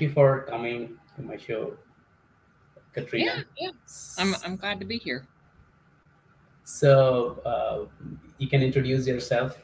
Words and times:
you 0.00 0.10
for 0.10 0.42
coming 0.42 0.96
to 1.16 1.22
my 1.22 1.36
show, 1.36 1.76
Katrina. 2.92 3.44
Yeah, 3.58 3.68
yeah. 3.68 3.70
I'm 4.18 4.34
I'm 4.44 4.56
glad 4.56 4.80
to 4.80 4.86
be 4.86 4.98
here. 4.98 5.26
So 6.64 7.40
uh, 7.44 8.18
you 8.38 8.48
can 8.48 8.62
introduce 8.62 9.06
yourself. 9.06 9.60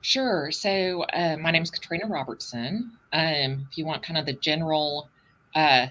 Sure. 0.00 0.50
So 0.50 1.04
uh, 1.04 1.36
my 1.40 1.52
name 1.52 1.62
is 1.62 1.70
Katrina 1.70 2.06
Robertson. 2.06 2.90
Um, 3.12 3.66
if 3.70 3.78
you 3.78 3.86
want 3.86 4.02
kind 4.02 4.18
of 4.18 4.26
the 4.26 4.32
general 4.32 5.08
uh, 5.54 5.86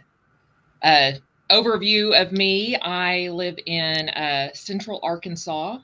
uh, 0.84 1.12
overview 1.50 2.22
of 2.22 2.34
me, 2.34 2.76
I 2.76 3.30
live 3.30 3.58
in 3.66 4.10
uh, 4.10 4.50
Central 4.54 5.00
Arkansas. 5.02 5.78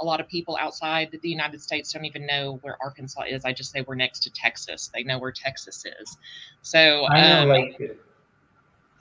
A 0.00 0.04
lot 0.04 0.20
of 0.20 0.28
people 0.28 0.56
outside 0.60 1.16
the 1.22 1.28
United 1.28 1.60
States 1.60 1.92
don't 1.92 2.04
even 2.04 2.26
know 2.26 2.58
where 2.62 2.76
Arkansas 2.82 3.22
is. 3.28 3.44
I 3.44 3.52
just 3.52 3.72
say 3.72 3.84
we're 3.86 3.94
next 3.94 4.20
to 4.24 4.30
Texas. 4.30 4.90
They 4.92 5.02
know 5.02 5.18
where 5.18 5.32
Texas 5.32 5.84
is. 6.00 6.16
So 6.62 7.06
I 7.06 7.20
know, 7.20 7.42
um, 7.42 7.48
like, 7.48 7.98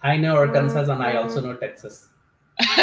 I 0.01 0.17
know 0.17 0.35
Arkansas, 0.35 0.91
and 0.91 1.03
I 1.03 1.15
also 1.15 1.41
know 1.41 1.55
Texas. 1.55 2.09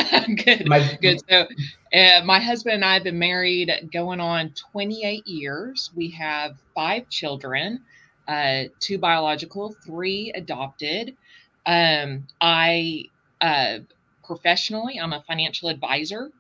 good, 0.45 0.69
My- 0.69 0.99
good. 1.01 1.21
So, 1.29 1.47
uh, 1.95 2.25
my 2.25 2.39
husband 2.39 2.75
and 2.75 2.85
I 2.85 2.95
have 2.95 3.05
been 3.05 3.19
married 3.19 3.71
going 3.93 4.21
on 4.21 4.53
28 4.73 5.27
years. 5.27 5.91
We 5.95 6.11
have 6.11 6.57
five 6.75 7.09
children, 7.09 7.81
uh, 8.29 8.65
two 8.81 8.99
biological, 8.99 9.75
three 9.85 10.33
adopted. 10.35 11.17
Um, 11.65 12.27
I 12.41 13.05
uh, 13.41 13.79
professionally, 14.25 14.99
I'm 15.01 15.13
a 15.13 15.23
financial 15.27 15.69
advisor 15.69 16.31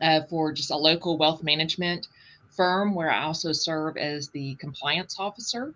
uh, 0.00 0.20
for 0.28 0.52
just 0.52 0.70
a 0.70 0.76
local 0.76 1.18
wealth 1.18 1.42
management 1.42 2.08
firm 2.50 2.94
where 2.94 3.10
I 3.10 3.24
also 3.24 3.52
serve 3.52 3.96
as 3.96 4.28
the 4.30 4.54
compliance 4.56 5.16
officer. 5.18 5.74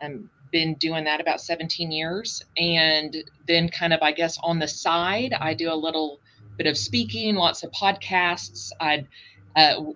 I've 0.00 0.22
been 0.50 0.74
doing 0.74 1.04
that 1.04 1.20
about 1.20 1.40
17 1.40 1.90
years. 1.90 2.42
And 2.56 3.16
then, 3.46 3.68
kind 3.68 3.92
of, 3.92 4.02
I 4.02 4.12
guess, 4.12 4.38
on 4.42 4.58
the 4.58 4.68
side, 4.68 5.32
I 5.32 5.54
do 5.54 5.72
a 5.72 5.74
little 5.74 6.20
bit 6.56 6.66
of 6.66 6.78
speaking, 6.78 7.34
lots 7.34 7.62
of 7.62 7.72
podcasts. 7.72 8.70
I 8.80 9.06
uh, 9.56 9.92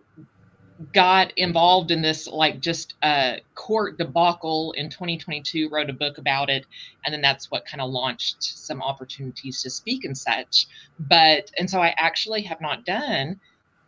got 0.93 1.33
involved 1.37 1.91
in 1.91 2.03
this 2.03 2.27
like 2.27 2.61
just 2.61 2.95
uh, 3.03 3.37
court 3.55 3.99
debacle 3.99 4.73
in 4.73 4.91
2022, 4.91 5.69
wrote 5.71 5.91
a 5.91 5.93
book 5.93 6.19
about 6.19 6.51
it, 6.51 6.67
and 7.05 7.13
then 7.13 7.21
that's 7.21 7.51
what 7.51 7.65
kind 7.67 7.81
of 7.81 7.91
launched 7.91 8.43
some 8.43 8.83
opportunities 8.83 9.63
to 9.63 9.71
speak 9.71 10.05
and 10.05 10.17
such. 10.17 10.67
But 10.99 11.51
and 11.59 11.69
so 11.69 11.81
I 11.81 11.95
actually 11.99 12.43
have 12.43 12.61
not 12.61 12.85
done 12.85 13.41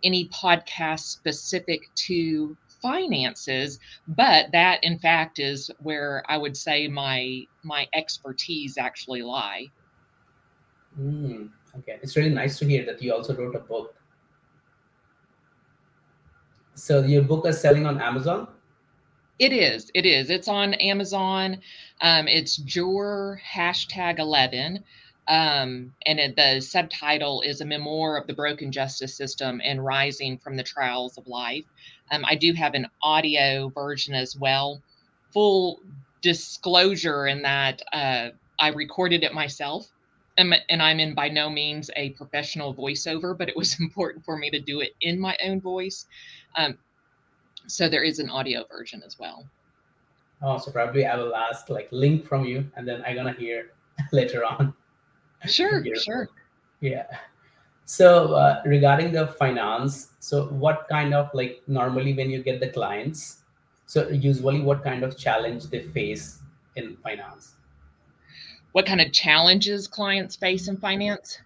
any 0.03 0.29
podcast 0.29 1.01
specific 1.01 1.83
to 1.95 2.57
finances 2.83 3.79
but 4.09 4.51
that 4.53 4.83
in 4.83 4.99
fact 4.99 5.39
is 5.39 5.71
where 5.81 6.23
i 6.29 6.37
would 6.37 6.57
say 6.57 6.89
my 6.89 7.43
my 7.63 7.87
expertise 7.95 8.79
actually 8.79 9.23
lie 9.23 9.67
Mm, 10.99 11.51
okay, 11.79 11.99
it's 12.03 12.17
really 12.17 12.31
nice 12.31 12.59
to 12.59 12.67
hear 12.67 12.85
that 12.87 13.03
you 13.03 13.13
also 13.13 13.35
wrote 13.37 13.55
a 13.55 13.61
book. 13.61 13.95
So 16.75 17.01
your 17.03 17.23
book 17.23 17.47
is 17.47 17.61
selling 17.61 17.87
on 17.87 18.01
Amazon. 18.01 18.49
It 19.39 19.53
is. 19.53 19.91
It 19.95 20.05
is. 20.05 20.31
It's 20.31 20.49
on 20.49 20.75
Amazon. 20.75 21.61
Um, 22.03 22.29
it's 22.29 22.57
Juror 22.57 23.41
hashtag 23.47 24.19
11. 24.19 24.83
Um, 25.31 25.95
and 26.07 26.19
it, 26.19 26.35
the 26.35 26.61
subtitle 26.61 27.41
is 27.43 27.61
A 27.61 27.65
Memoir 27.65 28.17
of 28.17 28.27
the 28.27 28.35
Broken 28.35 28.73
Justice 28.73 29.17
System 29.17 29.61
and 29.63 29.83
Rising 29.83 30.37
from 30.39 30.57
the 30.57 30.65
Trials 30.65 31.17
of 31.17 31.29
Life. 31.29 31.65
Um, 32.11 32.25
I 32.27 32.35
do 32.35 32.53
have 32.55 32.75
an 32.75 32.89
audio 33.01 33.69
version 33.69 34.13
as 34.13 34.37
well. 34.37 34.83
Full 35.33 35.79
disclosure 36.21 37.29
in 37.29 37.43
that 37.43 37.81
uh, 37.93 38.31
I 38.59 38.69
recorded 38.71 39.23
it 39.23 39.33
myself. 39.33 39.87
And, 40.37 40.53
and 40.69 40.83
I'm 40.83 40.99
in 40.99 41.15
by 41.15 41.29
no 41.29 41.49
means 41.49 41.93
a 41.95 42.11
professional 42.11 42.75
voiceover, 42.75 43.39
but 43.39 43.49
it 43.49 43.57
was 43.57 43.77
important 43.81 44.25
for 44.25 44.37
me 44.37 44.51
to 44.51 44.59
do 44.59 44.81
it 44.81 44.97
in 45.01 45.21
my 45.21 45.37
own 45.45 45.61
voice. 45.61 46.07
Um, 46.57 46.77
so 47.69 47.89
there 47.89 48.03
is 48.03 48.19
an 48.19 48.31
audio 48.31 48.65
version 48.69 49.01
as 49.07 49.17
well. 49.17 49.47
Oh, 50.43 50.59
so 50.59 50.73
probably 50.73 51.07
I 51.07 51.15
will 51.17 51.37
ask 51.37 51.69
like 51.69 51.87
link 51.93 52.27
from 52.27 52.45
you, 52.45 52.67
and 52.75 52.89
then 52.89 53.05
I'm 53.07 53.15
gonna 53.15 53.35
hear 53.35 53.71
later 54.13 54.45
on. 54.45 54.75
Sure, 55.47 55.85
Your 55.85 55.97
sure. 55.97 56.29
Yeah. 56.81 57.07
So 57.85 58.35
uh, 58.35 58.63
regarding 58.65 59.13
the 59.13 59.27
finance, 59.27 60.13
so 60.21 60.47
what 60.47 60.87
kind 60.89 61.13
of 61.15 61.31
like 61.35 61.63
normally 61.67 62.15
when 62.15 62.31
you 62.31 62.43
get 62.43 62.61
the 62.61 62.69
clients, 62.69 63.39
so 63.87 64.09
usually 64.09 64.61
what 64.61 64.85
kind 64.85 65.03
of 65.03 65.17
challenge 65.19 65.65
they 65.67 65.81
face 65.81 66.41
in 66.77 66.97
finance? 67.03 67.55
What 68.73 68.87
kind 68.87 69.01
of 69.01 69.13
challenges 69.13 69.89
clients 69.89 70.37
face 70.37 70.69
in 70.69 70.77
finance? 70.77 71.41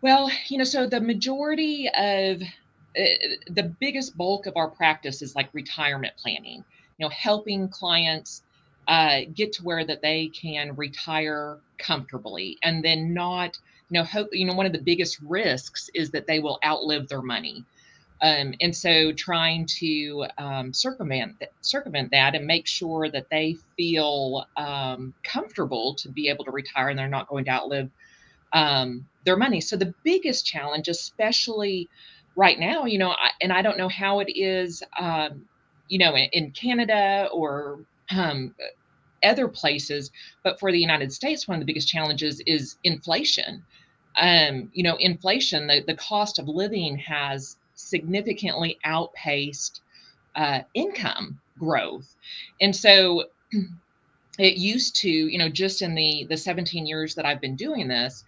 Well, 0.00 0.30
you 0.48 0.58
know, 0.58 0.64
so 0.64 0.86
the 0.86 1.00
majority 1.00 1.88
of 1.96 2.42
uh, 2.42 3.02
the 3.50 3.74
biggest 3.78 4.16
bulk 4.16 4.46
of 4.46 4.56
our 4.56 4.68
practice 4.68 5.22
is 5.22 5.36
like 5.36 5.48
retirement 5.52 6.14
planning, 6.16 6.64
you 6.98 7.06
know, 7.06 7.10
helping 7.10 7.68
clients 7.68 8.42
uh, 8.88 9.20
get 9.34 9.52
to 9.52 9.62
where 9.62 9.84
that 9.84 10.02
they 10.02 10.28
can 10.28 10.74
retire 10.74 11.58
comfortably 11.78 12.58
and 12.62 12.82
then 12.82 13.12
not, 13.12 13.56
you 13.90 13.98
know, 13.98 14.04
hope, 14.04 14.28
you 14.32 14.46
know, 14.46 14.54
one 14.54 14.66
of 14.66 14.72
the 14.72 14.80
biggest 14.80 15.20
risks 15.20 15.90
is 15.94 16.10
that 16.10 16.26
they 16.26 16.40
will 16.40 16.58
outlive 16.64 17.08
their 17.08 17.22
money. 17.22 17.64
Um, 18.20 18.54
and 18.60 18.74
so 18.74 19.12
trying 19.12 19.66
to 19.78 20.26
um, 20.38 20.72
circumvent 20.72 21.36
circumvent 21.60 22.10
that 22.10 22.34
and 22.34 22.46
make 22.46 22.66
sure 22.66 23.08
that 23.10 23.30
they 23.30 23.56
feel 23.76 24.46
um, 24.56 25.14
comfortable 25.22 25.94
to 25.96 26.08
be 26.08 26.28
able 26.28 26.44
to 26.46 26.50
retire 26.50 26.88
and 26.88 26.98
they're 26.98 27.08
not 27.08 27.28
going 27.28 27.44
to 27.44 27.50
outlive 27.52 27.90
um, 28.52 29.06
their 29.24 29.36
money. 29.36 29.60
So 29.60 29.76
the 29.76 29.94
biggest 30.02 30.46
challenge, 30.46 30.88
especially 30.88 31.88
right 32.34 32.58
now, 32.58 32.86
you 32.86 32.98
know, 32.98 33.10
I, 33.10 33.30
and 33.40 33.52
I 33.52 33.62
don't 33.62 33.78
know 33.78 33.88
how 33.88 34.20
it 34.20 34.32
is, 34.34 34.82
um, 34.98 35.44
you 35.88 35.98
know, 35.98 36.16
in, 36.16 36.28
in 36.32 36.50
Canada 36.52 37.28
or 37.32 37.80
um, 38.10 38.54
other 39.22 39.48
places, 39.48 40.10
but 40.42 40.58
for 40.60 40.70
the 40.72 40.78
United 40.78 41.12
States, 41.12 41.48
one 41.48 41.56
of 41.56 41.60
the 41.60 41.66
biggest 41.66 41.88
challenges 41.88 42.40
is 42.46 42.76
inflation. 42.84 43.64
Um, 44.16 44.70
you 44.72 44.82
know, 44.82 44.96
inflation, 44.96 45.66
the, 45.66 45.82
the 45.86 45.94
cost 45.94 46.38
of 46.38 46.48
living 46.48 46.96
has 46.98 47.56
significantly 47.74 48.78
outpaced 48.84 49.80
uh, 50.34 50.60
income 50.74 51.40
growth. 51.58 52.16
And 52.60 52.74
so 52.74 53.24
it 54.38 54.56
used 54.56 54.96
to, 54.96 55.08
you 55.10 55.38
know, 55.38 55.48
just 55.48 55.82
in 55.82 55.94
the 55.94 56.26
the 56.28 56.36
17 56.36 56.86
years 56.86 57.14
that 57.16 57.26
I've 57.26 57.40
been 57.40 57.56
doing 57.56 57.88
this, 57.88 58.24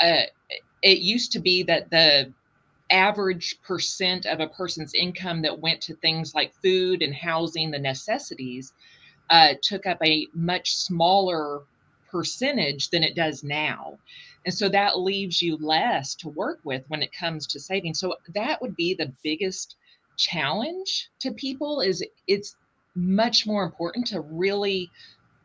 uh, 0.00 0.22
it 0.82 0.98
used 0.98 1.32
to 1.32 1.38
be 1.38 1.62
that 1.64 1.90
the 1.90 2.32
average 2.90 3.60
percent 3.62 4.26
of 4.26 4.40
a 4.40 4.48
person's 4.48 4.94
income 4.94 5.42
that 5.42 5.60
went 5.60 5.80
to 5.82 5.94
things 5.94 6.34
like 6.34 6.52
food 6.62 7.02
and 7.02 7.14
housing, 7.14 7.70
the 7.70 7.78
necessities, 7.78 8.72
uh, 9.30 9.54
took 9.62 9.86
up 9.86 9.98
a 10.04 10.26
much 10.34 10.74
smaller 10.74 11.62
percentage 12.10 12.90
than 12.90 13.02
it 13.02 13.14
does 13.14 13.44
now. 13.44 13.98
And 14.44 14.54
so 14.54 14.68
that 14.70 14.98
leaves 14.98 15.40
you 15.40 15.56
less 15.58 16.14
to 16.16 16.28
work 16.28 16.60
with 16.64 16.84
when 16.88 17.02
it 17.02 17.12
comes 17.12 17.46
to 17.48 17.60
saving. 17.60 17.94
So 17.94 18.16
that 18.34 18.60
would 18.60 18.74
be 18.74 18.94
the 18.94 19.12
biggest 19.22 19.76
challenge 20.16 21.08
to 21.20 21.32
people 21.32 21.80
is 21.80 22.04
it's 22.26 22.56
much 22.94 23.46
more 23.46 23.64
important 23.64 24.06
to 24.08 24.20
really 24.20 24.90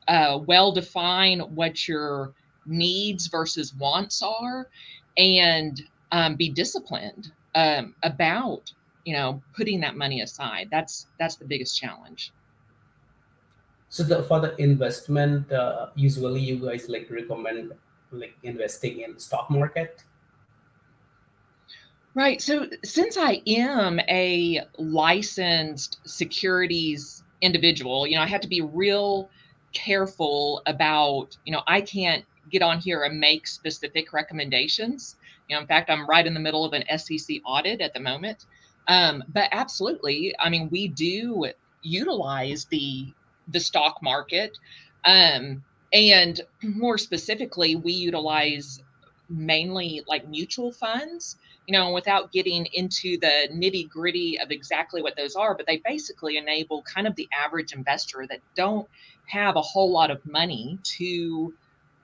uh, 0.08 0.40
well 0.46 0.72
define 0.72 1.40
what 1.40 1.88
your 1.88 2.34
needs 2.66 3.28
versus 3.28 3.74
wants 3.76 4.22
are 4.22 4.68
and 5.18 5.82
um, 6.12 6.36
be 6.36 6.50
disciplined 6.50 7.32
um, 7.54 7.96
about 8.04 8.72
you 9.06 9.14
know 9.14 9.42
putting 9.56 9.80
that 9.80 9.96
money 9.96 10.22
aside 10.22 10.68
that's 10.72 11.08
that's 11.20 11.36
the 11.36 11.46
biggest 11.46 11.80
challenge 11.80 12.32
So 13.96 14.04
the 14.04 14.24
for 14.24 14.42
the 14.42 14.62
investment, 14.62 15.50
uh, 15.54 15.88
usually 15.96 16.42
you 16.42 16.58
guys 16.58 16.90
like 16.90 17.08
recommend 17.10 17.72
like 18.12 18.36
investing 18.44 19.00
in 19.00 19.18
stock 19.18 19.50
market. 19.50 20.04
right. 22.14 22.42
So 22.42 22.68
since 22.84 23.16
i 23.16 23.42
am 23.48 24.02
a 24.10 24.60
licensed 24.78 26.00
securities 26.04 27.24
individual 27.40 28.06
you 28.06 28.16
know 28.18 28.22
i 28.22 28.28
have 28.28 28.42
to 28.42 28.50
be 28.50 28.60
real 28.60 29.30
careful 29.72 30.62
about 30.66 31.38
you 31.46 31.54
know 31.54 31.64
i 31.68 31.80
can't 31.80 32.26
get 32.52 32.62
on 32.62 32.80
here 32.80 33.04
and 33.04 33.18
make 33.18 33.48
specific 33.48 34.12
recommendations. 34.12 35.16
You 35.48 35.56
know 35.56 35.62
in 35.62 35.68
fact 35.68 35.90
i'm 35.90 36.06
right 36.06 36.28
in 36.28 36.34
the 36.34 36.46
middle 36.48 36.66
of 36.66 36.74
an 36.74 36.84
sec 37.00 37.38
audit 37.46 37.80
at 37.80 37.94
the 37.94 38.02
moment. 38.02 38.46
Um, 38.90 39.24
but 39.30 39.48
absolutely 39.54 40.36
i 40.40 40.50
mean 40.50 40.68
we 40.70 40.90
do 40.90 41.46
utilize 41.82 42.66
the 42.66 43.14
the 43.48 43.60
stock 43.60 44.02
market 44.02 44.58
um, 45.06 45.64
and 45.94 46.42
more 46.64 46.98
specifically 46.98 47.76
we 47.76 47.94
utilize 47.94 48.82
mainly 49.30 50.04
like 50.08 50.28
mutual 50.28 50.72
funds 50.72 51.38
you 51.68 51.72
know, 51.72 51.92
without 51.92 52.32
getting 52.32 52.68
into 52.74 53.18
the 53.20 53.50
nitty 53.52 53.90
gritty 53.90 54.40
of 54.40 54.52
exactly 54.52 55.02
what 55.02 55.16
those 55.16 55.36
are, 55.36 55.56
but 55.56 55.66
they 55.66 55.78
basically 55.78 56.38
enable 56.38 56.84
kind 56.84 57.08
of 57.08 57.16
the 57.16 57.28
average 57.36 57.74
investor 57.74 58.26
that 58.30 58.40
don't 58.56 58.88
have 59.28 59.56
a 59.56 59.62
whole 59.62 59.92
lot 59.92 60.12
of 60.12 60.24
money 60.26 60.78
to 60.84 61.54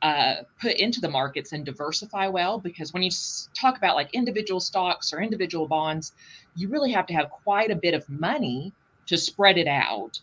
uh, 0.01 0.37
put 0.59 0.73
into 0.77 0.99
the 0.99 1.09
markets 1.09 1.51
and 1.51 1.63
diversify 1.63 2.27
well. 2.27 2.57
Because 2.57 2.91
when 2.91 3.03
you 3.03 3.11
talk 3.53 3.77
about 3.77 3.95
like 3.95 4.09
individual 4.13 4.59
stocks 4.59 5.13
or 5.13 5.21
individual 5.21 5.67
bonds, 5.67 6.13
you 6.55 6.67
really 6.67 6.91
have 6.91 7.05
to 7.05 7.13
have 7.13 7.29
quite 7.29 7.69
a 7.69 7.75
bit 7.75 7.93
of 7.93 8.07
money 8.09 8.73
to 9.05 9.17
spread 9.17 9.59
it 9.59 9.67
out. 9.67 10.19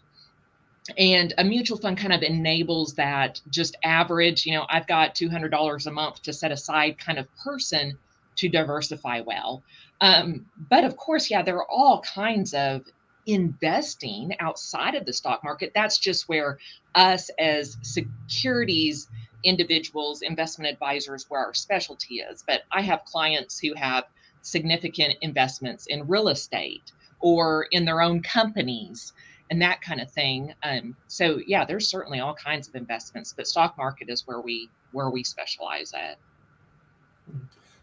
And 0.96 1.34
a 1.38 1.44
mutual 1.44 1.78
fund 1.78 1.98
kind 1.98 2.12
of 2.12 2.22
enables 2.22 2.94
that 2.94 3.40
just 3.50 3.76
average, 3.84 4.46
you 4.46 4.52
know, 4.52 4.66
I've 4.68 4.86
got 4.86 5.14
$200 5.14 5.86
a 5.86 5.90
month 5.90 6.22
to 6.22 6.32
set 6.32 6.52
aside 6.52 6.98
kind 6.98 7.18
of 7.18 7.28
person 7.36 7.98
to 8.36 8.48
diversify 8.48 9.20
well. 9.20 9.62
Um, 10.00 10.46
but 10.70 10.84
of 10.84 10.96
course, 10.96 11.30
yeah, 11.30 11.42
there 11.42 11.56
are 11.56 11.70
all 11.70 12.00
kinds 12.02 12.54
of 12.54 12.84
investing 13.26 14.34
outside 14.40 14.94
of 14.94 15.04
the 15.04 15.12
stock 15.12 15.44
market. 15.44 15.72
That's 15.74 15.98
just 15.98 16.28
where 16.28 16.58
us 16.94 17.30
as 17.38 17.76
securities 17.82 19.08
individuals, 19.44 20.22
investment 20.22 20.72
advisors, 20.72 21.26
where 21.28 21.44
our 21.44 21.54
specialty 21.54 22.16
is. 22.16 22.42
But 22.46 22.62
I 22.72 22.80
have 22.82 23.04
clients 23.04 23.58
who 23.58 23.74
have 23.74 24.04
significant 24.42 25.14
investments 25.20 25.86
in 25.86 26.08
real 26.08 26.28
estate 26.28 26.92
or 27.20 27.66
in 27.70 27.84
their 27.84 28.00
own 28.00 28.22
companies 28.22 29.12
and 29.50 29.60
that 29.62 29.80
kind 29.80 30.00
of 30.00 30.10
thing. 30.10 30.54
Um, 30.62 30.96
so 31.06 31.40
yeah, 31.46 31.64
there's 31.64 31.88
certainly 31.88 32.20
all 32.20 32.34
kinds 32.34 32.68
of 32.68 32.74
investments, 32.74 33.32
but 33.36 33.46
stock 33.46 33.76
market 33.76 34.08
is 34.10 34.26
where 34.26 34.40
we 34.40 34.68
where 34.92 35.10
we 35.10 35.22
specialize 35.22 35.92
at. 35.92 36.18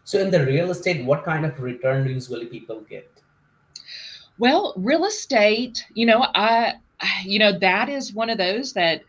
So 0.04 0.20
in 0.20 0.30
the 0.30 0.44
real 0.44 0.70
estate, 0.70 1.04
what 1.04 1.24
kind 1.24 1.44
of 1.44 1.60
return 1.60 2.08
usually 2.08 2.46
people 2.46 2.80
get? 2.88 3.10
Well, 4.38 4.74
real 4.76 5.04
estate, 5.04 5.84
you 5.94 6.06
know, 6.06 6.26
I, 6.34 6.74
you 7.24 7.38
know, 7.38 7.58
that 7.58 7.88
is 7.88 8.12
one 8.12 8.30
of 8.30 8.38
those 8.38 8.72
that 8.74 9.02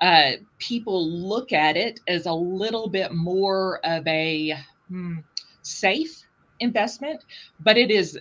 uh, 0.00 0.32
people 0.58 1.10
look 1.10 1.52
at 1.52 1.76
it 1.76 2.00
as 2.06 2.26
a 2.26 2.32
little 2.32 2.88
bit 2.88 3.12
more 3.12 3.80
of 3.84 4.06
a 4.06 4.54
hmm, 4.88 5.18
safe 5.62 6.22
investment, 6.60 7.24
but 7.60 7.76
it 7.76 7.90
is 7.90 8.18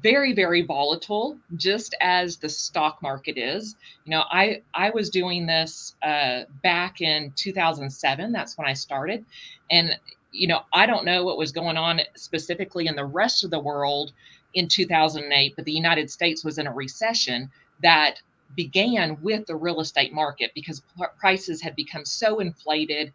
very 0.00 0.32
very 0.32 0.62
volatile 0.62 1.36
just 1.56 1.94
as 2.00 2.36
the 2.36 2.48
stock 2.48 3.00
market 3.02 3.38
is. 3.38 3.76
You 4.04 4.12
know 4.12 4.24
i 4.30 4.62
i 4.74 4.90
was 4.90 5.10
doing 5.10 5.46
this 5.46 5.94
uh, 6.02 6.42
back 6.62 7.00
in 7.00 7.32
2007 7.36 8.32
that's 8.32 8.56
when 8.58 8.66
i 8.66 8.72
started. 8.72 9.24
And 9.70 9.96
you 10.36 10.46
know, 10.46 10.60
I 10.72 10.86
don't 10.86 11.04
know 11.04 11.24
what 11.24 11.38
was 11.38 11.52
going 11.52 11.76
on 11.76 12.00
specifically 12.14 12.86
in 12.86 12.96
the 12.96 13.04
rest 13.04 13.42
of 13.44 13.50
the 13.50 13.58
world 13.58 14.12
in 14.54 14.68
2008, 14.68 15.54
but 15.56 15.64
the 15.64 15.72
United 15.72 16.10
States 16.10 16.44
was 16.44 16.58
in 16.58 16.66
a 16.66 16.72
recession 16.72 17.50
that 17.82 18.20
began 18.54 19.20
with 19.22 19.46
the 19.46 19.56
real 19.56 19.80
estate 19.80 20.12
market 20.12 20.52
because 20.54 20.82
prices 21.18 21.60
had 21.60 21.74
become 21.74 22.04
so 22.04 22.38
inflated 22.38 23.12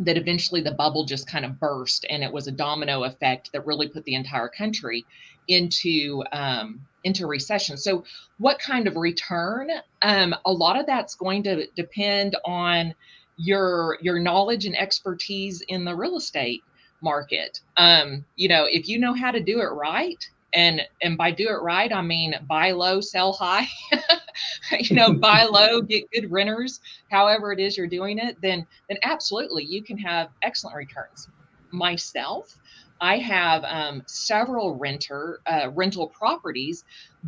that 0.00 0.16
eventually 0.16 0.60
the 0.60 0.72
bubble 0.72 1.04
just 1.04 1.26
kind 1.26 1.44
of 1.44 1.58
burst 1.58 2.04
and 2.10 2.22
it 2.22 2.32
was 2.32 2.46
a 2.46 2.52
domino 2.52 3.04
effect 3.04 3.50
that 3.52 3.66
really 3.66 3.88
put 3.88 4.04
the 4.04 4.14
entire 4.14 4.48
country 4.48 5.04
into 5.48 6.22
um, 6.32 6.80
into 7.04 7.26
recession 7.26 7.76
so 7.76 8.04
what 8.38 8.58
kind 8.58 8.86
of 8.86 8.96
return 8.96 9.70
um, 10.02 10.34
a 10.44 10.52
lot 10.52 10.78
of 10.78 10.86
that's 10.86 11.14
going 11.14 11.42
to 11.42 11.66
depend 11.76 12.36
on 12.44 12.94
your 13.36 13.98
your 14.00 14.18
knowledge 14.18 14.66
and 14.66 14.76
expertise 14.76 15.62
in 15.68 15.84
the 15.84 15.94
real 15.94 16.16
estate 16.16 16.62
market. 17.02 17.60
Um, 17.76 18.24
you 18.36 18.48
know, 18.48 18.66
if 18.70 18.88
you 18.88 18.98
know 18.98 19.14
how 19.14 19.30
to 19.30 19.40
do 19.40 19.60
it 19.60 19.72
right, 19.72 20.22
and 20.54 20.82
and 21.02 21.16
by 21.18 21.30
do 21.30 21.48
it 21.48 21.62
right, 21.62 21.92
I 21.92 22.02
mean 22.02 22.34
buy 22.48 22.72
low, 22.72 23.00
sell 23.00 23.32
high. 23.32 23.68
you 24.80 24.96
know, 24.96 25.12
buy 25.12 25.44
low, 25.50 25.80
get 25.80 26.10
good 26.10 26.30
renters. 26.30 26.80
However, 27.10 27.52
it 27.52 27.60
is 27.60 27.76
you're 27.76 27.86
doing 27.86 28.18
it, 28.18 28.40
then 28.40 28.66
then 28.88 28.98
absolutely 29.02 29.64
you 29.64 29.82
can 29.82 29.98
have 29.98 30.28
excellent 30.42 30.76
returns. 30.76 31.28
Myself, 31.70 32.56
I 33.00 33.18
have 33.18 33.64
um, 33.64 34.02
several 34.06 34.76
renter 34.76 35.40
uh, 35.46 35.70
rental 35.74 36.08
properties, 36.08 36.84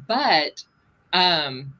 but 0.06 0.64
um, 1.12 1.72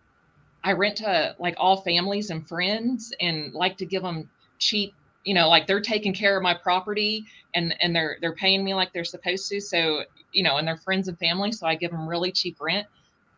I 0.65 0.73
rent 0.73 0.97
to 0.99 1.35
like 1.39 1.55
all 1.57 1.83
families 1.83 2.31
and 2.31 2.47
friends 2.47 3.13
and 3.21 3.53
like 3.55 3.77
to 3.79 3.87
give 3.87 4.03
them 4.03 4.29
cheap, 4.59 4.93
you 5.25 5.35
know, 5.35 5.49
like 5.49 5.67
they're 5.67 5.81
taking 5.81 6.13
care 6.13 6.37
of 6.37 6.43
my 6.43 6.55
property 6.55 7.25
and 7.55 7.75
and 7.81 7.95
they're 7.95 8.19
they're 8.21 8.35
paying 8.35 8.65
me 8.65 8.75
like 8.75 8.93
they're 8.93 9.05
supposed 9.05 9.49
to. 9.51 9.61
So, 9.61 10.05
you 10.33 10.43
know, 10.43 10.57
and 10.57 10.67
they're 10.67 10.77
friends 10.77 11.09
and 11.09 11.19
family, 11.19 11.53
so 11.53 11.67
I 11.67 11.75
give 11.75 11.91
them 11.91 12.09
really 12.09 12.33
cheap 12.33 12.57
rent. 12.61 12.87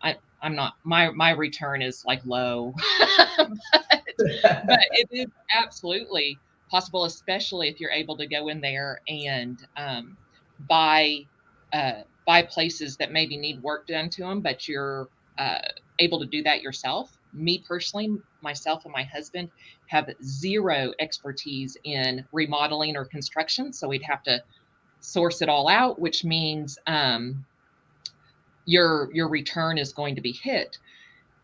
I 0.02 0.16
I'm 0.42 0.54
not 0.54 0.74
my 0.84 1.10
my 1.10 1.30
return 1.30 1.82
is 1.82 2.04
like 2.06 2.24
low. 2.24 2.74
but, 3.38 4.66
but 4.66 4.80
it 4.92 5.08
is 5.10 5.26
absolutely 5.54 6.38
possible, 6.70 7.04
especially 7.04 7.68
if 7.68 7.80
you're 7.80 7.90
able 7.90 8.16
to 8.16 8.26
go 8.26 8.48
in 8.48 8.60
there 8.60 9.00
and 9.08 9.66
um, 9.76 10.16
buy 10.68 11.26
uh, 11.72 12.02
buy 12.26 12.42
places 12.42 12.96
that 12.96 13.12
maybe 13.12 13.36
need 13.36 13.62
work 13.62 13.86
done 13.86 14.08
to 14.10 14.22
them, 14.22 14.40
but 14.40 14.68
you're 14.68 15.08
uh, 15.38 15.58
able 15.98 16.20
to 16.20 16.26
do 16.26 16.42
that 16.42 16.62
yourself. 16.62 17.16
Me 17.32 17.62
personally, 17.66 18.16
myself 18.42 18.84
and 18.84 18.92
my 18.92 19.04
husband 19.04 19.50
have 19.86 20.08
zero 20.22 20.92
expertise 20.98 21.76
in 21.84 22.24
remodeling 22.32 22.96
or 22.96 23.04
construction, 23.04 23.72
so 23.72 23.88
we'd 23.88 24.02
have 24.02 24.22
to 24.22 24.42
source 25.00 25.42
it 25.42 25.48
all 25.48 25.68
out, 25.68 25.98
which 25.98 26.24
means 26.24 26.78
um, 26.86 27.44
your 28.66 29.10
your 29.12 29.28
return 29.28 29.78
is 29.78 29.92
going 29.92 30.16
to 30.16 30.20
be 30.20 30.32
hit. 30.32 30.78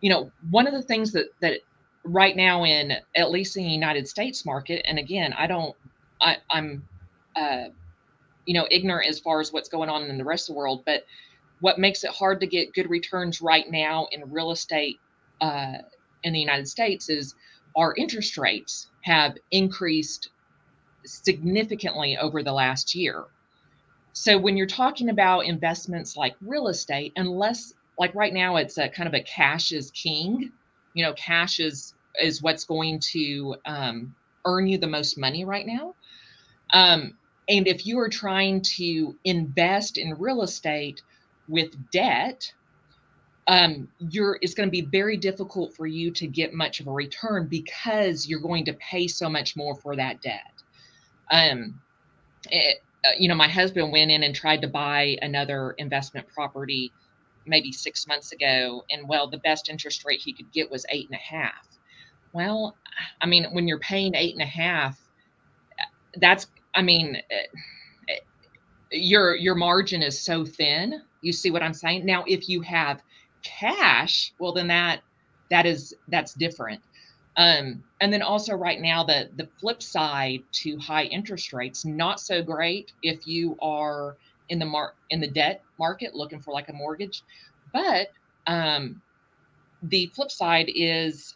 You 0.01 0.11
know, 0.11 0.31
one 0.51 0.67
of 0.67 0.75
the 0.75 0.83
things 0.83 1.13
that 1.13 1.27
that 1.41 1.61
right 2.05 2.37
now 2.37 2.65
in 2.65 2.93
at 3.17 3.31
least 3.31 3.57
in 3.57 3.65
the 3.65 3.71
United 3.71 4.09
States 4.09 4.47
market, 4.47 4.83
and 4.87 4.99
again, 4.99 5.33
I 5.37 5.47
don't, 5.47 5.75
I, 6.21 6.37
I'm, 6.51 6.89
uh, 7.35 7.65
you 8.47 8.55
know, 8.55 8.67
ignorant 8.71 9.09
as 9.09 9.19
far 9.19 9.41
as 9.41 9.53
what's 9.53 9.69
going 9.69 9.89
on 9.89 10.05
in 10.05 10.19
the 10.19 10.25
rest 10.25 10.49
of 10.49 10.55
the 10.55 10.59
world, 10.59 10.83
but 10.87 11.05
what 11.61 11.79
makes 11.79 12.05
it 12.05 12.11
hard 12.11 12.41
to 12.41 12.47
get 12.47 12.75
good 12.75 12.89
returns 12.91 13.41
right 13.41 13.65
now 13.71 14.07
in 14.13 14.31
real 14.31 14.51
estate 14.51 15.01
uh, 15.41 15.75
in 16.23 16.33
the 16.33 16.41
United 16.41 16.69
States 16.69 17.09
is 17.09 17.35
our 17.77 17.95
interest 17.97 18.39
rates 18.39 18.89
have 19.03 19.37
increased 19.51 20.31
significantly 21.05 22.17
over 22.17 22.43
the 22.43 22.53
last 22.53 22.95
year. 22.95 23.25
So 24.19 24.39
when 24.39 24.57
you're 24.57 24.67
talking 24.67 25.11
about 25.11 25.41
investments 25.41 26.17
like 26.17 26.37
real 26.41 26.69
estate, 26.69 27.13
unless 27.17 27.75
like 27.99 28.15
right 28.15 28.33
now 28.33 28.57
it's 28.57 28.79
a 28.79 28.89
kind 28.89 29.07
of 29.07 29.13
a 29.13 29.21
cash 29.21 29.73
is 29.73 29.91
king, 29.91 30.53
you 30.95 31.05
know, 31.05 31.13
cash 31.13 31.61
is 31.61 31.93
is 32.19 32.41
what's 32.41 32.65
going 32.65 32.99
to 33.13 33.57
um, 33.67 34.15
earn 34.47 34.69
you 34.69 34.79
the 34.79 34.87
most 34.87 35.19
money 35.19 35.45
right 35.45 35.67
now. 35.67 35.95
Um, 36.73 37.19
and 37.47 37.69
if 37.69 37.87
you 37.87 37.99
are 37.99 38.09
trying 38.09 38.63
to 38.77 39.15
invest 39.25 39.99
in 39.99 40.15
real 40.15 40.41
estate, 40.41 41.03
with 41.47 41.91
debt, 41.91 42.51
um, 43.49 43.87
you're 43.99 44.39
it's 44.41 44.55
going 44.55 44.67
to 44.67 44.71
be 44.71 44.81
very 44.81 45.19
difficult 45.19 45.77
for 45.77 45.87
you 45.87 46.11
to 46.13 46.27
get 46.27 46.55
much 46.55 46.81
of 46.81 46.87
a 46.87 46.91
return 46.91 47.49
because 47.49 48.27
you're 48.27 48.41
going 48.41 48.65
to 48.65 48.73
pay 48.73 49.09
so 49.09 49.29
much 49.29 49.57
more 49.57 49.75
for 49.77 49.95
that 49.95 50.23
debt. 50.23 50.55
Um, 51.31 51.83
it, 52.51 52.79
uh, 53.05 53.11
you 53.19 53.29
know, 53.29 53.35
my 53.35 53.49
husband 53.49 53.93
went 53.93 54.11
in 54.11 54.23
and 54.23 54.35
tried 54.35 54.63
to 54.63 54.69
buy 54.69 55.17
another 55.23 55.73
investment 55.79 56.27
property 56.29 56.93
maybe 57.47 57.73
six 57.73 58.07
months 58.07 58.33
ago, 58.33 58.85
and 58.91 59.09
well, 59.09 59.29
the 59.31 59.39
best 59.39 59.69
interest 59.69 60.05
rate 60.05 60.21
he 60.25 60.33
could 60.35 60.53
get 60.53 60.71
was 60.71 60.85
eight 60.91 61.09
and 61.11 61.17
a 61.17 61.37
half. 61.37 61.67
Well, 62.33 62.77
I 63.21 63.27
mean, 63.27 63.47
when 63.53 63.69
you're 63.69 63.79
paying 63.79 64.15
eight 64.15 64.35
and 64.35 64.43
a 64.43 64.47
half, 64.47 64.99
that's 66.17 66.47
I 66.75 66.83
mean, 66.83 67.17
uh, 67.17 68.15
your 68.91 69.35
your 69.37 69.55
margin 69.55 70.03
is 70.03 70.21
so 70.25 70.45
thin 70.45 71.03
you 71.23 71.33
see 71.33 71.51
what 71.51 71.63
I'm 71.63 71.75
saying? 71.75 72.07
Now, 72.07 72.25
if 72.27 72.49
you 72.49 72.61
have 72.63 73.03
cash, 73.43 74.33
well, 74.39 74.53
then 74.53 74.69
that 74.69 75.01
that 75.51 75.67
is 75.67 75.95
that's 76.09 76.35
different. 76.35 76.83
Um, 77.37 77.83
and 78.01 78.13
then 78.13 78.23
also 78.23 78.55
right 78.55 78.81
now, 78.81 79.05
the 79.05 79.29
the 79.37 79.49
flip 79.59 79.83
side 79.83 80.43
to 80.53 80.79
high 80.79 81.05
interest 81.05 81.53
rates, 81.53 81.85
not 81.85 82.21
so 82.21 82.43
great 82.43 82.93
if 83.03 83.27
you 83.27 83.57
are 83.61 84.17
in 84.49 84.59
the 84.59 84.65
mar- 84.65 84.95
in 85.11 85.21
the 85.21 85.29
debt 85.29 85.63
market 85.79 86.15
looking 86.15 86.41
for 86.41 86.53
like 86.53 86.69
a 86.69 86.73
mortgage. 86.73 87.23
But 87.73 88.11
um, 88.47 89.03
the 89.83 90.07
flip 90.15 90.31
side 90.31 90.71
is 90.75 91.35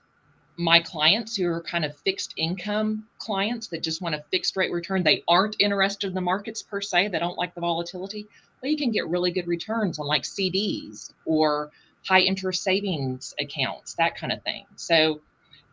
my 0.56 0.80
clients 0.80 1.36
who 1.36 1.46
are 1.46 1.62
kind 1.62 1.84
of 1.84 1.96
fixed 1.98 2.34
income 2.36 3.06
clients 3.18 3.68
that 3.68 3.82
just 3.82 4.02
want 4.02 4.14
a 4.14 4.24
fixed 4.30 4.56
rate 4.56 4.72
return. 4.72 5.02
They 5.02 5.22
aren't 5.28 5.56
interested 5.58 6.08
in 6.08 6.14
the 6.14 6.20
markets 6.20 6.62
per 6.62 6.80
se. 6.80 7.08
They 7.08 7.18
don't 7.18 7.38
like 7.38 7.54
the 7.54 7.60
volatility 7.60 8.26
well, 8.62 8.70
you 8.70 8.76
can 8.76 8.90
get 8.90 9.08
really 9.08 9.30
good 9.30 9.46
returns 9.46 9.98
on 9.98 10.06
like 10.06 10.22
CDs 10.22 11.12
or 11.24 11.70
high 12.06 12.20
interest 12.20 12.62
savings 12.62 13.34
accounts, 13.38 13.94
that 13.94 14.16
kind 14.16 14.32
of 14.32 14.42
thing. 14.42 14.66
So, 14.76 15.20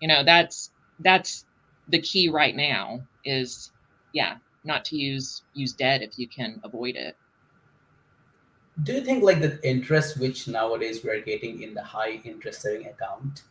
you 0.02 0.08
know, 0.08 0.24
that's 0.24 0.72
that's 1.00 1.46
the 1.88 2.02
key 2.02 2.30
right 2.30 2.56
now 2.56 3.02
is 3.24 3.72
yeah, 4.14 4.38
not 4.64 4.86
to 4.86 4.98
use 4.98 5.44
use 5.54 5.74
debt 5.74 6.02
if 6.02 6.18
you 6.18 6.28
can 6.28 6.60
avoid 6.64 6.96
it. 6.96 7.16
do 8.84 8.94
you 8.94 9.02
think 9.02 9.24
like 9.24 9.40
the 9.40 9.60
interest 9.68 10.20
which 10.20 10.48
nowadays 10.48 11.04
we're 11.04 11.22
getting 11.22 11.62
in 11.64 11.74
the 11.74 11.84
high 11.84 12.22
interest 12.24 12.62
saving 12.62 12.88
account 12.88 13.44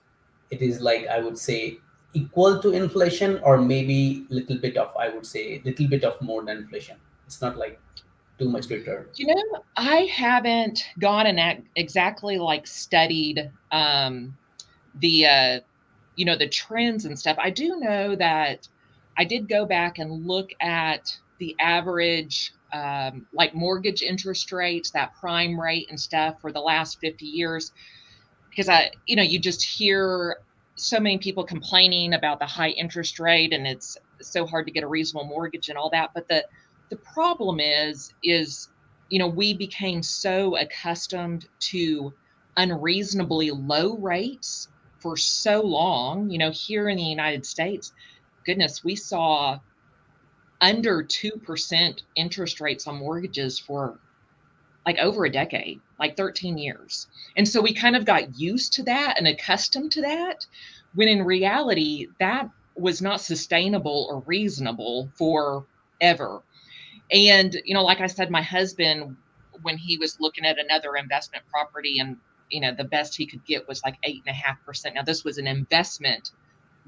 it 0.50 0.62
is 0.62 0.80
like 0.80 1.06
i 1.08 1.18
would 1.18 1.38
say 1.38 1.78
equal 2.14 2.60
to 2.62 2.72
inflation 2.72 3.40
or 3.42 3.58
maybe 3.58 4.24
little 4.28 4.58
bit 4.58 4.76
of 4.76 4.96
i 4.96 5.08
would 5.08 5.26
say 5.26 5.60
little 5.64 5.88
bit 5.88 6.04
of 6.04 6.20
more 6.22 6.44
than 6.44 6.58
inflation 6.58 6.96
it's 7.26 7.42
not 7.42 7.56
like 7.58 7.80
too 8.38 8.48
much 8.48 8.68
return 8.68 9.06
You 9.16 9.28
know, 9.28 9.62
I 9.76 10.00
haven't 10.12 10.84
gone 10.98 11.26
and 11.26 11.38
ac- 11.40 11.68
exactly 11.74 12.38
like 12.38 12.66
studied 12.66 13.50
um, 13.72 14.36
the 15.00 15.26
uh, 15.26 15.60
you 16.16 16.24
know 16.24 16.36
the 16.36 16.48
trends 16.48 17.04
and 17.04 17.18
stuff. 17.18 17.36
I 17.40 17.50
do 17.50 17.78
know 17.78 18.16
that 18.16 18.68
I 19.16 19.24
did 19.24 19.48
go 19.48 19.66
back 19.66 19.98
and 19.98 20.26
look 20.26 20.50
at 20.60 21.16
the 21.38 21.56
average 21.60 22.52
um, 22.72 23.26
like 23.32 23.54
mortgage 23.54 24.02
interest 24.02 24.50
rates, 24.52 24.90
that 24.90 25.14
prime 25.20 25.58
rate 25.58 25.86
and 25.90 26.00
stuff 26.00 26.40
for 26.40 26.52
the 26.52 26.60
last 26.60 26.98
50 27.00 27.24
years 27.24 27.72
because 28.50 28.68
I 28.68 28.90
you 29.06 29.16
know 29.16 29.22
you 29.22 29.38
just 29.38 29.62
hear 29.62 30.38
so 30.76 30.98
many 31.00 31.18
people 31.18 31.44
complaining 31.44 32.14
about 32.14 32.38
the 32.38 32.46
high 32.46 32.70
interest 32.70 33.18
rate 33.18 33.52
and 33.52 33.66
it's 33.66 33.96
so 34.20 34.46
hard 34.46 34.66
to 34.66 34.72
get 34.72 34.82
a 34.82 34.86
reasonable 34.86 35.26
mortgage 35.26 35.68
and 35.68 35.78
all 35.78 35.90
that, 35.90 36.10
but 36.14 36.28
the 36.28 36.44
the 36.90 36.96
problem 36.96 37.60
is 37.60 38.12
is 38.22 38.68
you 39.08 39.18
know 39.18 39.28
we 39.28 39.54
became 39.54 40.02
so 40.02 40.56
accustomed 40.56 41.46
to 41.58 42.12
unreasonably 42.56 43.50
low 43.50 43.96
rates 43.98 44.68
for 45.06 45.16
so 45.16 45.60
long 45.60 46.28
you 46.28 46.36
know 46.36 46.50
here 46.50 46.88
in 46.88 46.96
the 46.96 47.02
united 47.04 47.46
states 47.46 47.92
goodness 48.44 48.82
we 48.82 48.96
saw 48.96 49.56
under 50.60 51.04
2% 51.04 52.02
interest 52.16 52.60
rates 52.60 52.88
on 52.88 52.96
mortgages 52.96 53.56
for 53.56 54.00
like 54.84 54.98
over 54.98 55.24
a 55.24 55.30
decade 55.30 55.80
like 56.00 56.16
13 56.16 56.58
years. 56.58 57.06
And 57.36 57.46
so 57.46 57.60
we 57.60 57.72
kind 57.72 57.94
of 57.94 58.04
got 58.04 58.38
used 58.38 58.72
to 58.74 58.82
that 58.84 59.16
and 59.16 59.28
accustomed 59.28 59.92
to 59.92 60.00
that 60.02 60.44
when 60.94 61.08
in 61.08 61.22
reality 61.22 62.08
that 62.18 62.50
was 62.74 63.00
not 63.00 63.20
sustainable 63.20 64.08
or 64.10 64.24
reasonable 64.26 65.08
for 65.14 65.66
ever 66.00 66.42
and, 67.12 67.56
you 67.64 67.74
know, 67.74 67.84
like 67.84 68.00
I 68.00 68.06
said, 68.08 68.30
my 68.30 68.42
husband, 68.42 69.16
when 69.62 69.78
he 69.78 69.96
was 69.96 70.18
looking 70.20 70.44
at 70.44 70.58
another 70.58 70.96
investment 70.96 71.44
property 71.50 71.98
and, 72.00 72.16
you 72.50 72.60
know, 72.60 72.72
the 72.72 72.84
best 72.84 73.16
he 73.16 73.26
could 73.26 73.44
get 73.44 73.66
was 73.68 73.82
like 73.84 73.96
eight 74.04 74.22
and 74.26 74.34
a 74.34 74.38
half 74.38 74.62
percent. 74.64 74.94
Now, 74.94 75.02
this 75.02 75.24
was 75.24 75.38
an 75.38 75.46
investment 75.46 76.30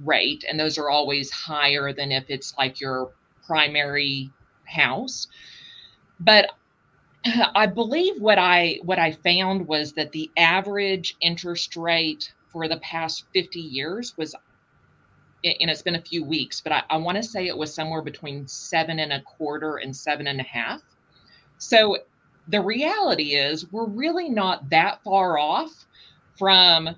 rate, 0.05 0.45
and 0.49 0.59
those 0.59 0.79
are 0.79 0.91
always 0.91 1.31
higher 1.31 1.93
than 1.93 2.12
if 2.12 2.25
it's 2.29 2.57
like 2.57 2.81
your 2.81 3.11
primary 3.47 4.31
house. 4.65 5.27
But 6.21 6.50
I 7.55 7.67
believe 7.67 8.21
what 8.21 8.38
I 8.38 8.79
what 8.83 8.99
I 8.99 9.12
found 9.12 9.67
was 9.67 9.93
that 9.95 10.12
the 10.12 10.31
average 10.37 11.17
interest 11.21 11.77
rate 11.77 12.33
for 12.53 12.69
the 12.69 12.79
past 12.79 13.25
50 13.35 13.61
years 13.61 14.17
was 14.17 14.35
and 15.45 15.71
it's 15.71 15.83
been 15.83 15.95
a 15.95 16.00
few 16.00 16.25
weeks, 16.25 16.61
but 16.61 16.73
I, 16.73 16.83
I 16.91 16.97
want 16.97 17.17
to 17.17 17.23
say 17.23 17.47
it 17.47 17.57
was 17.57 17.73
somewhere 17.73 18.03
between 18.03 18.49
seven 18.49 18.99
and 18.99 19.12
a 19.12 19.21
quarter 19.23 19.77
and 19.77 19.97
seven 19.97 20.27
and 20.27 20.41
a 20.41 20.45
half. 20.45 20.83
So 21.59 21.99
the 22.49 22.61
reality 22.61 23.35
is, 23.35 23.71
we're 23.73 23.87
really 23.87 24.28
not 24.28 24.71
that 24.71 25.02
far 25.05 25.38
off 25.38 25.87
from 26.38 26.97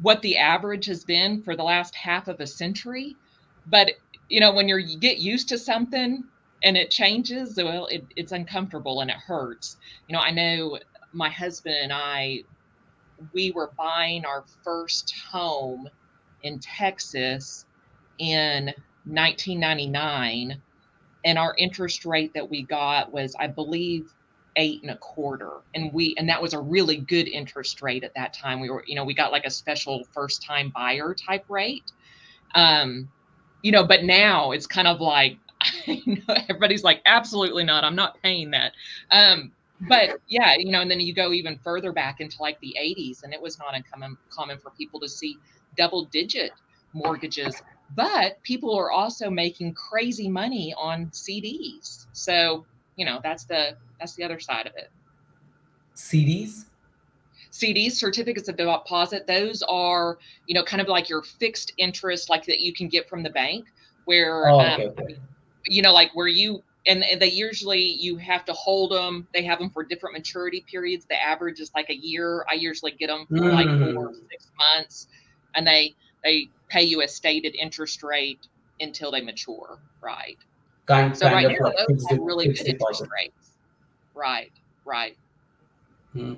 what 0.00 0.22
the 0.22 0.38
average 0.38 0.86
has 0.86 1.04
been 1.04 1.42
for 1.42 1.54
the 1.54 1.62
last 1.62 1.94
half 1.94 2.28
of 2.28 2.40
a 2.40 2.46
century. 2.46 3.16
But 3.66 3.92
you 4.28 4.40
know, 4.40 4.52
when 4.52 4.68
you're, 4.68 4.78
you 4.78 4.98
get 4.98 5.18
used 5.18 5.48
to 5.50 5.58
something 5.58 6.24
and 6.62 6.76
it 6.76 6.90
changes, 6.90 7.56
well, 7.56 7.86
it, 7.86 8.04
it's 8.16 8.32
uncomfortable 8.32 9.00
and 9.00 9.10
it 9.10 9.16
hurts. 9.16 9.76
You 10.08 10.14
know, 10.14 10.20
I 10.20 10.30
know 10.30 10.78
my 11.12 11.28
husband 11.28 11.76
and 11.80 11.92
I, 11.92 12.44
we 13.32 13.52
were 13.52 13.70
buying 13.76 14.24
our 14.24 14.44
first 14.64 15.14
home 15.30 15.88
in 16.42 16.58
Texas 16.58 17.66
in 18.18 18.66
1999, 19.06 20.60
and 21.24 21.38
our 21.38 21.54
interest 21.58 22.04
rate 22.04 22.32
that 22.34 22.48
we 22.48 22.62
got 22.62 23.12
was, 23.12 23.34
I 23.38 23.46
believe, 23.46 24.12
eight 24.56 24.82
and 24.82 24.90
a 24.90 24.96
quarter. 24.96 25.50
And 25.74 25.92
we 25.92 26.14
and 26.18 26.28
that 26.28 26.40
was 26.40 26.54
a 26.54 26.60
really 26.60 26.96
good 26.96 27.28
interest 27.28 27.82
rate 27.82 28.04
at 28.04 28.14
that 28.14 28.32
time. 28.32 28.60
We 28.60 28.70
were 28.70 28.84
you 28.86 28.94
know 28.94 29.04
we 29.04 29.14
got 29.14 29.32
like 29.32 29.44
a 29.44 29.50
special 29.50 30.04
first 30.12 30.42
time 30.42 30.72
buyer 30.74 31.14
type 31.14 31.44
rate. 31.48 31.90
Um 32.54 33.08
you 33.62 33.72
know 33.72 33.84
but 33.84 34.04
now 34.04 34.52
it's 34.52 34.66
kind 34.66 34.88
of 34.88 35.00
like 35.00 35.38
you 35.86 36.16
know 36.16 36.34
everybody's 36.48 36.84
like 36.84 37.00
absolutely 37.06 37.64
not. 37.64 37.84
I'm 37.84 37.96
not 37.96 38.20
paying 38.22 38.50
that. 38.52 38.72
Um 39.10 39.52
but 39.88 40.18
yeah 40.28 40.54
you 40.56 40.70
know 40.70 40.80
and 40.80 40.90
then 40.90 41.00
you 41.00 41.12
go 41.12 41.32
even 41.32 41.58
further 41.58 41.92
back 41.92 42.20
into 42.20 42.36
like 42.40 42.58
the 42.60 42.76
80s 42.80 43.22
and 43.24 43.32
it 43.34 43.40
was 43.40 43.58
not 43.58 43.74
uncommon 43.74 44.16
common 44.30 44.58
for 44.58 44.70
people 44.70 45.00
to 45.00 45.08
see 45.08 45.36
double 45.76 46.04
digit 46.06 46.52
mortgages 46.92 47.60
but 47.96 48.42
people 48.42 48.74
are 48.74 48.90
also 48.90 49.28
making 49.28 49.74
crazy 49.74 50.28
money 50.28 50.74
on 50.78 51.06
CDs 51.06 52.06
so 52.12 52.64
you 52.96 53.04
know 53.04 53.20
that's 53.22 53.44
the 53.44 53.76
that's 54.04 54.14
the 54.14 54.22
other 54.22 54.38
side 54.38 54.66
of 54.66 54.72
it 54.76 54.90
cds 55.96 56.66
CDs, 57.54 57.92
certificates 57.92 58.48
of 58.48 58.56
deposit, 58.56 59.28
those 59.28 59.62
are, 59.68 60.18
you 60.46 60.54
know, 60.56 60.64
kind 60.64 60.82
of 60.82 60.88
like 60.88 61.08
your 61.08 61.22
fixed 61.22 61.72
interest, 61.78 62.28
like 62.28 62.44
that 62.46 62.58
you 62.58 62.74
can 62.74 62.88
get 62.88 63.08
from 63.08 63.22
the 63.22 63.30
bank, 63.30 63.66
where, 64.06 64.48
oh, 64.48 64.58
um, 64.58 64.80
okay, 64.80 64.86
okay. 64.88 65.16
you 65.66 65.80
know, 65.80 65.92
like 65.92 66.10
where 66.14 66.26
you, 66.26 66.64
and, 66.88 67.04
and 67.04 67.22
they 67.22 67.30
usually, 67.30 67.80
you 67.80 68.16
have 68.16 68.44
to 68.46 68.52
hold 68.54 68.90
them. 68.90 69.28
They 69.32 69.44
have 69.44 69.60
them 69.60 69.70
for 69.70 69.84
different 69.84 70.16
maturity 70.16 70.64
periods. 70.68 71.06
The 71.08 71.22
average 71.22 71.60
is 71.60 71.70
like 71.76 71.90
a 71.90 71.94
year. 71.94 72.44
I 72.50 72.54
usually 72.54 72.90
get 72.90 73.06
them 73.06 73.24
for 73.28 73.52
like 73.52 73.68
four, 73.94 74.12
six 74.30 74.50
months, 74.58 75.06
and 75.54 75.64
they, 75.64 75.94
they 76.24 76.48
pay 76.68 76.82
you 76.82 77.02
a 77.02 77.08
stated 77.08 77.54
interest 77.54 78.02
rate 78.02 78.48
until 78.80 79.12
they 79.12 79.20
mature. 79.20 79.78
Right. 80.02 80.38
kind, 80.86 81.16
So 81.16 81.26
kind 81.26 81.46
right 81.46 81.56
now, 81.56 81.66
like 81.66 81.76
those 81.86 82.04
have 82.10 82.18
really 82.18 82.46
good 82.46 82.58
interest 82.58 82.78
deposit 82.78 83.08
rates. 83.14 83.53
Right. 84.14 84.52
Right. 84.84 85.16
Mhm. 86.14 86.36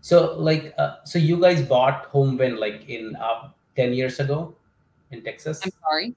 so 0.00 0.34
like 0.38 0.74
uh, 0.78 0.96
so 1.04 1.18
you 1.18 1.40
guys 1.40 1.60
bought 1.62 2.06
home 2.06 2.36
when 2.38 2.56
like 2.56 2.88
in 2.88 3.16
uh, 3.16 3.48
10 3.74 3.92
years 3.92 4.20
ago 4.20 4.54
in 5.10 5.22
texas 5.24 5.60
I'm 5.64 5.72
sorry. 5.82 6.14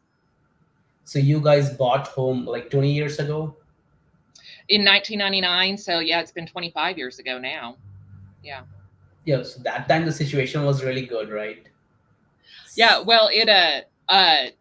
so 1.04 1.18
you 1.18 1.42
guys 1.42 1.72
bought 1.74 2.08
home 2.08 2.46
like 2.46 2.70
20 2.70 2.92
years 2.94 3.18
ago 3.20 3.56
In 4.70 4.86
1999. 4.86 5.78
So 5.78 6.00
yeah, 6.00 6.22
it's 6.22 6.32
been 6.32 6.48
25 6.48 6.98
years 6.98 7.20
ago 7.20 7.40
now. 7.40 7.76
Yeah. 8.44 8.62
yeah 9.26 9.44
so 9.44 9.60
that 9.64 9.90
time 9.90 10.06
the 10.06 10.12
situation 10.14 10.64
was 10.64 10.84
really 10.84 11.06
good 11.06 11.30
right 11.30 11.68
Yeah. 12.76 13.00
Well, 13.04 13.28
it, 13.34 13.50
uh, 13.50 13.82
uh, 14.08 14.54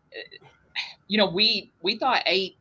you 1.06 1.18
know, 1.18 1.28
we, 1.30 1.70
we 1.82 1.97
thought 1.97 2.23
eight, 2.26 2.56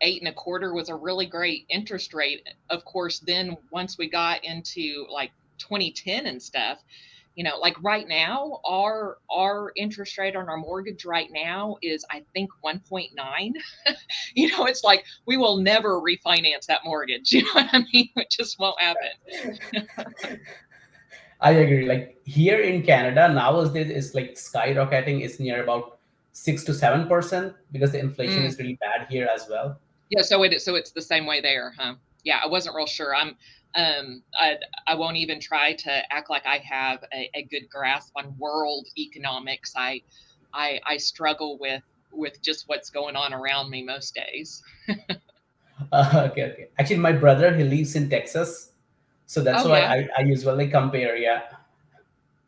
eight 0.00 0.20
and 0.22 0.28
a 0.28 0.32
quarter 0.32 0.74
was 0.74 0.88
a 0.88 0.94
really 0.94 1.26
great 1.26 1.66
interest 1.68 2.14
rate. 2.14 2.46
Of 2.70 2.84
course, 2.84 3.20
then 3.20 3.56
once 3.70 3.98
we 3.98 4.08
got 4.08 4.44
into 4.44 5.06
like 5.10 5.32
2010 5.58 6.26
and 6.26 6.42
stuff, 6.42 6.78
you 7.36 7.44
know, 7.44 7.58
like 7.58 7.76
right 7.82 8.08
now, 8.08 8.60
our 8.66 9.18
our 9.30 9.72
interest 9.76 10.18
rate 10.18 10.34
on 10.36 10.48
our 10.48 10.56
mortgage 10.56 11.04
right 11.04 11.28
now 11.32 11.76
is 11.80 12.04
I 12.10 12.22
think 12.34 12.50
1.9. 12.64 13.52
you 14.34 14.48
know, 14.48 14.66
it's 14.66 14.82
like 14.84 15.04
we 15.26 15.36
will 15.36 15.56
never 15.58 16.00
refinance 16.00 16.66
that 16.66 16.80
mortgage. 16.84 17.32
You 17.32 17.42
know 17.44 17.50
what 17.54 17.68
I 17.72 17.78
mean? 17.92 18.10
It 18.16 18.30
just 18.30 18.58
won't 18.58 18.80
happen. 18.80 19.58
I 21.40 21.52
agree. 21.52 21.86
Like 21.86 22.20
here 22.24 22.60
in 22.60 22.82
Canada, 22.82 23.32
nowadays 23.32 23.90
it's 23.90 24.14
like 24.14 24.34
skyrocketing. 24.34 25.22
It's 25.22 25.40
near 25.40 25.62
about 25.62 25.98
six 26.32 26.64
to 26.64 26.74
seven 26.74 27.08
percent 27.08 27.54
because 27.72 27.92
the 27.92 28.00
inflation 28.00 28.42
Mm. 28.42 28.46
is 28.46 28.58
really 28.58 28.74
bad 28.80 29.06
here 29.08 29.28
as 29.32 29.46
well. 29.48 29.78
Yeah, 30.10 30.22
so 30.22 30.42
it 30.42 30.60
so 30.60 30.74
it's 30.74 30.92
the 30.92 31.02
same 31.02 31.24
way 31.24 31.40
there, 31.40 31.72
huh? 31.78 31.94
Yeah, 32.24 32.40
I 32.42 32.48
wasn't 32.48 32.74
real 32.76 32.86
sure. 32.86 33.14
I'm 33.14 33.36
um 33.76 34.22
I 34.38 34.56
I 34.88 34.94
won't 34.96 35.16
even 35.16 35.40
try 35.40 35.74
to 35.74 36.12
act 36.12 36.28
like 36.28 36.44
I 36.46 36.58
have 36.58 36.98
a, 37.14 37.30
a 37.34 37.44
good 37.44 37.68
grasp 37.70 38.12
on 38.16 38.34
world 38.36 38.86
economics. 38.98 39.72
I 39.76 40.02
I 40.52 40.80
I 40.84 40.96
struggle 40.96 41.58
with 41.60 41.82
with 42.12 42.42
just 42.42 42.64
what's 42.66 42.90
going 42.90 43.14
on 43.14 43.32
around 43.32 43.70
me 43.70 43.84
most 43.84 44.14
days. 44.14 44.60
Uh, 45.92 46.26
okay, 46.30 46.52
okay. 46.52 46.68
Actually, 46.78 46.98
my 46.98 47.12
brother 47.12 47.54
he 47.54 47.64
lives 47.64 47.94
in 47.94 48.10
Texas, 48.10 48.72
so 49.26 49.42
that's 49.42 49.64
Oh 49.64 49.68
why 49.68 49.80
yeah. 49.80 49.90
I, 49.94 50.08
I 50.18 50.22
usually 50.22 50.68
compare. 50.68 51.16
Yeah. 51.16 51.42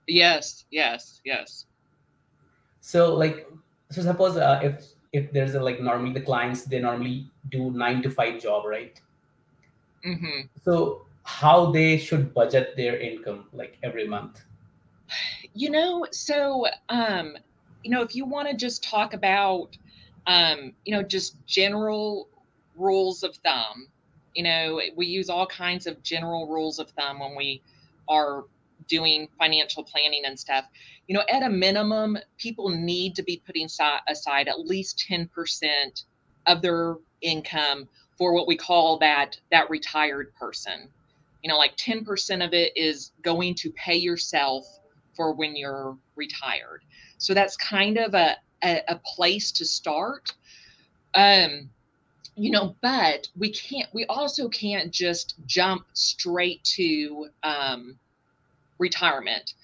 Yes, 0.07 0.65
yes, 0.71 1.21
yes. 1.25 1.67
So 2.81 3.15
like, 3.15 3.49
so 3.91 4.03
suppose 4.03 4.37
uh, 4.37 4.61
if 4.63 4.85
if 5.13 5.33
there's 5.33 5.55
a 5.55 5.61
like 5.61 5.81
normally 5.81 6.13
the 6.13 6.21
clients 6.21 6.65
they 6.65 6.81
normally 6.81 7.31
do 7.51 7.71
nine 7.71 8.03
to 8.03 8.11
five 8.11 8.41
job, 8.41 8.65
right? 8.67 9.01
hmm 10.05 10.43
So 10.65 11.07
how 11.25 11.71
they 11.73 11.97
should 11.99 12.35
budget 12.35 12.77
their 12.77 12.99
income 12.99 13.49
like 13.53 13.79
every 13.83 14.07
month? 14.09 14.43
You 15.55 15.71
know, 15.71 16.07
so 16.13 16.67
um, 16.89 17.37
you 17.83 17.91
know, 17.91 18.03
if 18.03 18.15
you 18.15 18.25
want 18.25 18.49
to 18.49 18.57
just 18.57 18.83
talk 18.83 19.15
about 19.15 19.77
um, 20.27 20.73
you 20.85 20.95
know, 20.95 21.03
just 21.03 21.37
general 21.47 22.29
rules 22.77 23.23
of 23.23 23.37
thumb, 23.37 23.89
You 24.35 24.45
know, 24.45 24.81
we 24.97 25.07
use 25.07 25.29
all 25.31 25.47
kinds 25.47 25.87
of 25.87 26.03
general 26.03 26.49
rules 26.49 26.79
of 26.79 26.91
thumb 26.91 27.21
when 27.21 27.35
we 27.37 27.63
are 28.09 28.45
doing 28.89 29.29
financial 29.39 29.85
planning 29.85 30.23
and 30.25 30.39
stuff. 30.39 30.65
You 31.07 31.15
know, 31.15 31.25
at 31.31 31.43
a 31.43 31.51
minimum, 31.51 32.19
people 32.39 32.69
need 32.69 33.15
to 33.17 33.23
be 33.23 33.43
putting 33.45 33.69
aside 34.09 34.49
at 34.49 34.61
least 34.61 35.05
10% 35.09 35.29
of 36.47 36.63
their 36.63 36.97
income 37.21 37.89
for 38.19 38.33
what 38.35 38.47
we 38.47 38.57
call 38.57 38.99
that 38.99 39.39
that 39.51 39.71
retired 39.71 40.35
person. 40.35 40.89
You 41.43 41.49
know, 41.51 41.59
like 41.59 41.77
10% 41.77 42.45
of 42.45 42.55
it 42.55 42.73
is 42.77 43.13
going 43.23 43.55
to 43.57 43.71
pay 43.73 43.97
yourself 43.97 44.65
for 45.17 45.33
when 45.33 45.57
you're 45.57 45.97
retired. 46.15 46.85
So 47.19 47.35
that's 47.35 47.57
kind 47.57 47.99
of 47.99 48.15
a, 48.15 48.37
a, 48.63 48.83
a 48.89 49.01
place 49.05 49.53
to 49.53 49.65
start. 49.65 50.33
Um, 51.15 51.71
you 52.35 52.51
know, 52.51 52.77
but 52.81 53.29
we 53.37 53.53
can't, 53.53 53.89
we 53.93 54.07
also 54.07 54.49
can't 54.49 54.91
just 54.91 55.35
jump 55.47 55.85
straight 55.93 56.65
to 56.65 57.29
um, 57.43 57.99
retirement 58.83 59.55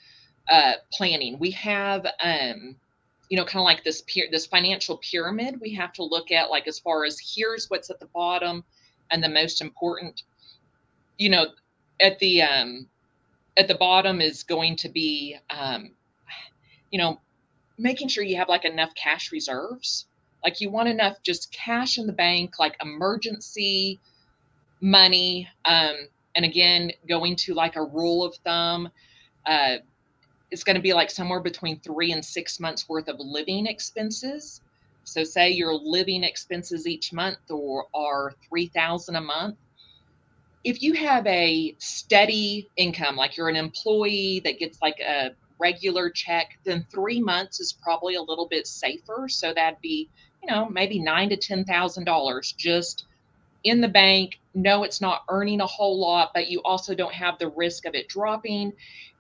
uh, 0.48 0.74
planning. 0.92 1.38
We 1.38 1.50
have, 1.52 2.06
um, 2.22 2.76
you 3.28 3.36
know, 3.36 3.44
kind 3.44 3.60
of 3.60 3.64
like 3.64 3.84
this 3.84 4.02
peer, 4.06 4.26
this 4.30 4.46
financial 4.46 4.96
pyramid. 4.98 5.60
We 5.60 5.74
have 5.74 5.92
to 5.94 6.04
look 6.04 6.30
at 6.32 6.50
like 6.50 6.66
as 6.66 6.78
far 6.78 7.04
as 7.04 7.18
here's 7.20 7.68
what's 7.68 7.90
at 7.90 8.00
the 8.00 8.06
bottom, 8.06 8.64
and 9.10 9.22
the 9.22 9.28
most 9.28 9.60
important. 9.60 10.22
You 11.18 11.30
know, 11.30 11.46
at 12.00 12.18
the 12.20 12.42
um, 12.42 12.88
at 13.56 13.68
the 13.68 13.74
bottom 13.74 14.20
is 14.20 14.44
going 14.44 14.76
to 14.76 14.88
be, 14.88 15.36
um, 15.50 15.90
you 16.90 16.98
know, 16.98 17.20
making 17.76 18.08
sure 18.08 18.24
you 18.24 18.36
have 18.36 18.48
like 18.48 18.64
enough 18.64 18.94
cash 18.94 19.32
reserves. 19.32 20.06
Like 20.42 20.60
you 20.60 20.70
want 20.70 20.88
enough 20.88 21.16
just 21.22 21.52
cash 21.52 21.98
in 21.98 22.06
the 22.06 22.12
bank, 22.12 22.58
like 22.58 22.76
emergency 22.80 23.98
money. 24.80 25.48
Um, 25.64 25.96
and 26.34 26.44
again, 26.44 26.92
going 27.08 27.36
to 27.36 27.54
like 27.54 27.76
a 27.76 27.84
rule 27.84 28.24
of 28.24 28.34
thumb, 28.44 28.88
uh, 29.46 29.76
it's 30.50 30.64
going 30.64 30.76
to 30.76 30.82
be 30.82 30.92
like 30.94 31.10
somewhere 31.10 31.40
between 31.40 31.80
three 31.80 32.12
and 32.12 32.24
six 32.24 32.60
months 32.60 32.88
worth 32.88 33.08
of 33.08 33.16
living 33.18 33.66
expenses. 33.66 34.60
So 35.04 35.24
say 35.24 35.50
your 35.50 35.74
living 35.74 36.22
expenses 36.24 36.86
each 36.86 37.12
month 37.12 37.38
or 37.50 37.86
are 37.94 38.32
3000 38.48 39.16
a 39.16 39.20
month. 39.20 39.56
If 40.64 40.82
you 40.82 40.94
have 40.94 41.26
a 41.26 41.74
steady 41.78 42.68
income, 42.76 43.16
like 43.16 43.36
you're 43.36 43.48
an 43.48 43.56
employee 43.56 44.40
that 44.44 44.58
gets 44.58 44.82
like 44.82 45.00
a 45.00 45.30
regular 45.58 46.10
check, 46.10 46.58
then 46.64 46.86
three 46.92 47.20
months 47.20 47.60
is 47.60 47.72
probably 47.72 48.14
a 48.14 48.22
little 48.22 48.48
bit 48.48 48.66
safer. 48.66 49.28
So 49.28 49.52
that'd 49.54 49.80
be, 49.80 50.08
you 50.42 50.50
know, 50.50 50.68
maybe 50.68 50.98
nine 50.98 51.30
to 51.30 51.36
ten 51.36 51.64
thousand 51.64 52.04
dollars 52.04 52.52
just 52.52 53.06
in 53.64 53.80
the 53.80 53.88
bank. 53.88 54.40
No, 54.54 54.84
it's 54.84 55.00
not 55.00 55.24
earning 55.28 55.60
a 55.60 55.66
whole 55.66 55.98
lot, 55.98 56.30
but 56.34 56.48
you 56.48 56.60
also 56.64 56.94
don't 56.94 57.12
have 57.12 57.38
the 57.38 57.48
risk 57.50 57.86
of 57.86 57.94
it 57.94 58.08
dropping 58.08 58.72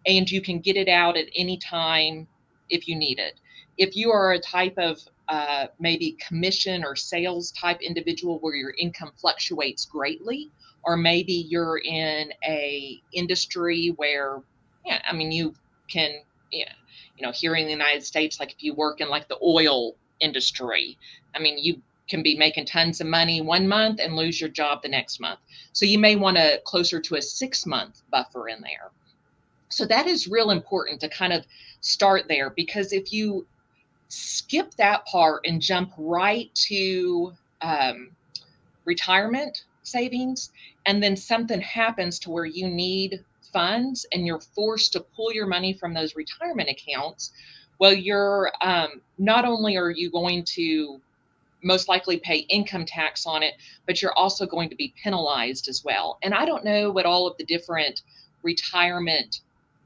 and 0.06 0.30
you 0.30 0.40
can 0.40 0.60
get 0.60 0.76
it 0.76 0.88
out 0.88 1.16
at 1.16 1.26
any 1.36 1.56
time 1.58 2.26
if 2.70 2.88
you 2.88 2.96
need 2.96 3.18
it. 3.18 3.40
If 3.76 3.96
you 3.96 4.10
are 4.10 4.32
a 4.32 4.40
type 4.40 4.74
of 4.78 5.00
uh, 5.28 5.66
maybe 5.78 6.16
commission 6.26 6.84
or 6.84 6.96
sales 6.96 7.52
type 7.52 7.80
individual 7.82 8.38
where 8.40 8.54
your 8.54 8.74
income 8.78 9.12
fluctuates 9.16 9.84
greatly, 9.84 10.50
or 10.84 10.96
maybe 10.96 11.32
you're 11.32 11.78
in 11.84 12.32
a 12.46 13.00
industry 13.12 13.92
where, 13.96 14.40
yeah, 14.86 15.02
I 15.08 15.14
mean, 15.14 15.30
you 15.30 15.54
can, 15.88 16.22
yeah, 16.50 16.72
you 17.16 17.26
know, 17.26 17.32
here 17.32 17.54
in 17.56 17.66
the 17.66 17.72
United 17.72 18.04
States, 18.04 18.40
like 18.40 18.52
if 18.52 18.62
you 18.62 18.74
work 18.74 19.00
in 19.00 19.08
like 19.08 19.28
the 19.28 19.38
oil 19.42 19.94
industry, 20.20 20.96
I 21.34 21.40
mean, 21.40 21.58
you 21.58 21.82
can 22.08 22.22
be 22.22 22.36
making 22.36 22.66
tons 22.66 23.00
of 23.00 23.06
money 23.06 23.40
one 23.40 23.68
month 23.68 24.00
and 24.00 24.16
lose 24.16 24.40
your 24.40 24.50
job 24.50 24.82
the 24.82 24.88
next 24.88 25.20
month. 25.20 25.40
So 25.72 25.84
you 25.84 25.98
may 25.98 26.16
want 26.16 26.36
to 26.36 26.60
closer 26.64 27.00
to 27.00 27.16
a 27.16 27.22
six 27.22 27.66
month 27.66 28.02
buffer 28.10 28.48
in 28.48 28.60
there. 28.60 28.90
So 29.68 29.84
that 29.86 30.06
is 30.06 30.28
real 30.28 30.50
important 30.50 31.00
to 31.02 31.08
kind 31.08 31.32
of 31.32 31.44
start 31.80 32.24
there 32.28 32.50
because 32.50 32.92
if 32.92 33.12
you 33.12 33.46
skip 34.08 34.74
that 34.74 35.04
part 35.06 35.46
and 35.46 35.60
jump 35.60 35.92
right 35.98 36.52
to 36.54 37.32
um, 37.60 38.10
retirement 38.84 39.64
savings, 39.82 40.50
and 40.86 41.02
then 41.02 41.16
something 41.16 41.60
happens 41.60 42.18
to 42.20 42.30
where 42.30 42.46
you 42.46 42.68
need 42.68 43.24
funds 43.52 44.06
and 44.12 44.26
you're 44.26 44.40
forced 44.40 44.92
to 44.92 45.00
pull 45.00 45.32
your 45.32 45.46
money 45.46 45.72
from 45.72 45.94
those 45.94 46.16
retirement 46.16 46.68
accounts, 46.68 47.32
well, 47.78 47.92
you're 47.92 48.50
um, 48.60 49.00
not 49.18 49.44
only 49.44 49.76
are 49.76 49.90
you 49.90 50.10
going 50.10 50.44
to 50.44 51.00
most 51.62 51.88
likely 51.88 52.18
pay 52.18 52.38
income 52.48 52.84
tax 52.84 53.26
on 53.26 53.42
it, 53.42 53.54
but 53.86 54.00
you're 54.00 54.16
also 54.16 54.46
going 54.46 54.70
to 54.70 54.76
be 54.76 54.94
penalized 55.02 55.68
as 55.68 55.84
well. 55.84 56.18
And 56.22 56.34
I 56.34 56.44
don't 56.44 56.64
know 56.64 56.90
what 56.90 57.06
all 57.06 57.26
of 57.26 57.36
the 57.36 57.44
different 57.44 58.02
retirement 58.42 59.40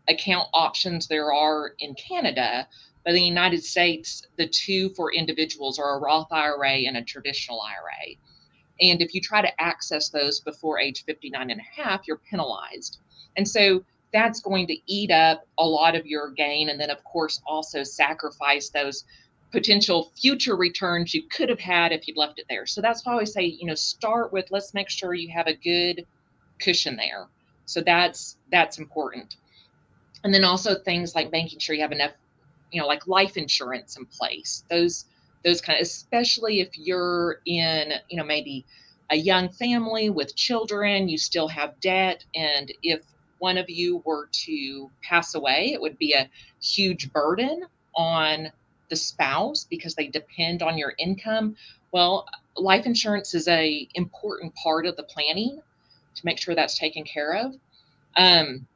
account 0.09 0.49
options 0.53 1.07
there 1.07 1.33
are 1.33 1.75
in 1.79 1.95
Canada. 1.95 2.67
But 3.05 3.11
in 3.11 3.17
the 3.17 3.23
United 3.23 3.65
States, 3.65 4.27
the 4.37 4.47
two 4.47 4.91
for 4.91 5.13
individuals 5.13 5.79
are 5.79 5.97
a 5.97 6.01
Roth 6.01 6.31
IRA 6.31 6.87
and 6.87 6.97
a 6.97 7.03
traditional 7.03 7.61
IRA. 7.61 8.17
And 8.81 9.03
if 9.03 9.15
you 9.15 9.21
try 9.21 9.43
to 9.43 9.61
access 9.61 10.09
those 10.09 10.41
before 10.41 10.79
age 10.79 11.05
59 11.05 11.51
and 11.51 11.61
a 11.61 11.83
half, 11.83 12.07
you're 12.07 12.21
penalized. 12.31 12.99
And 13.37 13.49
so 13.49 13.85
that's 14.13 14.41
going 14.41 14.67
to 14.67 14.77
eat 14.87 15.11
up 15.11 15.47
a 15.59 15.65
lot 15.65 15.95
of 15.95 16.07
your 16.07 16.31
gain. 16.31 16.69
And 16.69 16.79
then, 16.81 16.91
of 16.91 17.03
course, 17.05 17.41
also 17.47 17.83
sacrifice 17.83 18.69
those 18.69 19.05
potential 19.53 20.13
future 20.21 20.57
returns 20.57 21.15
you 21.15 21.23
could 21.29 21.49
have 21.49 21.61
had 21.61 21.93
if 21.93 22.09
you'd 22.09 22.17
left 22.17 22.39
it 22.39 22.47
there. 22.49 22.67
So 22.67 22.81
that's 22.81 23.05
why 23.05 23.13
I 23.13 23.15
always 23.15 23.33
say, 23.33 23.45
you 23.45 23.67
know, 23.67 23.75
start 23.75 24.33
with 24.33 24.47
let's 24.51 24.75
make 24.75 24.89
sure 24.89 25.15
you 25.15 25.31
have 25.33 25.47
a 25.47 25.55
good 25.55 26.07
cushion 26.59 26.97
there. 26.97 27.29
So 27.67 27.83
that's 27.83 28.39
that's 28.51 28.79
important 28.79 29.37
and 30.25 30.33
then 30.33 30.45
also 30.45 30.75
things 30.75 31.15
like 31.15 31.31
making 31.33 31.59
sure 31.59 31.75
you 31.75 31.83
have 31.83 31.93
enough 31.93 32.13
you 32.71 32.81
know 32.81 32.87
like 32.87 33.07
life 33.07 33.37
insurance 33.37 33.97
in 33.97 34.07
place 34.07 34.65
those 34.71 35.07
those 35.45 35.61
kind 35.61 35.79
of 35.79 35.83
especially 35.83 36.61
if 36.61 36.69
you're 36.79 37.41
in 37.47 37.93
you 38.09 38.17
know 38.17 38.25
maybe 38.25 38.65
a 39.11 39.17
young 39.17 39.49
family 39.49 40.11
with 40.11 40.35
children 40.37 41.09
you 41.09 41.19
still 41.19 41.49
have 41.49 41.79
debt 41.81 42.25
and 42.35 42.73
if 42.83 43.03
one 43.39 43.59
of 43.59 43.69
you 43.69 44.03
were 44.05 44.29
to 44.33 44.91
pass 45.03 45.35
away 45.35 45.73
it 45.73 45.81
would 45.81 45.99
be 45.99 46.13
a 46.13 46.29
huge 46.63 47.13
burden 47.13 47.63
on 47.95 48.51
the 48.93 48.97
spouse 48.97 49.67
because 49.71 49.95
they 49.95 50.07
depend 50.07 50.63
on 50.63 50.77
your 50.77 50.93
income 50.99 51.57
well 51.93 52.27
life 52.57 52.85
insurance 52.85 53.33
is 53.33 53.49
a 53.49 53.89
important 53.95 54.55
part 54.55 54.85
of 54.85 54.95
the 54.97 55.03
planning 55.05 55.59
to 56.15 56.23
make 56.27 56.39
sure 56.39 56.55
that's 56.55 56.79
taken 56.79 57.05
care 57.05 57.35
of. 57.37 57.55
Um, 58.17 58.67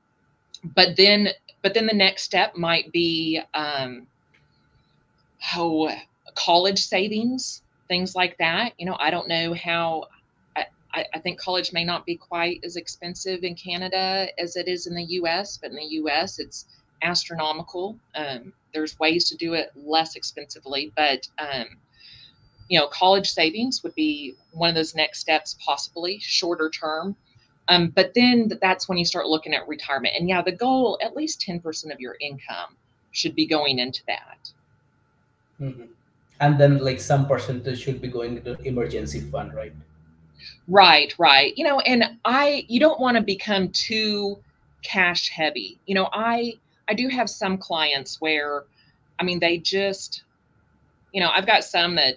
but 0.74 0.96
then 0.96 1.28
but 1.60 1.74
then 1.74 1.86
the 1.86 1.94
next 1.94 2.22
step 2.22 2.56
might 2.56 2.90
be 2.92 3.40
um, 3.52 4.06
oh 5.54 5.90
college 6.34 6.78
savings 6.78 7.62
things 7.88 8.14
like 8.14 8.38
that. 8.38 8.72
You 8.78 8.86
know 8.86 8.96
i 8.98 9.10
don't 9.10 9.28
know 9.28 9.54
how 9.54 10.04
I, 10.92 11.04
I 11.12 11.18
think 11.18 11.38
college 11.38 11.74
may 11.74 11.84
not 11.84 12.06
be 12.06 12.16
quite 12.16 12.60
as 12.64 12.76
expensive 12.76 13.44
in 13.44 13.54
canada 13.54 14.28
as 14.38 14.56
it 14.56 14.66
is 14.66 14.86
in 14.86 14.94
the 14.94 15.04
us 15.04 15.58
but 15.60 15.70
in 15.70 15.76
the 15.76 15.84
us 16.10 16.38
it's 16.38 16.66
astronomical. 17.02 17.98
Um, 18.14 18.52
there's 18.76 18.98
ways 18.98 19.28
to 19.28 19.36
do 19.36 19.54
it 19.54 19.72
less 19.74 20.14
expensively 20.14 20.92
but 20.94 21.26
um, 21.38 21.64
you 22.68 22.78
know 22.78 22.86
college 22.88 23.30
savings 23.30 23.82
would 23.82 23.94
be 23.94 24.34
one 24.52 24.68
of 24.68 24.74
those 24.74 24.94
next 24.94 25.18
steps 25.18 25.56
possibly 25.64 26.18
shorter 26.20 26.68
term 26.68 27.16
um, 27.68 27.88
but 27.88 28.12
then 28.14 28.50
that's 28.60 28.88
when 28.88 28.98
you 28.98 29.04
start 29.04 29.26
looking 29.26 29.54
at 29.54 29.66
retirement. 29.66 30.14
And 30.18 30.28
yeah, 30.28 30.42
the 30.42 30.52
goal, 30.52 30.98
at 31.02 31.16
least 31.16 31.40
10% 31.46 31.92
of 31.92 32.00
your 32.00 32.16
income 32.20 32.76
should 33.10 33.34
be 33.34 33.46
going 33.46 33.78
into 33.78 34.02
that. 34.06 34.50
Mm-hmm. 35.60 35.84
And 36.40 36.60
then 36.60 36.78
like 36.78 37.00
some 37.00 37.26
percentage 37.26 37.82
should 37.82 38.00
be 38.00 38.08
going 38.08 38.36
into 38.36 38.60
emergency 38.62 39.20
fund, 39.20 39.54
right? 39.54 39.72
Right, 40.68 41.14
right. 41.18 41.56
You 41.56 41.64
know, 41.64 41.80
and 41.80 42.04
I, 42.24 42.66
you 42.68 42.78
don't 42.78 43.00
want 43.00 43.16
to 43.16 43.22
become 43.22 43.70
too 43.70 44.38
cash 44.82 45.30
heavy. 45.30 45.78
You 45.86 45.94
know, 45.94 46.08
I, 46.12 46.54
I 46.88 46.94
do 46.94 47.08
have 47.08 47.28
some 47.28 47.58
clients 47.58 48.20
where, 48.20 48.64
I 49.18 49.24
mean, 49.24 49.40
they 49.40 49.58
just, 49.58 50.22
you 51.12 51.20
know, 51.20 51.30
I've 51.30 51.46
got 51.46 51.64
some 51.64 51.96
that, 51.96 52.16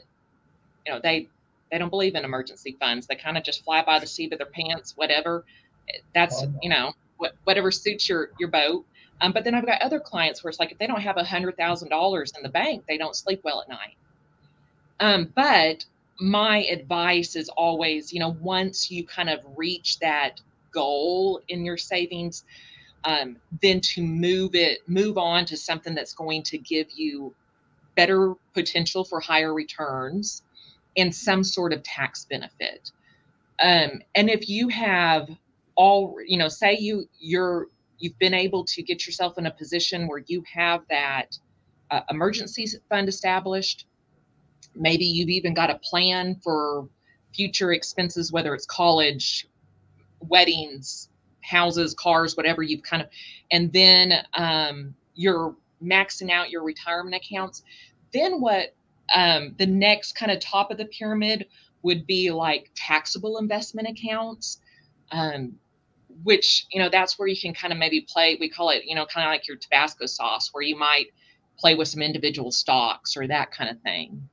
you 0.85 0.93
know, 0.93 0.99
they 1.01 1.27
they 1.71 1.77
don't 1.77 1.89
believe 1.89 2.15
in 2.15 2.25
emergency 2.25 2.75
funds. 2.79 3.07
They 3.07 3.15
kind 3.15 3.37
of 3.37 3.43
just 3.43 3.63
fly 3.63 3.83
by 3.83 3.99
the 3.99 4.07
seat 4.07 4.31
of 4.33 4.39
their 4.39 4.47
pants, 4.47 4.93
whatever. 4.97 5.45
That's 6.13 6.43
you 6.61 6.69
know 6.69 6.93
what, 7.17 7.33
whatever 7.43 7.71
suits 7.71 8.09
your 8.09 8.31
your 8.39 8.49
boat. 8.49 8.85
Um, 9.21 9.33
but 9.33 9.43
then 9.43 9.53
I've 9.53 9.65
got 9.65 9.81
other 9.81 9.99
clients 9.99 10.43
where 10.43 10.49
it's 10.49 10.59
like 10.59 10.71
if 10.71 10.77
they 10.77 10.87
don't 10.87 11.01
have 11.01 11.17
a 11.17 11.23
hundred 11.23 11.57
thousand 11.57 11.89
dollars 11.89 12.31
in 12.35 12.43
the 12.43 12.49
bank, 12.49 12.85
they 12.87 12.97
don't 12.97 13.15
sleep 13.15 13.41
well 13.43 13.61
at 13.61 13.69
night. 13.69 13.95
Um, 14.99 15.31
but 15.35 15.85
my 16.19 16.63
advice 16.65 17.35
is 17.35 17.49
always, 17.49 18.11
you 18.13 18.19
know, 18.19 18.35
once 18.41 18.91
you 18.91 19.05
kind 19.05 19.29
of 19.29 19.39
reach 19.55 19.99
that 19.99 20.41
goal 20.71 21.41
in 21.47 21.65
your 21.65 21.77
savings, 21.77 22.43
um, 23.03 23.37
then 23.61 23.79
to 23.81 24.01
move 24.01 24.55
it, 24.55 24.87
move 24.87 25.17
on 25.17 25.45
to 25.45 25.57
something 25.57 25.95
that's 25.95 26.13
going 26.13 26.43
to 26.43 26.57
give 26.57 26.87
you 26.95 27.33
better 27.95 28.33
potential 28.53 29.03
for 29.03 29.19
higher 29.19 29.53
returns 29.53 30.43
and 30.97 31.13
some 31.13 31.43
sort 31.43 31.73
of 31.73 31.83
tax 31.83 32.25
benefit. 32.25 32.91
Um, 33.61 34.01
and 34.15 34.29
if 34.29 34.49
you 34.49 34.69
have 34.69 35.29
all, 35.75 36.17
you 36.25 36.37
know, 36.37 36.49
say 36.49 36.77
you 36.77 37.09
you're 37.19 37.67
you've 37.99 38.17
been 38.19 38.33
able 38.33 38.63
to 38.65 38.81
get 38.81 39.05
yourself 39.05 39.37
in 39.37 39.45
a 39.45 39.51
position 39.51 40.07
where 40.07 40.23
you 40.27 40.43
have 40.53 40.81
that 40.89 41.37
uh, 41.91 42.01
emergency 42.09 42.65
fund 42.89 43.09
established. 43.09 43.85
Maybe 44.75 45.05
you've 45.05 45.29
even 45.29 45.53
got 45.53 45.69
a 45.69 45.79
plan 45.79 46.35
for 46.43 46.87
future 47.33 47.73
expenses, 47.73 48.31
whether 48.31 48.53
it's 48.53 48.65
college, 48.65 49.47
weddings, 50.21 51.09
houses, 51.41 51.93
cars, 51.93 52.35
whatever 52.35 52.61
you've 52.61 52.83
kind 52.83 53.01
of, 53.01 53.09
and 53.51 53.71
then 53.73 54.13
um, 54.35 54.93
you're 55.15 55.55
maxing 55.83 56.31
out 56.31 56.49
your 56.49 56.63
retirement 56.63 57.15
accounts. 57.15 57.63
Then 58.13 58.41
what 58.41 58.75
um, 59.13 59.55
the 59.57 59.65
next 59.65 60.13
kind 60.13 60.31
of 60.31 60.39
top 60.39 60.71
of 60.71 60.77
the 60.77 60.85
pyramid 60.85 61.47
would 61.81 62.05
be 62.05 62.31
like 62.31 62.71
taxable 62.75 63.37
investment 63.37 63.87
accounts. 63.87 64.59
Um, 65.11 65.55
which 66.23 66.65
you 66.71 66.81
know 66.81 66.89
that's 66.89 67.17
where 67.17 67.27
you 67.27 67.39
can 67.39 67.53
kind 67.53 67.71
of 67.71 67.79
maybe 67.79 68.01
play 68.01 68.37
we 68.39 68.49
call 68.49 68.69
it 68.69 68.83
you 68.85 68.95
know 68.95 69.05
kind 69.05 69.25
of 69.25 69.31
like 69.31 69.47
your 69.47 69.57
tabasco 69.57 70.05
sauce 70.05 70.49
where 70.51 70.63
you 70.63 70.77
might 70.77 71.07
play 71.57 71.75
with 71.75 71.87
some 71.87 72.01
individual 72.01 72.51
stocks 72.51 73.15
or 73.15 73.27
that 73.27 73.51
kind 73.51 73.69
of 73.69 73.81
thing 73.81 74.29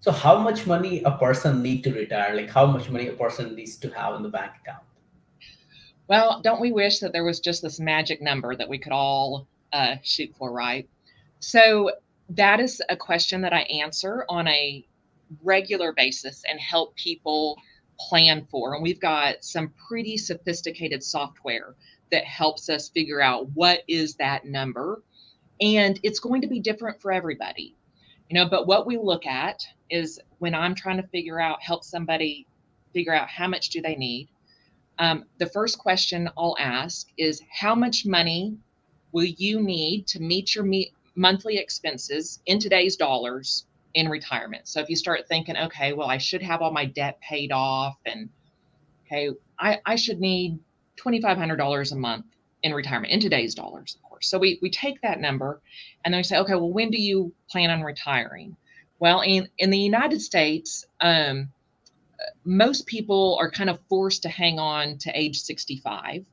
so 0.00 0.10
how 0.10 0.38
much 0.38 0.66
money 0.66 1.02
a 1.04 1.10
person 1.12 1.62
need 1.62 1.82
to 1.82 1.92
retire 1.92 2.34
like 2.34 2.50
how 2.50 2.66
much 2.66 2.90
money 2.90 3.08
a 3.08 3.12
person 3.12 3.54
needs 3.54 3.76
to 3.76 3.88
have 3.90 4.14
in 4.14 4.22
the 4.22 4.28
bank 4.28 4.52
account 4.62 4.82
well 6.10 6.42
don't 6.42 6.60
we 6.60 6.72
wish 6.72 6.98
that 6.98 7.12
there 7.14 7.24
was 7.24 7.40
just 7.40 7.62
this 7.62 7.80
magic 7.80 8.20
number 8.20 8.54
that 8.54 8.68
we 8.68 8.78
could 8.78 8.92
all 8.92 9.48
uh, 9.72 9.96
shoot 10.02 10.30
for 10.36 10.52
right 10.52 10.86
so 11.38 11.90
that 12.28 12.60
is 12.60 12.82
a 12.90 12.96
question 12.96 13.40
that 13.40 13.54
i 13.54 13.60
answer 13.62 14.26
on 14.28 14.46
a 14.48 14.86
regular 15.42 15.92
basis 15.92 16.42
and 16.48 16.60
help 16.60 16.94
people 16.96 17.56
plan 18.08 18.46
for. 18.50 18.74
And 18.74 18.82
we've 18.82 19.00
got 19.00 19.44
some 19.44 19.72
pretty 19.88 20.16
sophisticated 20.16 21.02
software 21.02 21.74
that 22.10 22.24
helps 22.24 22.68
us 22.68 22.88
figure 22.88 23.20
out 23.20 23.50
what 23.54 23.82
is 23.86 24.14
that 24.16 24.44
number. 24.44 25.02
And 25.60 26.00
it's 26.02 26.20
going 26.20 26.40
to 26.42 26.48
be 26.48 26.60
different 26.60 27.00
for 27.00 27.12
everybody. 27.12 27.76
You 28.28 28.34
know, 28.34 28.48
but 28.48 28.66
what 28.66 28.86
we 28.86 28.96
look 28.96 29.26
at 29.26 29.62
is 29.90 30.20
when 30.38 30.54
I'm 30.54 30.74
trying 30.74 30.96
to 30.98 31.08
figure 31.08 31.40
out, 31.40 31.62
help 31.62 31.84
somebody 31.84 32.46
figure 32.92 33.14
out 33.14 33.28
how 33.28 33.48
much 33.48 33.70
do 33.70 33.82
they 33.82 33.96
need. 33.96 34.28
Um, 35.00 35.24
the 35.38 35.46
first 35.46 35.78
question 35.78 36.28
I'll 36.36 36.56
ask 36.58 37.08
is 37.16 37.40
how 37.50 37.74
much 37.74 38.04
money 38.04 38.58
will 39.12 39.24
you 39.24 39.62
need 39.62 40.06
to 40.08 40.20
meet 40.20 40.54
your 40.54 40.70
monthly 41.16 41.56
expenses 41.56 42.40
in 42.44 42.58
today's 42.60 42.96
dollars 42.96 43.64
in 43.94 44.08
retirement. 44.08 44.68
So 44.68 44.78
if 44.78 44.90
you 44.90 44.96
start 44.96 45.26
thinking, 45.26 45.56
okay, 45.56 45.94
well, 45.94 46.08
I 46.08 46.18
should 46.18 46.42
have 46.42 46.60
all 46.60 46.70
my 46.70 46.84
debt 46.84 47.18
paid 47.20 47.50
off, 47.50 47.96
and 48.04 48.28
okay, 49.06 49.30
I, 49.58 49.80
I 49.86 49.96
should 49.96 50.20
need 50.20 50.58
$2,500 50.98 51.92
a 51.92 51.96
month 51.96 52.26
in 52.62 52.74
retirement 52.74 53.12
in 53.12 53.20
today's 53.20 53.54
dollars, 53.54 53.96
of 53.96 54.08
course. 54.08 54.28
So 54.28 54.38
we, 54.38 54.58
we 54.60 54.70
take 54.70 55.00
that 55.00 55.18
number 55.18 55.62
and 56.04 56.12
then 56.12 56.18
we 56.18 56.24
say, 56.24 56.36
okay, 56.36 56.54
well, 56.54 56.70
when 56.70 56.90
do 56.90 57.00
you 57.00 57.32
plan 57.50 57.70
on 57.70 57.82
retiring? 57.82 58.54
Well, 58.98 59.22
in, 59.22 59.48
in 59.56 59.70
the 59.70 59.78
United 59.78 60.20
States, 60.20 60.84
um, 61.00 61.48
most 62.44 62.86
people 62.86 63.36
are 63.40 63.50
kind 63.50 63.70
of 63.70 63.78
forced 63.88 64.22
to 64.22 64.28
hang 64.28 64.58
on 64.58 64.98
to 64.98 65.10
age 65.18 65.40
65 65.40 66.24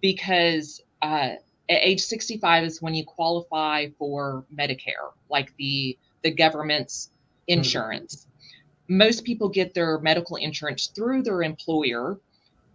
because 0.00 0.80
uh, 1.02 1.34
at 1.70 1.80
age 1.82 2.00
65 2.00 2.64
is 2.64 2.82
when 2.82 2.94
you 2.94 3.04
qualify 3.04 3.88
for 3.98 4.44
Medicare, 4.54 5.12
like 5.28 5.54
the 5.56 5.98
the 6.22 6.30
government's 6.30 7.08
mm-hmm. 7.08 7.58
insurance. 7.58 8.16
Mm-hmm. 8.16 8.98
Most 8.98 9.24
people 9.24 9.48
get 9.48 9.74
their 9.74 9.98
medical 9.98 10.36
insurance 10.36 10.86
through 10.86 11.22
their 11.22 11.42
employer, 11.42 12.18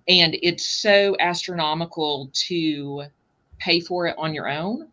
and 0.08 0.38
it's 0.41 0.65
so 0.65 1.15
astronomical 1.19 2.30
to 2.34 3.06
pay 3.60 3.80
for 3.80 4.08
it 4.08 4.15
on 4.17 4.34
your 4.34 4.49
own 4.49 4.89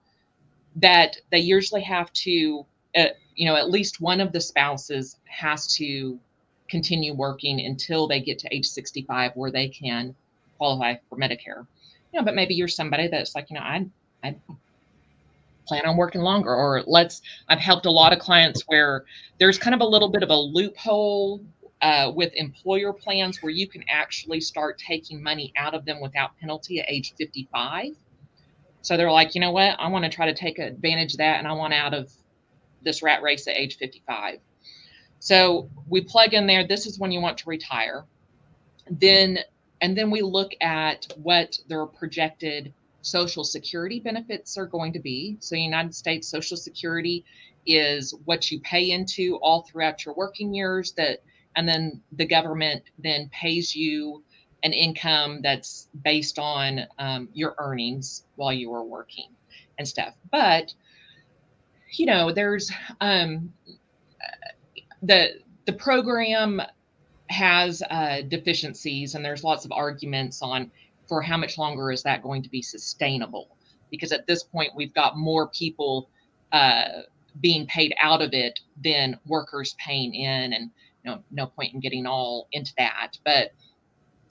that 0.76 1.16
they 1.30 1.38
usually 1.38 1.82
have 1.82 2.12
to, 2.12 2.64
uh, 2.96 3.06
you 3.34 3.44
know, 3.44 3.56
at 3.56 3.70
least 3.70 4.00
one 4.00 4.20
of 4.20 4.32
the 4.32 4.40
spouses 4.40 5.16
has 5.24 5.66
to 5.74 6.18
continue 6.70 7.14
working 7.14 7.60
until 7.60 8.06
they 8.06 8.20
get 8.20 8.38
to 8.40 8.54
age 8.54 8.66
65 8.66 9.32
where 9.34 9.50
they 9.50 9.68
can 9.68 10.14
qualify 10.58 10.94
for 11.08 11.18
Medicare. 11.18 11.66
You 12.12 12.20
know, 12.20 12.24
but 12.24 12.34
maybe 12.34 12.54
you're 12.54 12.68
somebody 12.68 13.08
that's 13.08 13.34
like, 13.34 13.50
you 13.50 13.54
know, 13.54 13.62
I 13.62 13.86
I 14.22 14.36
plan 15.66 15.86
on 15.86 15.96
working 15.96 16.20
longer 16.20 16.52
or 16.52 16.82
let's 16.86 17.22
i've 17.48 17.60
helped 17.60 17.86
a 17.86 17.90
lot 17.90 18.12
of 18.12 18.18
clients 18.18 18.62
where 18.66 19.04
there's 19.38 19.56
kind 19.56 19.72
of 19.72 19.80
a 19.80 19.84
little 19.84 20.08
bit 20.08 20.24
of 20.24 20.30
a 20.30 20.36
loophole 20.36 21.40
uh, 21.82 22.10
with 22.14 22.32
employer 22.34 22.92
plans 22.92 23.40
where 23.40 23.52
you 23.52 23.68
can 23.68 23.84
actually 23.88 24.40
start 24.40 24.78
taking 24.78 25.22
money 25.22 25.52
out 25.56 25.72
of 25.72 25.84
them 25.84 26.00
without 26.00 26.36
penalty 26.40 26.80
at 26.80 26.86
age 26.88 27.14
55 27.16 27.92
so 28.82 28.96
they're 28.96 29.12
like 29.12 29.34
you 29.36 29.40
know 29.40 29.52
what? 29.52 29.78
I 29.78 29.88
want 29.88 30.04
to 30.04 30.10
try 30.10 30.26
to 30.26 30.34
take 30.34 30.58
advantage 30.58 31.12
of 31.12 31.18
that 31.18 31.38
and 31.38 31.46
i 31.46 31.52
want 31.52 31.72
out 31.72 31.94
of 31.94 32.12
this 32.82 33.02
rat 33.02 33.22
race 33.22 33.46
at 33.46 33.54
age 33.54 33.76
55 33.76 34.40
so 35.20 35.70
we 35.88 36.00
plug 36.00 36.34
in 36.34 36.46
there 36.46 36.66
this 36.66 36.86
is 36.86 36.98
when 36.98 37.12
you 37.12 37.20
want 37.20 37.38
to 37.38 37.48
retire 37.48 38.04
then 38.90 39.38
and 39.80 39.96
then 39.96 40.10
we 40.10 40.22
look 40.22 40.52
at 40.60 41.06
what 41.16 41.58
their 41.68 41.86
projected 41.86 42.72
social 43.02 43.44
security 43.44 44.00
benefits 44.00 44.58
are 44.58 44.66
going 44.66 44.92
to 44.92 44.98
be. 44.98 45.36
So, 45.40 45.56
United 45.56 45.94
States 45.94 46.28
Social 46.28 46.56
Security 46.56 47.24
is 47.66 48.14
what 48.24 48.50
you 48.50 48.60
pay 48.60 48.90
into 48.90 49.36
all 49.36 49.62
throughout 49.62 50.04
your 50.04 50.14
working 50.14 50.54
years 50.54 50.92
that 50.92 51.22
and 51.56 51.68
then 51.68 52.00
the 52.12 52.24
government 52.24 52.82
then 52.98 53.28
pays 53.32 53.74
you 53.74 54.22
an 54.62 54.72
income 54.72 55.40
that's 55.42 55.88
based 56.02 56.38
on 56.38 56.86
um, 56.98 57.28
your 57.34 57.54
earnings 57.58 58.24
while 58.36 58.52
you 58.52 58.70
were 58.70 58.84
working 58.84 59.28
and 59.78 59.86
stuff 59.86 60.14
but 60.30 60.72
you 61.92 62.06
know 62.06 62.32
there's 62.32 62.70
um, 63.00 63.52
the 65.02 65.40
the 65.66 65.72
program 65.72 66.60
has 67.28 67.82
uh, 67.90 68.22
deficiencies 68.28 69.14
and 69.14 69.24
there's 69.24 69.44
lots 69.44 69.64
of 69.64 69.72
arguments 69.72 70.42
on 70.42 70.70
for 71.08 71.22
how 71.22 71.36
much 71.36 71.58
longer 71.58 71.90
is 71.90 72.02
that 72.04 72.22
going 72.22 72.42
to 72.42 72.48
be 72.48 72.62
sustainable? 72.62 73.56
Because 73.90 74.12
at 74.12 74.26
this 74.26 74.42
point, 74.42 74.70
we've 74.76 74.94
got 74.94 75.16
more 75.16 75.48
people 75.48 76.08
uh, 76.52 77.02
being 77.40 77.66
paid 77.66 77.94
out 78.00 78.22
of 78.22 78.32
it 78.32 78.60
than 78.82 79.18
workers 79.26 79.74
paying 79.84 80.14
in, 80.14 80.52
and 80.52 80.70
you 81.04 81.10
know, 81.10 81.22
no 81.30 81.46
point 81.46 81.74
in 81.74 81.80
getting 81.80 82.06
all 82.06 82.48
into 82.52 82.72
that. 82.78 83.18
But 83.24 83.52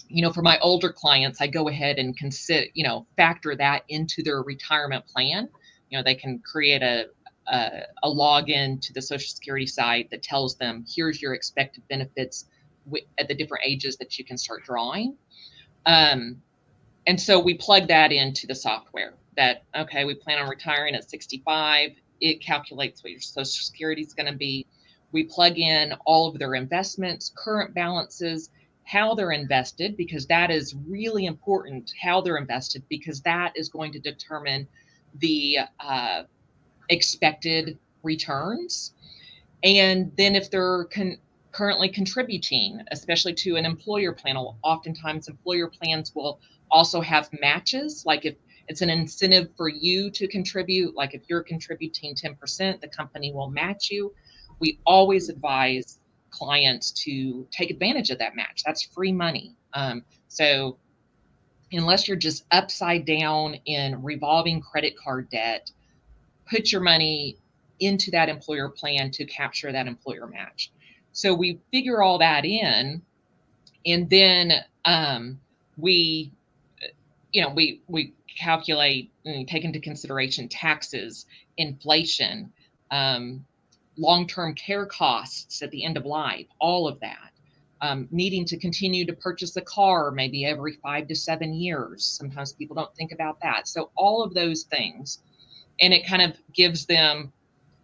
you 0.07 0.23
know, 0.23 0.31
for 0.31 0.41
my 0.41 0.57
older 0.59 0.91
clients, 0.91 1.39
I 1.39 1.47
go 1.47 1.67
ahead 1.67 1.99
and 1.99 2.17
consider, 2.17 2.65
you 2.73 2.83
know, 2.83 3.05
factor 3.15 3.55
that 3.55 3.83
into 3.89 4.23
their 4.23 4.41
retirement 4.41 5.05
plan. 5.05 5.49
You 5.89 5.97
know, 5.97 6.03
they 6.03 6.15
can 6.15 6.39
create 6.39 6.81
a 6.81 7.07
a, 7.49 7.83
a 8.03 8.09
login 8.09 8.81
to 8.81 8.93
the 8.93 9.01
Social 9.01 9.27
Security 9.27 9.65
site 9.65 10.09
that 10.11 10.23
tells 10.23 10.55
them 10.55 10.85
here's 10.87 11.21
your 11.21 11.33
expected 11.33 11.83
benefits 11.89 12.45
at 13.17 13.27
the 13.27 13.35
different 13.35 13.63
ages 13.65 13.97
that 13.97 14.17
you 14.17 14.25
can 14.25 14.37
start 14.37 14.63
drawing. 14.63 15.15
Um, 15.85 16.41
and 17.07 17.19
so 17.19 17.39
we 17.39 17.55
plug 17.55 17.87
that 17.87 18.11
into 18.11 18.47
the 18.47 18.55
software 18.55 19.13
that, 19.35 19.63
okay, 19.75 20.05
we 20.05 20.15
plan 20.15 20.39
on 20.39 20.49
retiring 20.49 20.95
at 20.95 21.09
65. 21.09 21.91
It 22.21 22.41
calculates 22.41 23.03
what 23.03 23.11
your 23.11 23.21
Social 23.21 23.63
Security 23.63 24.01
is 24.01 24.13
going 24.13 24.31
to 24.31 24.37
be. 24.37 24.65
We 25.11 25.23
plug 25.23 25.57
in 25.57 25.93
all 26.05 26.27
of 26.27 26.37
their 26.37 26.55
investments, 26.55 27.31
current 27.35 27.73
balances, 27.73 28.49
how 28.83 29.15
they're 29.15 29.31
invested, 29.31 29.95
because 29.97 30.25
that 30.27 30.51
is 30.51 30.75
really 30.87 31.25
important, 31.25 31.91
how 32.01 32.21
they're 32.21 32.37
invested, 32.37 32.83
because 32.89 33.21
that 33.21 33.53
is 33.55 33.69
going 33.69 33.91
to 33.93 33.99
determine 33.99 34.67
the 35.15 35.59
uh, 35.79 36.23
expected 36.89 37.77
returns. 38.03 38.93
And 39.63 40.11
then 40.17 40.35
if 40.35 40.49
they're 40.49 40.85
con- 40.85 41.17
currently 41.51 41.89
contributing, 41.89 42.81
especially 42.91 43.33
to 43.33 43.55
an 43.55 43.65
employer 43.65 44.13
plan, 44.13 44.37
oftentimes 44.37 45.27
employer 45.27 45.67
plans 45.67 46.13
will 46.15 46.39
also 46.71 47.01
have 47.01 47.29
matches. 47.41 48.03
Like 48.05 48.25
if 48.25 48.35
it's 48.67 48.81
an 48.81 48.89
incentive 48.89 49.49
for 49.57 49.67
you 49.67 50.11
to 50.11 50.27
contribute, 50.27 50.95
like 50.95 51.13
if 51.13 51.23
you're 51.27 51.43
contributing 51.43 52.15
10%, 52.15 52.81
the 52.81 52.87
company 52.87 53.33
will 53.33 53.49
match 53.49 53.89
you. 53.89 54.13
We 54.59 54.79
always 54.85 55.29
advise 55.29 55.99
clients 56.29 56.91
to 56.91 57.47
take 57.51 57.71
advantage 57.71 58.11
of 58.11 58.19
that 58.19 58.35
match. 58.35 58.61
That's 58.65 58.83
free 58.83 59.11
money. 59.11 59.55
Um, 59.73 60.03
so 60.27 60.77
unless 61.71 62.07
you're 62.07 62.17
just 62.17 62.45
upside 62.51 63.05
down 63.05 63.55
in 63.65 64.01
revolving 64.03 64.61
credit 64.61 64.95
card 64.97 65.29
debt, 65.29 65.71
put 66.49 66.71
your 66.71 66.81
money 66.81 67.37
into 67.79 68.11
that 68.11 68.29
employer 68.29 68.69
plan 68.69 69.11
to 69.11 69.25
capture 69.25 69.71
that 69.71 69.87
employer 69.87 70.27
match. 70.27 70.71
So 71.13 71.33
we 71.35 71.61
figure 71.71 72.01
all 72.03 72.19
that 72.19 72.45
in, 72.45 73.03
and 73.85 74.09
then 74.09 74.53
um, 74.85 75.41
we 75.77 76.33
you 77.33 77.41
know, 77.43 77.49
we 77.51 77.83
we 77.87 78.13
calculate 78.39 79.11
and 79.25 79.47
take 79.47 79.65
into 79.65 79.79
consideration 79.81 80.49
taxes, 80.49 81.25
inflation, 81.57 82.53
um, 82.91 83.45
long-term 83.97 84.55
care 84.55 84.85
costs 84.87 85.61
at 85.63 85.71
the 85.71 85.85
end 85.85 85.97
of 85.97 86.05
life, 86.05 86.47
all 86.59 86.87
of 86.87 86.99
that. 87.01 87.31
um, 87.81 88.07
needing 88.11 88.45
to 88.45 88.57
continue 88.57 89.05
to 89.05 89.13
purchase 89.13 89.55
a 89.55 89.61
car 89.61 90.11
maybe 90.11 90.45
every 90.45 90.73
five 90.83 91.07
to 91.07 91.15
seven 91.15 91.53
years. 91.53 92.05
Sometimes 92.05 92.53
people 92.53 92.75
don't 92.75 92.93
think 92.95 93.11
about 93.11 93.39
that. 93.43 93.67
So, 93.67 93.91
all 93.95 94.23
of 94.23 94.33
those 94.33 94.63
things. 94.63 95.19
And 95.81 95.93
it 95.93 96.05
kind 96.05 96.21
of 96.21 96.37
gives 96.53 96.85
them 96.85 97.31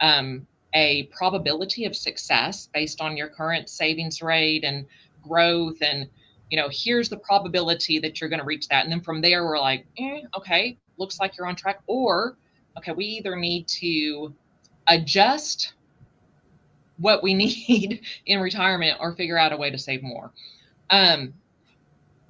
um, 0.02 0.48
a 0.74 1.04
probability 1.18 1.86
of 1.86 1.96
success 1.96 2.70
based 2.74 3.02
on 3.02 3.16
your 3.16 3.30
current 3.30 3.70
savings 3.70 4.22
rate 4.22 4.64
and 4.64 4.86
growth. 5.24 5.82
And, 5.82 6.10
you 6.50 6.58
know, 6.58 6.68
here's 6.72 7.10
the 7.10 7.18
probability 7.18 8.00
that 8.00 8.20
you're 8.20 8.30
going 8.30 8.42
to 8.42 8.46
reach 8.46 8.68
that. 8.68 8.84
And 8.84 8.92
then 8.92 9.02
from 9.02 9.22
there, 9.22 9.46
we're 9.46 9.60
like, 9.60 9.86
eh, 9.98 10.22
okay, 10.38 10.78
looks 10.98 11.20
like 11.20 11.38
you're 11.38 11.48
on 11.48 11.56
track. 11.56 11.80
Or, 11.88 12.38
okay, 12.78 12.92
we 12.92 13.06
either 13.06 13.36
need 13.36 13.68
to 13.80 14.34
adjust 14.88 15.74
what 16.98 17.24
we 17.24 17.34
need 17.68 18.02
in 18.26 18.40
retirement 18.40 18.98
or 19.00 19.16
figure 19.16 19.38
out 19.38 19.54
a 19.54 19.58
way 19.58 19.70
to 19.70 19.78
save 19.78 20.04
more. 20.04 20.32
Um, 20.90 21.34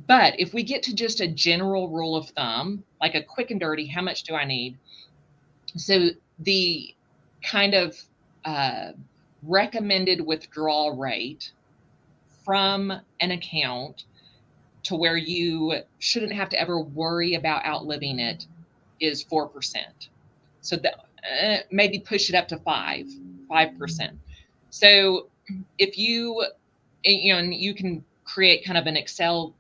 but 0.07 0.39
if 0.39 0.53
we 0.53 0.63
get 0.63 0.83
to 0.83 0.95
just 0.95 1.19
a 1.19 1.27
general 1.27 1.89
rule 1.89 2.15
of 2.15 2.29
thumb, 2.29 2.83
like 3.01 3.15
a 3.15 3.23
quick 3.23 3.51
and 3.51 3.59
dirty, 3.59 3.87
how 3.87 4.01
much 4.01 4.23
do 4.23 4.35
I 4.35 4.45
need? 4.45 4.77
So 5.75 6.09
the 6.39 6.95
kind 7.43 7.73
of 7.73 7.97
uh, 8.43 8.91
recommended 9.43 10.25
withdrawal 10.25 10.95
rate 10.95 11.51
from 12.43 12.93
an 13.19 13.31
account 13.31 14.05
to 14.83 14.95
where 14.95 15.17
you 15.17 15.75
shouldn't 15.99 16.33
have 16.33 16.49
to 16.49 16.59
ever 16.59 16.79
worry 16.79 17.33
about 17.33 17.65
outliving 17.65 18.19
it 18.19 18.45
is 18.99 19.23
4%. 19.25 19.49
So 20.61 20.77
that 20.77 21.05
uh, 21.41 21.57
maybe 21.71 21.99
push 21.99 22.29
it 22.29 22.35
up 22.35 22.47
to 22.49 22.57
5, 22.57 23.05
5%. 23.49 24.17
So 24.69 25.27
if 25.77 25.97
you, 25.97 26.45
you 27.03 27.33
know, 27.33 27.39
and 27.39 27.53
you 27.53 27.73
can 27.73 28.03
create 28.25 28.63
kind 28.63 28.77
of 28.77 28.85
an 28.85 28.95
Excel, 28.95 29.53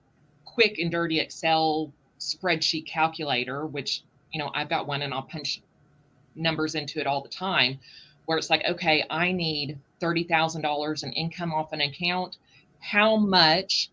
quick 0.45 0.77
and 0.79 0.91
dirty 0.91 1.19
Excel 1.19 1.91
spreadsheet 2.19 2.85
calculator, 2.85 3.65
which, 3.65 4.03
you 4.31 4.39
know, 4.39 4.51
I've 4.53 4.69
got 4.69 4.87
one 4.87 5.01
and 5.01 5.13
I'll 5.13 5.23
punch 5.23 5.61
numbers 6.35 6.75
into 6.75 6.99
it 6.99 7.07
all 7.07 7.21
the 7.21 7.29
time, 7.29 7.79
where 8.25 8.37
it's 8.37 8.49
like, 8.49 8.63
okay, 8.67 9.03
I 9.09 9.31
need 9.31 9.77
$30,000 10.01 11.03
in 11.03 11.13
income 11.13 11.53
off 11.53 11.73
an 11.73 11.81
account. 11.81 12.37
How 12.79 13.15
much 13.15 13.89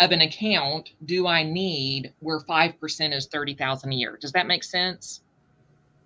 of 0.00 0.10
an 0.10 0.20
account 0.20 0.90
do 1.04 1.26
I 1.26 1.42
need 1.42 2.12
where 2.20 2.40
5% 2.40 3.14
is 3.14 3.26
30,000 3.26 3.92
a 3.92 3.94
year? 3.94 4.18
Does 4.20 4.32
that 4.32 4.46
make 4.46 4.64
sense? 4.64 5.22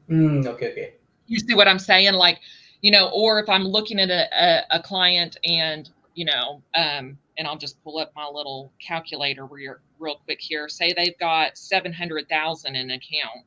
Mm, 0.08 0.46
okay, 0.46 0.72
okay. 0.72 0.94
You 1.26 1.38
see 1.38 1.54
what 1.54 1.68
I'm 1.68 1.78
saying? 1.78 2.14
Like, 2.14 2.40
you 2.80 2.90
know, 2.90 3.10
or 3.12 3.40
if 3.40 3.48
I'm 3.48 3.64
looking 3.64 3.98
at 3.98 4.10
a, 4.10 4.28
a, 4.32 4.78
a 4.78 4.82
client 4.82 5.38
and, 5.44 5.88
you 6.14 6.24
know, 6.24 6.62
um, 6.74 7.18
and 7.36 7.46
I'll 7.46 7.58
just 7.58 7.82
pull 7.84 7.98
up 7.98 8.12
my 8.16 8.26
little 8.26 8.72
calculator 8.84 9.46
real, 9.46 9.76
real 9.98 10.16
quick 10.24 10.40
here. 10.40 10.68
Say 10.68 10.92
they've 10.92 11.18
got 11.18 11.56
700,000 11.56 12.74
in 12.74 12.90
account. 12.90 13.44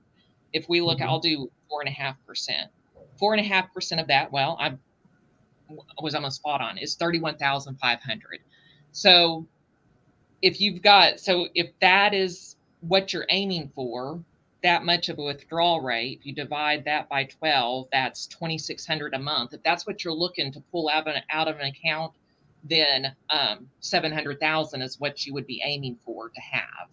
If 0.53 0.69
we 0.69 0.81
look, 0.81 0.99
mm-hmm. 0.99 1.09
I'll 1.09 1.19
do 1.19 1.51
four 1.71 1.81
and 1.81 1.89
a 1.89 1.93
half 1.93 2.17
percent. 2.27 2.69
Four 3.17 3.33
and 3.33 3.43
a 3.43 3.47
half 3.47 3.73
percent 3.73 4.01
of 4.01 4.07
that, 4.07 4.31
well, 4.31 4.57
I 4.59 4.73
was 6.01 6.13
almost 6.13 6.35
spot 6.35 6.61
on, 6.61 6.77
is 6.77 6.95
31,500. 6.95 8.39
So 8.91 9.47
if 10.41 10.59
you've 10.59 10.81
got, 10.81 11.19
so 11.19 11.47
if 11.55 11.69
that 11.79 12.13
is 12.13 12.57
what 12.81 13.13
you're 13.13 13.25
aiming 13.29 13.71
for, 13.73 14.21
that 14.63 14.83
much 14.83 15.09
of 15.09 15.17
a 15.17 15.23
withdrawal 15.23 15.81
rate, 15.81 16.19
if 16.19 16.25
you 16.25 16.33
divide 16.33 16.85
that 16.85 17.09
by 17.09 17.23
12, 17.23 17.87
that's 17.91 18.27
2600 18.27 19.13
a 19.13 19.19
month. 19.19 19.53
If 19.53 19.63
that's 19.63 19.87
what 19.87 20.03
you're 20.03 20.13
looking 20.13 20.51
to 20.51 20.59
pull 20.71 20.89
out 20.89 21.07
of 21.07 21.15
an, 21.15 21.21
out 21.31 21.47
of 21.47 21.57
an 21.59 21.67
account, 21.67 22.13
then 22.63 23.15
um, 23.29 23.69
700,000 23.79 24.81
is 24.81 24.99
what 24.99 25.25
you 25.25 25.33
would 25.33 25.47
be 25.47 25.61
aiming 25.65 25.97
for 26.05 26.29
to 26.29 26.41
have. 26.41 26.89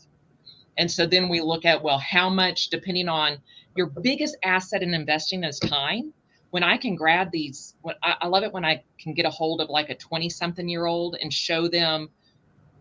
And 0.78 0.90
so 0.90 1.06
then 1.06 1.28
we 1.28 1.40
look 1.40 1.64
at, 1.64 1.82
well, 1.82 1.98
how 1.98 2.30
much, 2.30 2.68
depending 2.68 3.08
on 3.08 3.38
your 3.76 3.86
biggest 3.86 4.36
asset 4.44 4.82
in 4.82 4.94
investing 4.94 5.44
is 5.44 5.58
time. 5.58 6.12
When 6.50 6.62
I 6.62 6.78
can 6.78 6.96
grab 6.96 7.30
these, 7.30 7.74
when, 7.82 7.94
I, 8.02 8.14
I 8.22 8.26
love 8.26 8.42
it 8.42 8.52
when 8.52 8.64
I 8.64 8.82
can 8.98 9.12
get 9.12 9.26
a 9.26 9.30
hold 9.30 9.60
of 9.60 9.68
like 9.68 9.90
a 9.90 9.94
20 9.94 10.30
something 10.30 10.68
year 10.68 10.86
old 10.86 11.16
and 11.20 11.32
show 11.32 11.68
them 11.68 12.08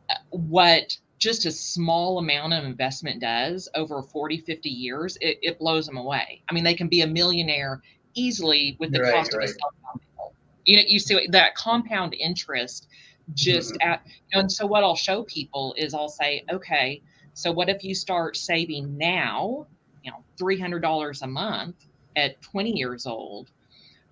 uh, 0.10 0.15
what 0.29 0.97
just 1.19 1.45
a 1.45 1.51
small 1.51 2.19
amount 2.19 2.53
of 2.53 2.63
investment 2.63 3.19
does 3.19 3.67
over 3.75 4.01
40, 4.01 4.38
50 4.39 4.69
years, 4.69 5.17
it, 5.19 5.39
it 5.41 5.60
blows 5.60 5.86
them 5.86 5.97
away. 5.97 6.43
I 6.49 6.53
mean, 6.53 6.63
they 6.63 6.75
can 6.75 6.88
be 6.88 7.01
a 7.01 7.07
millionaire 7.07 7.81
easily 8.13 8.77
with 8.79 8.91
the 8.91 9.01
right, 9.01 9.13
cost 9.13 9.33
right. 9.33 9.43
of 9.43 9.49
a 9.49 9.53
cell 9.53 9.71
phone. 9.83 10.31
You 10.65 10.77
know, 10.77 10.83
you 10.88 10.99
see 10.99 11.27
that 11.31 11.55
compound 11.55 12.13
interest 12.13 12.88
just 13.33 13.73
mm-hmm. 13.73 13.89
at, 13.89 14.03
and 14.33 14.51
so 14.51 14.65
what 14.65 14.83
I'll 14.83 14.95
show 14.95 15.23
people 15.23 15.73
is 15.77 15.93
I'll 15.93 16.10
say, 16.10 16.43
okay, 16.51 17.01
so 17.38 17.52
what 17.52 17.69
if 17.69 17.84
you 17.84 17.93
start 17.93 18.36
saving 18.36 18.97
now, 18.97 19.67
you 20.04 20.12
know, 20.12 20.23
$300 20.39 21.21
a 21.21 21.28
month 21.28 21.76
at 22.15 22.41
20 22.41 22.71
years 22.71 23.06
old? 23.06 23.47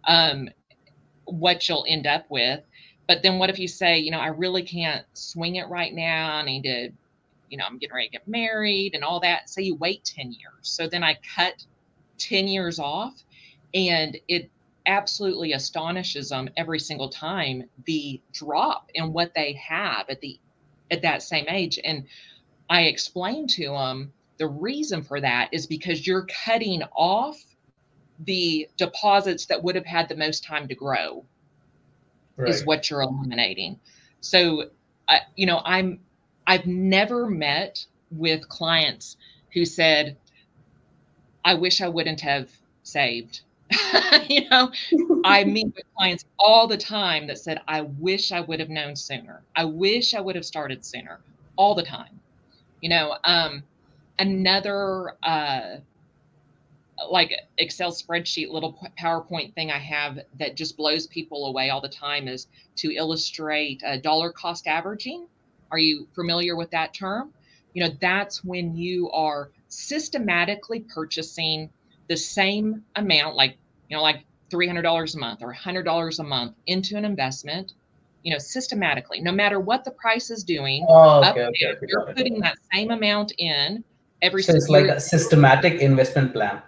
Um, 0.08 0.50
what 1.26 1.68
you'll 1.68 1.86
end 1.88 2.06
up 2.06 2.26
with 2.30 2.62
but 3.08 3.22
then 3.22 3.38
what 3.38 3.50
if 3.50 3.60
you 3.60 3.68
say, 3.68 4.00
you 4.00 4.12
know, 4.12 4.20
I 4.20 4.28
really 4.28 4.64
can't 4.64 5.06
swing 5.14 5.56
it 5.56 5.68
right 5.68 5.94
now. 5.94 6.36
I 6.36 6.44
need 6.44 6.64
to, 6.64 6.90
you 7.50 7.58
know, 7.58 7.66
I'm 7.68 7.78
getting 7.78 7.96
ready 7.96 8.08
to 8.08 8.12
get 8.12 8.28
married 8.28 8.96
and 8.96 9.04
all 9.04 9.20
that. 9.20 9.50
Say 9.50 9.64
you 9.64 9.76
wait 9.76 10.04
10 10.04 10.32
years. 10.32 10.62
So 10.62 10.88
then 10.88 11.04
I 11.04 11.18
cut 11.36 11.66
10 12.18 12.48
years 12.48 12.80
off 12.80 13.14
and 13.74 14.18
it 14.28 14.50
absolutely 14.88 15.54
astonishes 15.54 16.30
them 16.30 16.50
every 16.58 16.80
single 16.80 17.10
time 17.10 17.64
the 17.86 18.20
drop 18.32 18.90
in 18.94 19.14
what 19.14 19.34
they 19.36 19.54
have 19.54 20.10
at 20.10 20.22
the 20.22 20.40
at 20.92 21.02
that 21.02 21.24
same 21.24 21.46
age. 21.50 21.80
And 21.84 22.06
I 22.70 22.84
explain 22.84 23.48
to 23.48 23.70
them 23.70 24.14
the 24.38 24.48
reason 24.48 25.02
for 25.02 25.22
that 25.22 25.50
is 25.52 25.68
because 25.68 26.06
you're 26.06 26.28
cutting 26.46 26.84
off 26.96 27.42
the 28.20 28.68
deposits 28.78 29.46
that 29.46 29.64
would 29.64 29.76
have 29.76 29.86
had 29.86 30.10
the 30.10 30.16
most 30.16 30.44
time 30.44 30.68
to 30.68 30.76
grow 30.76 31.26
right. 32.38 32.50
is 32.50 32.66
what 32.66 32.90
you're 32.90 33.02
eliminating. 33.02 33.80
So, 34.22 34.70
uh, 35.08 35.20
you 35.36 35.46
know, 35.46 35.62
I'm 35.64 36.00
I've 36.48 36.66
never 36.66 37.30
met 37.30 37.86
with 38.12 38.48
clients 38.48 39.18
who 39.54 39.66
said, 39.66 40.18
"I 41.44 41.56
wish 41.56 41.82
I 41.82 41.88
wouldn't 41.88 42.22
have 42.22 42.50
saved." 42.84 43.42
you 44.30 44.48
know, 44.50 44.72
I 45.24 45.44
meet 45.46 45.74
with 45.76 45.86
clients 45.96 46.26
all 46.40 46.68
the 46.68 46.78
time 46.78 47.28
that 47.28 47.40
said, 47.40 47.62
"I 47.68 47.82
wish 47.82 48.32
I 48.32 48.42
would 48.42 48.60
have 48.60 48.70
known 48.70 48.96
sooner. 48.96 49.42
I 49.56 49.66
wish 49.66 50.14
I 50.14 50.22
would 50.22 50.36
have 50.36 50.46
started 50.46 50.86
sooner." 50.86 51.20
All 51.58 51.74
the 51.74 51.84
time, 51.84 52.20
you 52.86 52.90
know. 52.90 53.18
Um, 53.24 53.64
another 54.20 55.16
uh, 55.24 55.78
like 57.10 57.34
Excel 57.58 57.92
spreadsheet 57.92 58.52
little 58.52 58.78
PowerPoint 59.02 59.56
thing 59.56 59.72
I 59.72 59.80
have 59.80 60.20
that 60.38 60.56
just 60.56 60.78
blows 60.78 61.08
people 61.08 61.48
away 61.48 61.72
all 61.72 61.82
the 61.82 61.90
time 61.90 62.28
is 62.28 62.46
to 62.76 62.94
illustrate 62.94 63.82
uh, 63.84 63.98
dollar 63.98 64.32
cost 64.32 64.68
averaging. 64.68 65.26
Are 65.72 65.80
you 65.80 66.08
familiar 66.14 66.56
with 66.56 66.70
that 66.72 66.94
term? 66.94 67.34
You 67.74 67.86
know, 67.86 67.92
that's 68.00 68.44
when 68.44 68.78
you 68.78 69.10
are 69.10 69.50
systematically 69.68 70.82
purchasing 70.82 71.72
the 72.08 72.16
same 72.16 72.84
amount, 72.96 73.36
like, 73.36 73.58
you 73.90 73.98
know, 73.98 74.04
like 74.04 74.26
$300 74.52 75.16
a 75.16 75.18
month 75.18 75.42
or 75.42 75.56
$100 75.56 76.20
a 76.20 76.24
month 76.24 76.56
into 76.68 76.98
an 76.98 77.04
investment, 77.04 77.74
you 78.26 78.34
know, 78.34 78.40
systematically, 78.40 79.22
no 79.22 79.32
matter 79.32 79.60
what 79.60 79.86
the 79.86 79.92
price 79.92 80.30
is 80.30 80.44
doing, 80.44 80.86
oh, 80.90 81.20
okay, 81.20 81.42
okay, 81.42 81.58
there, 81.62 81.72
okay, 81.74 81.86
you're 81.88 82.14
putting 82.14 82.40
that 82.42 82.58
same 82.74 82.92
amount 82.92 83.32
in 83.38 83.84
every 84.22 84.44
so 84.44 84.54
it's 84.54 84.68
like 84.68 84.88
a 84.88 85.00
systematic 85.00 85.80
investment 85.80 86.34
plan 86.34 86.62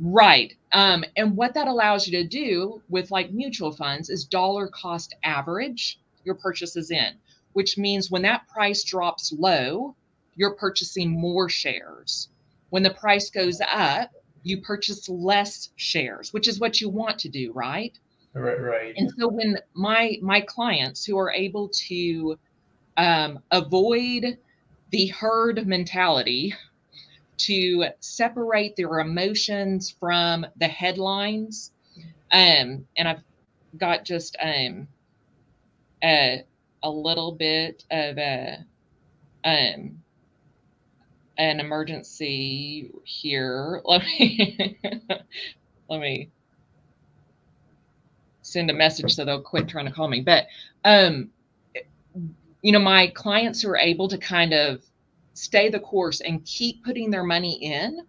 Right. 0.00 0.54
Um, 0.72 1.04
and 1.16 1.36
what 1.36 1.54
that 1.54 1.68
allows 1.68 2.06
you 2.06 2.20
to 2.20 2.28
do 2.28 2.82
with 2.88 3.10
like 3.10 3.32
mutual 3.32 3.72
funds 3.72 4.10
is 4.10 4.24
dollar 4.24 4.68
cost 4.68 5.14
average 5.22 6.00
your 6.24 6.34
purchases 6.34 6.90
in, 6.90 7.14
which 7.52 7.78
means 7.78 8.10
when 8.10 8.22
that 8.22 8.48
price 8.48 8.82
drops 8.82 9.32
low, 9.32 9.94
you're 10.34 10.54
purchasing 10.54 11.10
more 11.10 11.48
shares. 11.48 12.28
When 12.70 12.82
the 12.82 12.94
price 12.94 13.30
goes 13.30 13.60
up, 13.60 14.10
you 14.42 14.60
purchase 14.60 15.08
less 15.08 15.70
shares, 15.76 16.32
which 16.32 16.48
is 16.48 16.58
what 16.58 16.80
you 16.80 16.88
want 16.88 17.18
to 17.20 17.28
do, 17.28 17.52
right? 17.52 17.96
Right, 18.34 18.60
right. 18.60 18.94
And 18.96 19.12
so 19.16 19.28
when 19.28 19.58
my 19.74 20.18
my 20.20 20.40
clients 20.40 21.04
who 21.04 21.16
are 21.18 21.30
able 21.30 21.68
to 21.88 22.38
um, 22.96 23.38
avoid 23.50 24.38
the 24.90 25.06
herd 25.06 25.66
mentality, 25.66 26.54
to 27.36 27.86
separate 28.00 28.76
their 28.76 29.00
emotions 29.00 29.90
from 29.90 30.46
the 30.56 30.68
headlines. 30.68 31.72
Um, 32.32 32.86
and 32.96 33.08
I've 33.08 33.22
got 33.76 34.04
just 34.04 34.36
um, 34.40 34.88
a, 36.02 36.44
a 36.82 36.90
little 36.90 37.32
bit 37.32 37.84
of 37.90 38.18
a, 38.18 38.64
um, 39.44 40.02
an 41.36 41.60
emergency 41.60 42.90
here. 43.04 43.82
Let 43.84 44.02
me 44.02 44.78
let 45.88 46.00
me 46.00 46.30
send 48.44 48.70
a 48.70 48.74
message 48.74 49.14
so 49.14 49.24
they'll 49.24 49.40
quit 49.40 49.66
trying 49.66 49.86
to 49.86 49.92
call 49.92 50.06
me. 50.06 50.20
But 50.20 50.46
um, 50.84 51.30
you 52.62 52.72
know, 52.72 52.78
my 52.78 53.08
clients 53.08 53.62
who 53.62 53.70
are 53.70 53.76
able 53.76 54.08
to 54.08 54.18
kind 54.18 54.52
of 54.52 54.82
stay 55.32 55.68
the 55.68 55.80
course 55.80 56.20
and 56.20 56.44
keep 56.44 56.84
putting 56.84 57.10
their 57.10 57.24
money 57.24 57.54
in, 57.54 58.06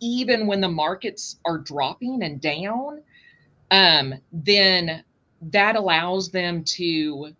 even 0.00 0.46
when 0.46 0.60
the 0.60 0.68
markets 0.68 1.38
are 1.44 1.58
dropping 1.58 2.22
and 2.22 2.40
down, 2.40 3.02
um, 3.70 4.14
then 4.32 5.02
that 5.42 5.74
allows 5.76 6.30
them 6.30 6.64
to 6.64 7.34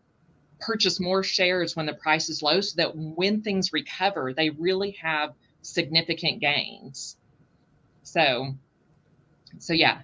purchase 0.60 0.98
more 0.98 1.22
shares 1.22 1.76
when 1.76 1.86
the 1.86 1.94
price 1.94 2.28
is 2.28 2.42
low 2.42 2.60
so 2.60 2.74
that 2.76 2.96
when 2.96 3.42
things 3.42 3.72
recover, 3.72 4.32
they 4.32 4.50
really 4.50 4.92
have 4.92 5.34
significant 5.62 6.40
gains. 6.40 7.16
So, 8.02 8.54
so 9.58 9.72
yeah. 9.72 10.00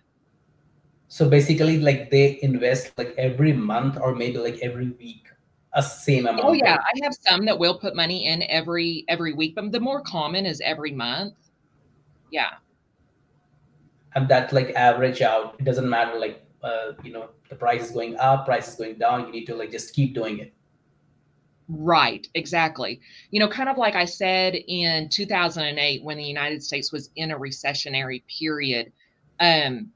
So 1.13 1.29
basically, 1.29 1.79
like 1.79 2.11
they 2.11 2.39
invest 2.41 2.97
like 2.97 3.15
every 3.19 3.53
month 3.53 3.99
or 4.01 4.15
maybe 4.15 4.39
like 4.39 4.59
every 4.63 4.93
week 4.93 5.27
a 5.75 5.83
same 5.83 6.27
amount. 6.27 6.43
Oh 6.43 6.55
yeah, 6.55 6.79
I 6.79 7.05
have 7.05 7.13
some 7.13 7.45
that 7.45 7.59
will 7.59 7.79
put 7.79 7.95
money 7.95 8.29
in 8.29 8.43
every 8.45 9.05
every 9.09 9.35
week, 9.35 9.55
but 9.55 9.71
the 9.73 9.79
more 9.79 10.01
common 10.01 10.47
is 10.47 10.63
every 10.63 10.91
month. 10.91 11.35
Yeah. 12.31 12.53
And 14.15 14.27
that 14.31 14.55
like 14.55 14.71
average 14.75 15.21
out. 15.21 15.57
It 15.59 15.65
doesn't 15.65 15.87
matter 15.87 16.19
like 16.19 16.47
uh, 16.63 16.93
you 17.05 17.13
know 17.13 17.29
the 17.51 17.57
price 17.57 17.83
is 17.83 17.91
going 17.91 18.17
up, 18.17 18.47
price 18.47 18.69
is 18.69 18.77
going 18.77 18.97
down. 18.97 19.27
You 19.27 19.33
need 19.33 19.45
to 19.49 19.55
like 19.55 19.71
just 19.71 19.93
keep 19.93 20.15
doing 20.15 20.39
it. 20.39 20.55
Right, 21.69 22.27
exactly. 22.33 23.03
You 23.31 23.41
know, 23.41 23.49
kind 23.49 23.69
of 23.69 23.77
like 23.77 23.97
I 23.97 24.07
said 24.07 24.55
in 24.55 25.11
2008 25.11 26.05
when 26.05 26.17
the 26.17 26.25
United 26.25 26.63
States 26.63 26.91
was 26.91 27.11
in 27.17 27.33
a 27.33 27.39
recessionary 27.39 28.23
period, 28.29 28.93
um, 29.41 29.91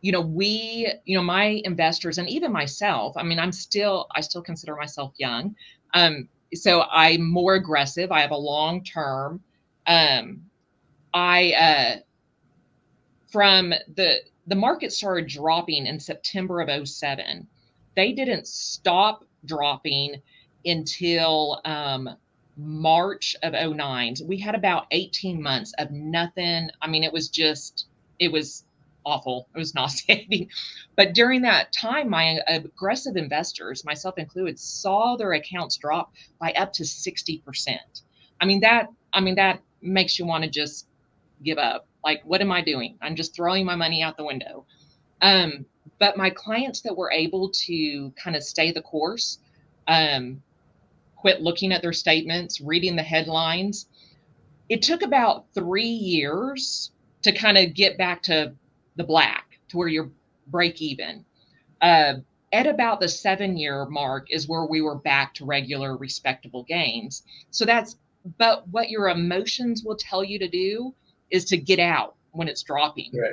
you 0.00 0.12
know, 0.12 0.20
we, 0.20 0.92
you 1.04 1.16
know, 1.16 1.22
my 1.22 1.60
investors 1.64 2.18
and 2.18 2.28
even 2.28 2.52
myself, 2.52 3.16
I 3.16 3.22
mean, 3.22 3.38
I'm 3.38 3.52
still, 3.52 4.06
I 4.14 4.20
still 4.20 4.42
consider 4.42 4.74
myself 4.76 5.12
young. 5.18 5.54
Um, 5.94 6.28
so 6.54 6.82
I'm 6.82 7.30
more 7.30 7.54
aggressive. 7.54 8.10
I 8.10 8.20
have 8.20 8.30
a 8.30 8.36
long 8.36 8.82
term. 8.82 9.42
Um, 9.86 10.42
I, 11.12 11.52
uh, 11.52 11.96
from 13.30 13.70
the, 13.94 14.16
the 14.46 14.54
market 14.56 14.92
started 14.92 15.28
dropping 15.28 15.86
in 15.86 16.00
September 16.00 16.60
of 16.60 16.88
07. 16.88 17.46
They 17.94 18.12
didn't 18.12 18.46
stop 18.46 19.24
dropping 19.44 20.16
until 20.64 21.60
um, 21.64 22.08
March 22.56 23.36
of 23.42 23.52
09. 23.52 24.14
We 24.26 24.38
had 24.38 24.54
about 24.54 24.86
18 24.90 25.42
months 25.42 25.72
of 25.78 25.90
nothing. 25.90 26.70
I 26.82 26.88
mean, 26.88 27.04
it 27.04 27.12
was 27.12 27.28
just, 27.28 27.86
it 28.18 28.32
was 28.32 28.64
awful. 29.04 29.48
It 29.54 29.58
was 29.58 29.74
nauseating. 29.74 30.48
But 30.96 31.14
during 31.14 31.40
that 31.42 31.72
time, 31.72 32.10
my 32.10 32.40
aggressive 32.46 33.16
investors, 33.16 33.86
myself 33.86 34.18
included, 34.18 34.58
saw 34.58 35.16
their 35.16 35.32
accounts 35.32 35.78
drop 35.78 36.12
by 36.38 36.52
up 36.52 36.74
to 36.74 36.82
60%. 36.82 37.78
I 38.38 38.44
mean, 38.44 38.60
that, 38.60 38.88
I 39.14 39.20
mean, 39.20 39.36
that 39.36 39.62
makes 39.80 40.18
you 40.18 40.26
want 40.26 40.44
to 40.44 40.50
just 40.50 40.88
give 41.42 41.56
up. 41.56 41.86
Like, 42.04 42.22
what 42.24 42.42
am 42.42 42.52
I 42.52 42.60
doing? 42.62 42.98
I'm 43.00 43.16
just 43.16 43.34
throwing 43.34 43.64
my 43.64 43.76
money 43.76 44.02
out 44.02 44.18
the 44.18 44.24
window. 44.24 44.66
Um, 45.22 45.64
but 45.98 46.16
my 46.16 46.30
clients 46.30 46.82
that 46.82 46.96
were 46.96 47.10
able 47.10 47.50
to 47.50 48.12
kind 48.22 48.36
of 48.36 48.42
stay 48.42 48.72
the 48.72 48.82
course, 48.82 49.38
um, 49.86 50.42
quit 51.16 51.42
looking 51.42 51.72
at 51.72 51.82
their 51.82 51.92
statements, 51.92 52.60
reading 52.60 52.96
the 52.96 53.02
headlines. 53.02 53.86
It 54.68 54.82
took 54.82 55.02
about 55.02 55.46
three 55.54 55.84
years 55.84 56.90
to 57.22 57.32
kind 57.32 57.58
of 57.58 57.74
get 57.74 57.98
back 57.98 58.22
to 58.24 58.54
the 58.96 59.04
black, 59.04 59.58
to 59.68 59.76
where 59.76 59.88
you're 59.88 60.10
break 60.46 60.82
even. 60.82 61.24
Uh, 61.80 62.14
at 62.52 62.66
about 62.66 63.00
the 63.00 63.08
seven 63.08 63.56
year 63.56 63.86
mark 63.86 64.26
is 64.30 64.48
where 64.48 64.64
we 64.64 64.82
were 64.82 64.96
back 64.96 65.34
to 65.34 65.44
regular, 65.44 65.96
respectable 65.96 66.64
gains. 66.64 67.22
So 67.50 67.64
that's, 67.64 67.96
but 68.38 68.66
what 68.68 68.90
your 68.90 69.08
emotions 69.08 69.84
will 69.84 69.96
tell 69.96 70.24
you 70.24 70.38
to 70.40 70.48
do 70.48 70.94
is 71.30 71.44
to 71.46 71.56
get 71.56 71.78
out 71.78 72.16
when 72.32 72.48
it's 72.48 72.62
dropping. 72.62 73.12
Right. 73.14 73.32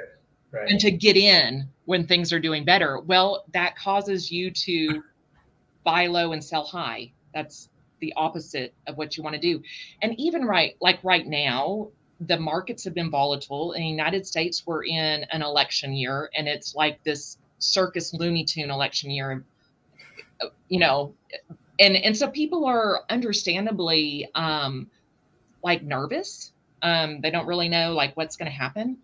Right. 0.50 0.70
And 0.70 0.80
to 0.80 0.92
get 0.92 1.18
in 1.18 1.68
when 1.86 2.08
things 2.08 2.32
are 2.32 2.40
doing 2.40 2.64
better. 2.64 3.00
Well, 3.02 3.44
that 3.52 3.78
causes 3.78 4.32
you 4.32 4.50
to 4.52 5.04
buy 5.84 6.08
low 6.08 6.32
and 6.32 6.42
sell 6.42 6.64
high. 6.64 7.12
That's 7.34 7.70
the 8.00 8.14
opposite 8.16 8.74
of 8.88 8.98
what 8.98 9.18
you 9.18 9.24
want 9.24 9.36
to 9.36 9.42
do. 9.42 9.62
And 10.02 10.18
even 10.18 10.46
right, 10.46 10.78
like 10.80 11.04
right 11.04 11.28
now, 11.28 11.90
the 12.22 12.40
markets 12.40 12.84
have 12.84 12.94
been 12.94 13.12
volatile. 13.12 13.74
In 13.74 13.82
the 13.82 13.88
United 13.88 14.26
States, 14.26 14.64
we're 14.66 14.86
in 14.86 15.26
an 15.32 15.42
election 15.42 15.94
year, 15.94 16.30
and 16.36 16.48
it's 16.48 16.76
like 16.76 17.04
this 17.04 17.38
circus 17.60 18.14
Looney 18.14 18.44
Tune 18.44 18.70
election 18.70 19.12
year. 19.12 19.44
You 20.70 20.80
know, 20.80 21.14
and 21.80 21.96
and 21.96 22.16
so 22.16 22.28
people 22.28 22.66
are 22.66 23.02
understandably 23.10 24.30
um, 24.36 24.90
like 25.64 25.84
nervous. 25.84 26.54
Um, 26.82 27.22
they 27.22 27.32
don't 27.32 27.48
really 27.48 27.70
know 27.70 27.94
like 27.94 28.16
what's 28.16 28.36
going 28.36 28.52
to 28.52 28.58
happen, 28.58 28.98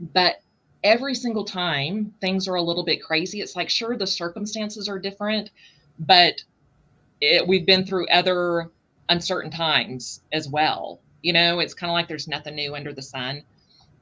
but 0.00 0.40
every 0.84 1.14
single 1.14 1.44
time 1.44 2.14
things 2.20 2.48
are 2.48 2.54
a 2.54 2.62
little 2.62 2.84
bit 2.84 3.02
crazy, 3.02 3.40
it's 3.40 3.56
like 3.56 3.68
sure 3.68 3.96
the 3.96 4.06
circumstances 4.06 4.88
are 4.88 4.98
different, 4.98 5.50
but 5.98 6.42
it, 7.20 7.46
we've 7.46 7.66
been 7.66 7.84
through 7.84 8.08
other 8.08 8.70
uncertain 9.08 9.50
times 9.50 10.22
as 10.32 10.48
well. 10.48 11.00
You 11.22 11.32
know, 11.32 11.60
it's 11.60 11.74
kind 11.74 11.90
of 11.90 11.94
like 11.94 12.08
there's 12.08 12.28
nothing 12.28 12.54
new 12.54 12.74
under 12.74 12.92
the 12.92 13.02
sun. 13.02 13.42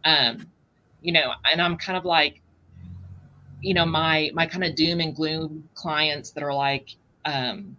Um, 0.05 0.47
you 1.01 1.13
know, 1.13 1.33
and 1.51 1.61
I'm 1.61 1.77
kind 1.77 1.97
of 1.97 2.05
like, 2.05 2.41
you 3.61 3.75
know, 3.75 3.87
my 3.87 4.31
my 4.35 4.47
kind 4.47 4.65
of 4.65 4.75
doom 4.75 5.01
and 5.01 5.15
gloom 5.15 5.69
clients 5.75 6.31
that 6.33 6.43
are 6.43 6.55
like 6.55 6.91
um, 7.25 7.77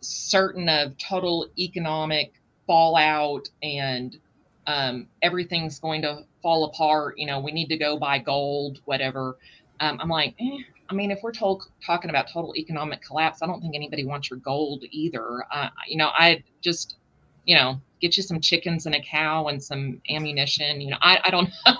certain 0.00 0.68
of 0.68 0.96
total 0.98 1.48
economic 1.58 2.32
fallout 2.66 3.48
and 3.62 4.16
um, 4.66 5.06
everything's 5.22 5.78
going 5.78 6.02
to 6.02 6.24
fall 6.42 6.64
apart. 6.64 7.18
You 7.18 7.26
know, 7.26 7.40
we 7.40 7.52
need 7.52 7.68
to 7.68 7.76
go 7.76 7.98
buy 7.98 8.18
gold, 8.18 8.80
whatever. 8.84 9.36
Um, 9.80 9.98
I'm 10.00 10.08
like, 10.08 10.34
eh, 10.40 10.58
I 10.88 10.94
mean, 10.94 11.10
if 11.10 11.20
we're 11.22 11.32
told, 11.32 11.64
talking 11.84 12.10
about 12.10 12.28
total 12.32 12.54
economic 12.56 13.02
collapse, 13.02 13.42
I 13.42 13.46
don't 13.46 13.60
think 13.60 13.74
anybody 13.74 14.04
wants 14.04 14.30
your 14.30 14.38
gold 14.38 14.84
either. 14.90 15.44
Uh, 15.52 15.68
you 15.86 15.96
know, 15.96 16.10
I 16.12 16.42
just, 16.60 16.96
you 17.44 17.56
know, 17.56 17.80
get 18.00 18.16
you 18.16 18.22
some 18.22 18.40
chickens 18.40 18.86
and 18.86 18.94
a 18.94 19.02
cow 19.02 19.48
and 19.48 19.62
some 19.62 20.00
ammunition. 20.10 20.80
You 20.80 20.90
know, 20.90 20.98
I, 21.00 21.20
I 21.24 21.30
don't 21.30 21.48
know. 21.66 21.76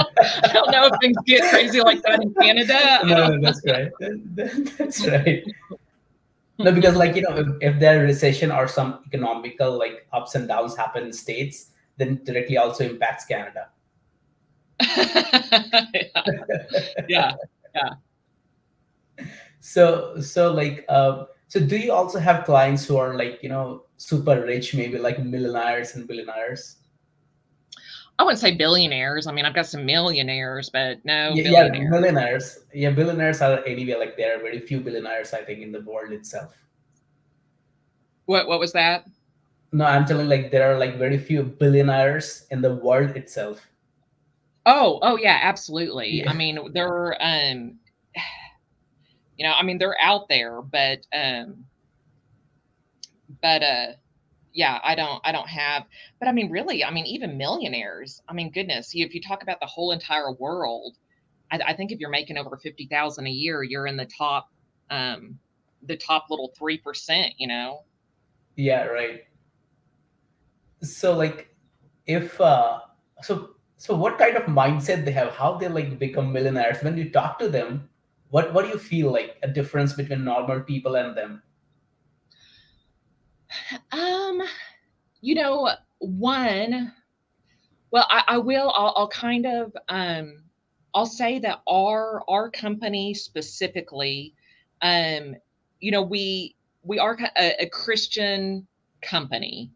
I 0.00 0.52
don't 0.52 0.70
know 0.70 0.86
if 0.86 1.00
things 1.00 1.16
get 1.26 1.50
crazy 1.50 1.80
like 1.80 2.02
that 2.02 2.22
in 2.22 2.34
Canada. 2.34 3.00
No, 3.04 3.36
no 3.36 3.40
that's 3.40 3.62
right. 3.66 3.90
That's 4.78 5.06
right. 5.06 5.44
No, 6.58 6.72
because 6.72 6.94
like 6.94 7.16
you 7.16 7.22
know, 7.22 7.36
if, 7.36 7.46
if 7.60 7.80
there 7.80 8.02
recession 8.02 8.52
or 8.52 8.68
some 8.68 9.00
economical 9.06 9.78
like 9.78 10.06
ups 10.12 10.34
and 10.34 10.46
downs 10.46 10.76
happen 10.76 11.04
in 11.04 11.12
states, 11.12 11.70
then 11.96 12.20
directly 12.24 12.58
also 12.58 12.84
impacts 12.84 13.24
Canada. 13.24 13.68
yeah. 14.80 15.92
yeah, 17.08 17.32
yeah 17.74 17.90
so 19.60 20.18
so 20.20 20.52
like 20.52 20.84
uh, 20.88 21.24
so 21.48 21.60
do 21.60 21.76
you 21.76 21.92
also 21.92 22.18
have 22.18 22.44
clients 22.44 22.84
who 22.84 22.96
are 22.96 23.16
like 23.16 23.38
you 23.42 23.48
know 23.48 23.84
super 24.00 24.40
rich 24.46 24.74
maybe 24.74 24.96
like 24.96 25.22
millionaires 25.22 25.94
and 25.94 26.08
billionaires 26.08 26.76
I 28.18 28.22
wouldn't 28.22 28.38
say 28.38 28.54
billionaires. 28.54 29.26
I 29.26 29.32
mean, 29.32 29.46
I've 29.46 29.54
got 29.54 29.64
some 29.64 29.86
millionaires, 29.86 30.68
but 30.68 31.02
no 31.06 31.32
yeah, 31.32 31.42
billionaires. 31.42 31.78
Yeah, 31.80 31.90
billionaires. 31.90 32.58
Yeah, 32.74 32.90
billionaires 32.90 33.40
are 33.40 33.64
anyway 33.64 33.94
like 33.94 34.18
there 34.18 34.36
are 34.36 34.42
very 34.42 34.60
few 34.60 34.80
billionaires, 34.80 35.32
I 35.32 35.42
think, 35.42 35.60
in 35.60 35.72
the 35.72 35.80
world 35.80 36.12
itself. 36.12 36.52
What 38.26 38.46
what 38.46 38.60
was 38.60 38.74
that? 38.74 39.08
No, 39.72 39.86
I'm 39.86 40.04
telling 40.04 40.28
like 40.28 40.50
there 40.50 40.70
are 40.70 40.78
like 40.78 40.98
very 40.98 41.16
few 41.16 41.44
billionaires 41.44 42.44
in 42.50 42.60
the 42.60 42.74
world 42.74 43.16
itself. 43.16 43.66
Oh, 44.66 44.98
oh 45.00 45.16
yeah, 45.16 45.40
absolutely. 45.40 46.20
Yeah. 46.20 46.30
I 46.30 46.34
mean, 46.34 46.58
there 46.74 46.88
are 46.88 47.16
um 47.20 47.78
you 49.38 49.46
know, 49.46 49.54
I 49.54 49.62
mean, 49.62 49.78
they're 49.78 49.96
out 49.98 50.28
there, 50.28 50.60
but, 50.60 51.06
um, 51.14 51.64
but, 53.42 53.62
uh, 53.62 53.86
yeah, 54.52 54.80
I 54.82 54.94
don't, 54.94 55.20
I 55.24 55.32
don't 55.32 55.48
have, 55.48 55.84
but 56.18 56.28
I 56.28 56.32
mean, 56.32 56.50
really, 56.50 56.84
I 56.84 56.90
mean, 56.90 57.06
even 57.06 57.38
millionaires, 57.38 58.20
I 58.28 58.32
mean, 58.32 58.50
goodness, 58.50 58.90
if 58.94 59.14
you 59.14 59.20
talk 59.20 59.42
about 59.42 59.60
the 59.60 59.66
whole 59.66 59.92
entire 59.92 60.32
world, 60.32 60.96
I, 61.50 61.60
I 61.68 61.74
think 61.74 61.92
if 61.92 62.00
you're 62.00 62.10
making 62.10 62.36
over 62.36 62.56
50,000 62.56 63.26
a 63.26 63.30
year, 63.30 63.62
you're 63.62 63.86
in 63.86 63.96
the 63.96 64.06
top, 64.06 64.50
um, 64.90 65.38
the 65.82 65.96
top 65.96 66.26
little 66.30 66.52
3%, 66.60 67.30
you 67.38 67.46
know? 67.46 67.84
Yeah, 68.56 68.84
right. 68.84 69.22
So 70.82 71.16
like, 71.16 71.54
if, 72.06 72.40
uh, 72.40 72.80
so, 73.22 73.50
so 73.76 73.96
what 73.96 74.18
kind 74.18 74.36
of 74.36 74.42
mindset 74.44 75.04
they 75.04 75.12
have, 75.12 75.32
how 75.32 75.56
they 75.56 75.68
like 75.68 75.98
become 75.98 76.32
millionaires 76.32 76.82
when 76.82 76.96
you 76.98 77.08
talk 77.10 77.38
to 77.38 77.48
them, 77.48 77.88
what 78.30 78.54
what 78.54 78.64
do 78.64 78.70
you 78.70 78.78
feel 78.78 79.10
like 79.10 79.36
a 79.42 79.48
difference 79.48 79.92
between 79.92 80.24
normal 80.24 80.60
people 80.60 80.96
and 80.96 81.16
them 81.16 81.42
um 83.92 84.42
you 85.20 85.34
know 85.34 85.70
one 85.98 86.92
well 87.90 88.06
i, 88.10 88.22
I 88.28 88.38
will 88.38 88.72
I'll, 88.74 88.94
I'll, 88.96 89.08
kind 89.08 89.46
of 89.46 89.76
um 89.88 90.42
i'll 90.94 91.06
say 91.06 91.38
that 91.40 91.60
our 91.68 92.22
our 92.28 92.50
company 92.50 93.14
specifically 93.14 94.34
um 94.82 95.36
you 95.80 95.90
know 95.90 96.02
we 96.02 96.56
we 96.82 96.98
are 96.98 97.18
a, 97.36 97.64
a 97.64 97.68
Christian 97.68 98.66
company, 99.02 99.70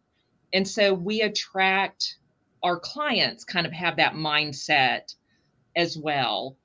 and 0.52 0.66
so 0.66 0.94
we 0.94 1.22
attract 1.22 2.16
our 2.62 2.78
clients 2.78 3.44
kind 3.44 3.66
of 3.66 3.72
have 3.72 3.96
that 3.96 4.14
mindset 4.14 5.14
as 5.76 5.98
well. 5.98 6.56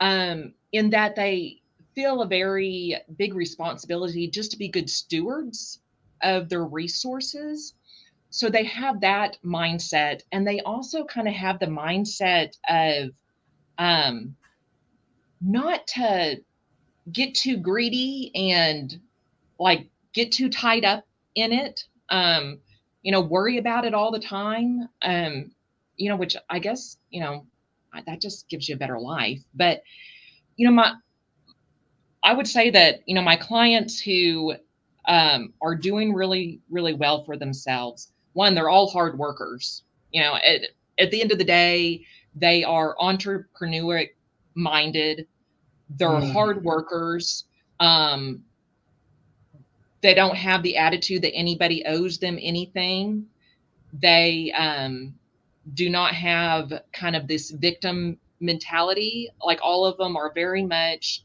Um, 0.00 0.52
in 0.72 0.90
that 0.90 1.16
they 1.16 1.62
feel 1.94 2.22
a 2.22 2.26
very 2.26 2.96
big 3.16 3.34
responsibility 3.34 4.28
just 4.28 4.50
to 4.52 4.58
be 4.58 4.68
good 4.68 4.88
stewards 4.90 5.80
of 6.22 6.48
their 6.48 6.64
resources. 6.64 7.74
So 8.30 8.48
they 8.48 8.64
have 8.64 9.00
that 9.00 9.38
mindset 9.44 10.22
and 10.32 10.46
they 10.46 10.60
also 10.60 11.04
kind 11.04 11.28
of 11.28 11.34
have 11.34 11.58
the 11.58 11.66
mindset 11.66 12.56
of 12.68 13.10
um, 13.78 14.36
not 15.40 15.86
to 15.88 16.36
get 17.12 17.34
too 17.34 17.56
greedy 17.56 18.30
and 18.34 19.00
like 19.58 19.88
get 20.12 20.30
too 20.32 20.50
tied 20.50 20.84
up 20.84 21.06
in 21.36 21.52
it 21.52 21.84
um 22.10 22.58
you 23.02 23.10
know 23.10 23.20
worry 23.20 23.56
about 23.56 23.86
it 23.86 23.94
all 23.94 24.10
the 24.10 24.18
time 24.18 24.88
um 25.02 25.50
you 25.96 26.08
know 26.10 26.16
which 26.16 26.36
i 26.50 26.58
guess 26.58 26.98
you 27.10 27.20
know 27.20 27.46
that 28.06 28.20
just 28.20 28.48
gives 28.48 28.68
you 28.68 28.74
a 28.74 28.78
better 28.78 28.98
life. 28.98 29.40
But 29.54 29.82
you 30.56 30.66
know 30.66 30.74
my 30.74 30.92
i 32.22 32.32
would 32.32 32.46
say 32.46 32.70
that 32.70 33.00
you 33.06 33.14
know 33.14 33.22
my 33.22 33.36
clients 33.36 34.00
who 34.00 34.54
um, 35.08 35.52
are 35.60 35.74
doing 35.74 36.14
really 36.14 36.60
really 36.70 36.94
well 36.94 37.24
for 37.24 37.36
themselves. 37.36 38.12
One 38.34 38.54
they're 38.54 38.68
all 38.68 38.88
hard 38.88 39.18
workers. 39.18 39.82
You 40.12 40.22
know 40.22 40.36
at, 40.36 40.60
at 40.98 41.10
the 41.10 41.20
end 41.20 41.32
of 41.32 41.38
the 41.38 41.44
day 41.44 42.04
they 42.34 42.62
are 42.64 42.94
entrepreneur 43.00 44.04
minded 44.54 45.26
they're 45.90 46.08
mm. 46.08 46.32
hard 46.32 46.62
workers. 46.62 47.44
Um, 47.80 48.44
they 50.02 50.14
don't 50.14 50.36
have 50.36 50.62
the 50.62 50.76
attitude 50.76 51.22
that 51.22 51.34
anybody 51.34 51.84
owes 51.86 52.18
them 52.18 52.38
anything. 52.40 53.26
They 53.92 54.52
um, 54.52 55.14
do 55.74 55.88
not 55.88 56.14
have 56.14 56.82
kind 56.92 57.16
of 57.16 57.26
this 57.26 57.50
victim 57.50 58.18
mentality. 58.40 59.30
Like 59.42 59.60
all 59.62 59.86
of 59.86 59.96
them 59.96 60.16
are 60.16 60.30
very 60.34 60.62
much 60.62 61.22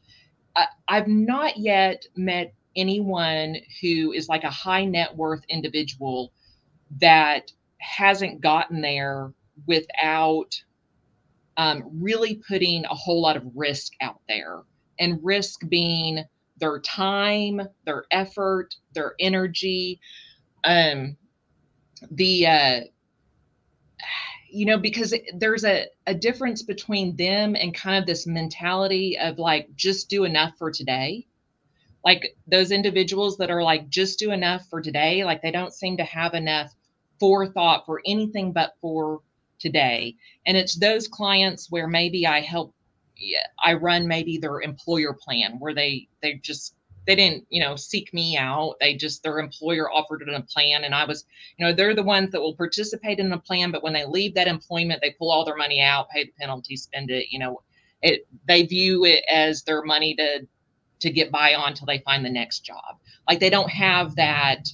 uh, 0.56 0.66
i've 0.88 1.08
not 1.08 1.58
yet 1.58 2.06
met 2.16 2.54
anyone 2.76 3.58
who 3.82 4.12
is 4.12 4.30
like 4.30 4.44
a 4.44 4.50
high 4.50 4.86
net 4.86 5.16
worth 5.16 5.44
individual 5.50 6.32
that 7.00 7.52
hasn't 7.80 8.42
gotten 8.42 8.82
there 8.82 9.34
without 9.68 10.62
um, 11.58 11.84
really 12.02 12.42
putting 12.48 12.86
a 12.86 12.96
whole 12.96 13.22
lot 13.22 13.38
of 13.38 13.44
risk 13.56 13.94
out 14.02 14.22
there 14.28 14.62
and 15.00 15.20
risk 15.24 15.68
being 15.70 16.24
their 16.58 16.80
time, 16.80 17.62
their 17.86 18.06
effort, 18.12 18.76
their 18.94 19.16
energy. 19.20 20.00
Um, 20.64 21.18
the 22.12 22.48
uh, 22.48 22.82
you 24.50 24.66
know 24.66 24.78
because 24.78 25.14
there's 25.36 25.66
a, 25.66 25.88
a 26.08 26.14
difference 26.14 26.62
between 26.62 27.16
them 27.16 27.56
and 27.56 27.74
kind 27.74 27.98
of 27.98 28.06
this 28.06 28.28
mentality 28.28 29.18
of 29.20 29.40
like 29.40 29.76
just 29.76 30.10
do 30.10 30.24
enough 30.26 30.54
for 30.58 30.72
today 30.72 31.26
like 32.04 32.36
those 32.48 32.72
individuals 32.72 33.38
that 33.38 33.52
are 33.52 33.64
like 33.64 33.90
just 33.90 34.20
do 34.20 34.32
enough 34.32 34.66
for 34.70 34.82
today 34.82 35.24
like 35.24 35.42
they 35.42 35.52
don't 35.52 35.74
seem 35.74 35.98
to 35.98 36.04
have 36.04 36.34
enough 36.34 36.74
forethought 37.20 37.86
for 37.86 38.02
anything 38.06 38.52
but 38.52 38.74
for 38.82 39.22
today. 39.60 40.16
And 40.46 40.58
it's 40.58 40.76
those 40.76 41.08
clients 41.08 41.72
where 41.72 41.88
maybe 41.88 42.28
i 42.28 42.42
help 42.42 42.74
I 43.64 43.76
run 43.76 44.08
maybe 44.08 44.38
their 44.38 44.62
employer 44.62 45.14
plan 45.14 45.58
where 45.60 45.74
they 45.74 46.08
they 46.22 46.34
just 46.44 46.76
they 47.08 47.16
didn't 47.16 47.46
you 47.50 47.62
know 47.62 47.76
seek 47.76 48.14
me 48.14 48.38
out. 48.38 48.76
They 48.82 48.96
just 48.96 49.24
their 49.24 49.40
employer 49.40 49.90
offered 49.90 50.22
it 50.24 50.30
a 50.34 50.42
plan 50.42 50.84
and 50.84 50.94
i 50.96 51.06
was 51.06 51.26
you 51.58 51.66
know 51.66 51.74
they're 51.74 51.96
the 51.96 52.04
ones 52.04 52.32
that 52.32 52.42
will 52.42 52.56
participate 52.56 53.20
in 53.20 53.32
a 53.32 53.40
plan 53.40 53.72
but 53.72 53.84
when 53.84 53.94
they 53.94 54.06
leave 54.06 54.34
that 54.36 54.48
employment 54.48 55.00
they 55.02 55.12
pull 55.12 55.32
all 55.32 55.46
their 55.46 55.56
money 55.56 55.80
out 55.80 56.10
pay 56.10 56.26
the 56.26 56.32
penalty 56.40 56.76
spend 56.76 57.10
it 57.12 57.28
you 57.30 57.40
know 57.40 57.62
it 58.02 58.28
they 58.48 58.64
view 58.66 59.06
it 59.06 59.24
as 59.32 59.64
their 59.64 59.84
money 59.84 60.16
to 60.16 60.46
to 61.04 61.12
get 61.12 61.32
by 61.32 61.54
on 61.54 61.70
until 61.70 61.86
they 61.86 62.00
find 62.00 62.26
the 62.26 62.30
next 62.30 62.62
job 62.62 62.98
like 63.28 63.40
they 63.40 63.50
don't 63.50 63.70
have 63.70 64.16
that 64.16 64.68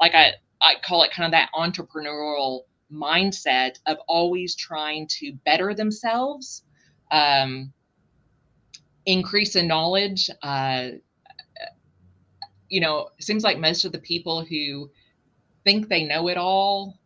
like 0.00 0.14
i 0.14 0.32
i 0.60 0.74
call 0.84 1.02
it 1.02 1.10
kind 1.10 1.26
of 1.26 1.32
that 1.32 1.50
entrepreneurial 1.54 2.60
mindset 2.92 3.78
of 3.86 3.98
always 4.06 4.54
trying 4.54 5.06
to 5.06 5.32
better 5.44 5.74
themselves 5.74 6.62
um, 7.10 7.72
increase 9.06 9.56
in 9.56 9.66
knowledge. 9.66 10.30
Uh, 10.42 10.90
you 12.68 12.80
know, 12.80 13.08
seems 13.18 13.44
like 13.44 13.58
most 13.58 13.84
of 13.84 13.92
the 13.92 13.98
people 13.98 14.44
who 14.44 14.90
think 15.64 15.88
they 15.88 16.04
know 16.04 16.28
it 16.28 16.36
all 16.36 16.98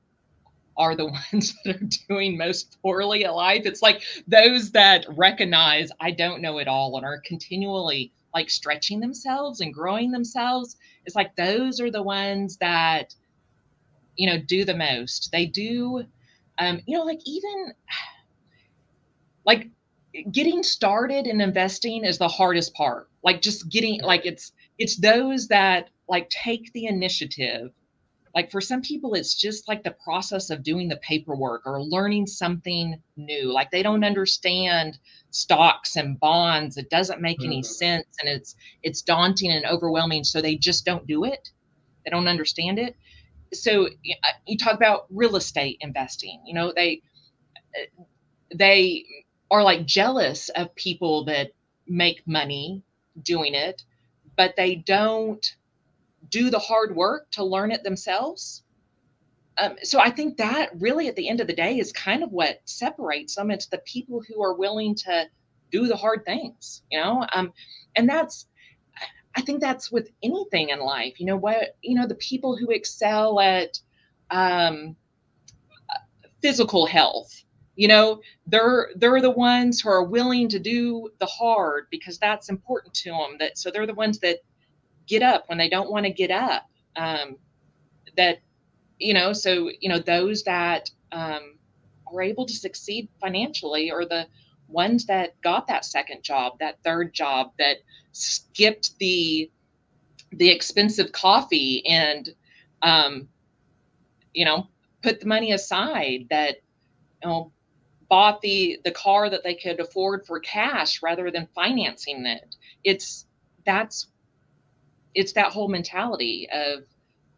are 0.76 0.96
the 0.96 1.06
ones 1.32 1.54
that 1.64 1.76
are 1.76 1.88
doing 2.08 2.36
most 2.36 2.78
poorly 2.82 3.24
at 3.24 3.34
life. 3.34 3.62
It's 3.64 3.82
like 3.82 4.02
those 4.26 4.72
that 4.72 5.06
recognize 5.10 5.90
I 6.00 6.10
don't 6.10 6.42
know 6.42 6.58
it 6.58 6.68
all 6.68 6.96
and 6.96 7.06
are 7.06 7.20
continually 7.24 8.12
like 8.34 8.50
stretching 8.50 9.00
themselves 9.00 9.60
and 9.60 9.72
growing 9.74 10.10
themselves. 10.10 10.76
It's 11.04 11.16
like 11.16 11.34
those 11.36 11.80
are 11.80 11.90
the 11.90 12.02
ones 12.02 12.56
that, 12.58 13.14
you 14.16 14.28
know, 14.28 14.38
do 14.38 14.64
the 14.64 14.76
most. 14.76 15.30
They 15.32 15.46
do, 15.46 16.04
um, 16.58 16.80
you 16.86 16.96
know, 16.96 17.04
like 17.04 17.20
even 17.26 17.72
like 19.44 19.68
getting 20.30 20.62
started 20.62 21.26
in 21.26 21.40
investing 21.40 22.04
is 22.04 22.18
the 22.18 22.28
hardest 22.28 22.74
part 22.74 23.08
like 23.22 23.40
just 23.40 23.68
getting 23.68 24.00
like 24.02 24.26
it's 24.26 24.52
it's 24.78 24.96
those 24.96 25.48
that 25.48 25.88
like 26.08 26.28
take 26.30 26.72
the 26.72 26.86
initiative 26.86 27.70
like 28.34 28.50
for 28.50 28.60
some 28.60 28.80
people 28.80 29.14
it's 29.14 29.34
just 29.34 29.68
like 29.68 29.82
the 29.82 29.96
process 30.04 30.50
of 30.50 30.62
doing 30.62 30.88
the 30.88 30.96
paperwork 30.96 31.62
or 31.66 31.82
learning 31.82 32.26
something 32.26 33.00
new. 33.16 33.52
Like 33.52 33.70
they 33.70 33.82
don't 33.82 34.04
understand 34.04 34.98
stocks 35.30 35.96
and 35.96 36.18
bonds. 36.18 36.76
It 36.76 36.90
doesn't 36.90 37.20
make 37.20 37.38
mm-hmm. 37.38 37.52
any 37.52 37.62
sense 37.62 38.06
and 38.20 38.28
it's 38.28 38.56
it's 38.82 39.02
daunting 39.02 39.50
and 39.50 39.66
overwhelming 39.66 40.24
so 40.24 40.40
they 40.40 40.56
just 40.56 40.84
don't 40.84 41.06
do 41.06 41.24
it. 41.24 41.50
They 42.04 42.10
don't 42.10 42.28
understand 42.28 42.78
it. 42.78 42.96
So 43.52 43.88
you 44.46 44.56
talk 44.56 44.74
about 44.74 45.06
real 45.10 45.36
estate 45.36 45.78
investing. 45.80 46.40
You 46.46 46.54
know 46.54 46.72
they 46.74 47.02
they 48.54 49.04
are 49.50 49.62
like 49.62 49.86
jealous 49.86 50.48
of 50.50 50.74
people 50.74 51.24
that 51.26 51.52
make 51.86 52.26
money 52.26 52.82
doing 53.22 53.54
it, 53.54 53.82
but 54.36 54.54
they 54.56 54.76
don't 54.76 55.56
do 56.32 56.50
the 56.50 56.58
hard 56.58 56.96
work 56.96 57.30
to 57.30 57.44
learn 57.44 57.70
it 57.70 57.84
themselves. 57.84 58.64
Um, 59.58 59.76
so 59.82 60.00
I 60.00 60.10
think 60.10 60.38
that 60.38 60.70
really 60.80 61.06
at 61.08 61.14
the 61.14 61.28
end 61.28 61.40
of 61.40 61.46
the 61.46 61.52
day 61.52 61.78
is 61.78 61.92
kind 61.92 62.22
of 62.22 62.32
what 62.32 62.62
separates 62.64 63.36
them. 63.36 63.50
It's 63.50 63.66
the 63.66 63.82
people 63.84 64.22
who 64.26 64.42
are 64.42 64.54
willing 64.54 64.94
to 64.96 65.26
do 65.70 65.86
the 65.86 65.96
hard 65.96 66.24
things, 66.24 66.82
you 66.90 66.98
know? 66.98 67.26
Um, 67.34 67.52
and 67.94 68.08
that's, 68.08 68.46
I 69.36 69.42
think 69.42 69.60
that's 69.60 69.92
with 69.92 70.10
anything 70.22 70.70
in 70.70 70.80
life, 70.80 71.20
you 71.20 71.26
know, 71.26 71.36
what, 71.36 71.76
you 71.82 71.94
know, 71.94 72.06
the 72.06 72.14
people 72.14 72.56
who 72.56 72.70
excel 72.70 73.38
at 73.38 73.78
um, 74.30 74.96
physical 76.40 76.86
health, 76.86 77.44
you 77.76 77.88
know 77.88 78.20
they're 78.46 78.90
they're 78.96 79.22
the 79.22 79.30
ones 79.30 79.80
who 79.80 79.88
are 79.88 80.04
willing 80.04 80.48
to 80.48 80.58
do 80.58 81.08
the 81.18 81.26
hard 81.26 81.86
because 81.90 82.18
that's 82.18 82.50
important 82.50 82.92
to 82.92 83.10
them 83.10 83.36
that 83.38 83.56
so 83.56 83.70
they're 83.70 83.86
the 83.86 83.94
ones 83.94 84.18
that 84.18 84.38
get 85.12 85.22
up 85.22 85.44
when 85.48 85.58
they 85.58 85.68
don't 85.68 85.90
want 85.90 86.06
to 86.06 86.12
get 86.12 86.30
up. 86.30 86.66
Um, 86.96 87.36
that 88.16 88.38
you 88.98 89.14
know 89.14 89.32
so 89.32 89.70
you 89.80 89.88
know 89.88 89.98
those 89.98 90.42
that 90.44 90.90
um, 91.12 91.56
are 92.12 92.22
able 92.22 92.46
to 92.46 92.54
succeed 92.54 93.08
financially 93.20 93.90
are 93.90 94.04
the 94.04 94.26
ones 94.68 95.06
that 95.06 95.38
got 95.42 95.66
that 95.66 95.84
second 95.84 96.22
job 96.22 96.58
that 96.60 96.82
third 96.82 97.12
job 97.12 97.52
that 97.58 97.78
skipped 98.12 98.98
the 98.98 99.50
the 100.32 100.48
expensive 100.48 101.12
coffee 101.12 101.86
and 101.86 102.30
um, 102.82 103.28
you 104.34 104.44
know 104.44 104.66
put 105.02 105.20
the 105.20 105.26
money 105.26 105.52
aside 105.52 106.26
that 106.30 106.56
you 107.22 107.28
know 107.28 107.52
bought 108.08 108.42
the 108.42 108.78
the 108.84 108.90
car 108.90 109.30
that 109.30 109.42
they 109.42 109.54
could 109.54 109.80
afford 109.80 110.26
for 110.26 110.38
cash 110.40 111.02
rather 111.02 111.30
than 111.30 111.48
financing 111.54 112.26
it. 112.26 112.56
It's 112.84 113.26
that's 113.64 114.11
it's 115.14 115.32
that 115.32 115.52
whole 115.52 115.68
mentality 115.68 116.48
of 116.52 116.84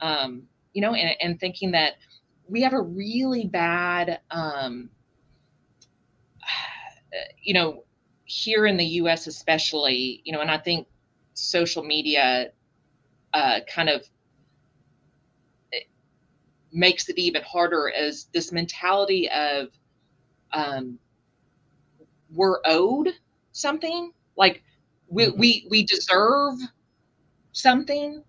um 0.01 0.43
you 0.73 0.83
know 0.83 0.95
and, 0.95 1.17
and 1.21 1.41
thinking 1.41 1.73
that 1.73 1.95
we 2.49 2.63
have 2.63 2.73
a 2.73 2.81
really 2.81 3.47
bad 3.47 4.21
um 4.31 4.91
you 7.43 7.55
know 7.55 7.85
here 8.25 8.67
in 8.67 8.77
the 8.77 8.85
us 8.87 9.27
especially 9.27 10.21
you 10.25 10.33
know 10.33 10.41
and 10.41 10.51
i 10.51 10.59
think 10.59 10.87
social 11.35 11.83
media 11.83 12.51
uh 13.35 13.61
kind 13.69 13.89
of 13.89 14.09
makes 16.75 17.09
it 17.09 17.17
even 17.19 17.43
harder 17.43 17.91
as 17.91 18.27
this 18.35 18.53
mentality 18.53 19.31
of 19.31 19.69
um, 20.53 20.99
we're 22.35 22.59
owed 22.67 23.11
something 23.53 24.13
like 24.37 24.63
we, 25.09 25.27
mm-hmm. 25.27 25.39
we 25.39 25.67
we 25.71 25.87
deserve 25.87 26.55
something 27.55 28.23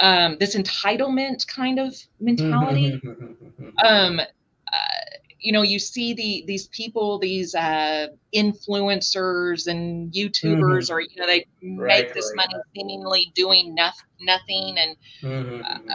um, 0.00 0.36
this 0.38 0.56
entitlement 0.56 1.46
kind 1.46 1.78
of 1.78 1.94
mentality. 2.20 3.00
um, 3.84 4.20
uh, 4.20 4.24
you 5.40 5.52
know, 5.52 5.62
you 5.62 5.78
see 5.78 6.14
the 6.14 6.44
these 6.46 6.66
people, 6.68 7.18
these 7.18 7.54
uh, 7.54 8.08
influencers 8.34 9.66
and 9.66 10.12
YouTubers, 10.12 10.90
mm-hmm. 10.90 10.92
or 10.92 11.00
you 11.00 11.16
know, 11.16 11.26
they 11.26 11.46
right, 11.62 12.04
make 12.04 12.14
this 12.14 12.32
right. 12.36 12.48
money 12.48 12.62
seemingly 12.74 13.32
doing 13.34 13.74
nothing, 13.74 14.06
nothing, 14.20 14.76
and, 14.78 14.96
mm-hmm. 15.22 15.62
uh, 15.64 15.94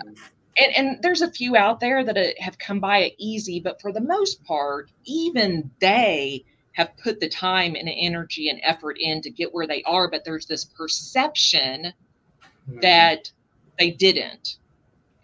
and 0.58 0.76
and 0.76 1.02
there's 1.02 1.22
a 1.22 1.32
few 1.32 1.56
out 1.56 1.80
there 1.80 2.04
that 2.04 2.18
uh, 2.18 2.28
have 2.40 2.58
come 2.58 2.80
by 2.80 3.00
it 3.00 3.16
easy, 3.18 3.60
but 3.60 3.82
for 3.82 3.92
the 3.92 4.02
most 4.02 4.44
part, 4.44 4.92
even 5.06 5.72
they 5.80 6.46
have 6.74 6.96
put 6.98 7.20
the 7.20 7.30
time 7.30 7.76
and 7.76 7.90
energy 7.94 8.50
and 8.50 8.60
effort 8.64 8.98
in 9.00 9.22
to 9.22 9.30
get 9.30 9.54
where 9.54 9.68
they 9.68 9.84
are, 9.84 10.10
but 10.10 10.26
there's 10.26 10.48
this 10.48 10.66
perception 10.66 11.94
mm-hmm. 12.70 12.80
that 12.82 13.32
they 13.80 13.92
didn't. 13.92 14.58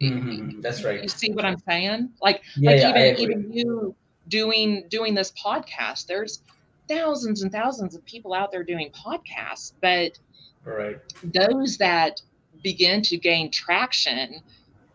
Mm-hmm. 0.00 0.60
That's 0.60 0.82
right. 0.82 1.02
You 1.02 1.08
see 1.08 1.32
what 1.32 1.44
I'm 1.44 1.58
saying? 1.58 2.10
Like, 2.22 2.42
yeah, 2.56 2.70
like 2.70 2.80
yeah, 2.80 3.12
even 3.18 3.20
even 3.20 3.52
you 3.52 3.94
doing 4.28 4.84
doing 4.88 5.14
this 5.14 5.32
podcast. 5.32 6.06
There's 6.06 6.42
thousands 6.88 7.42
and 7.42 7.52
thousands 7.52 7.94
of 7.94 8.04
people 8.04 8.32
out 8.32 8.50
there 8.50 8.64
doing 8.64 8.90
podcasts, 8.90 9.72
but 9.80 10.18
right. 10.64 10.98
those 11.22 11.76
that 11.78 12.22
begin 12.62 13.02
to 13.02 13.16
gain 13.16 13.50
traction 13.50 14.42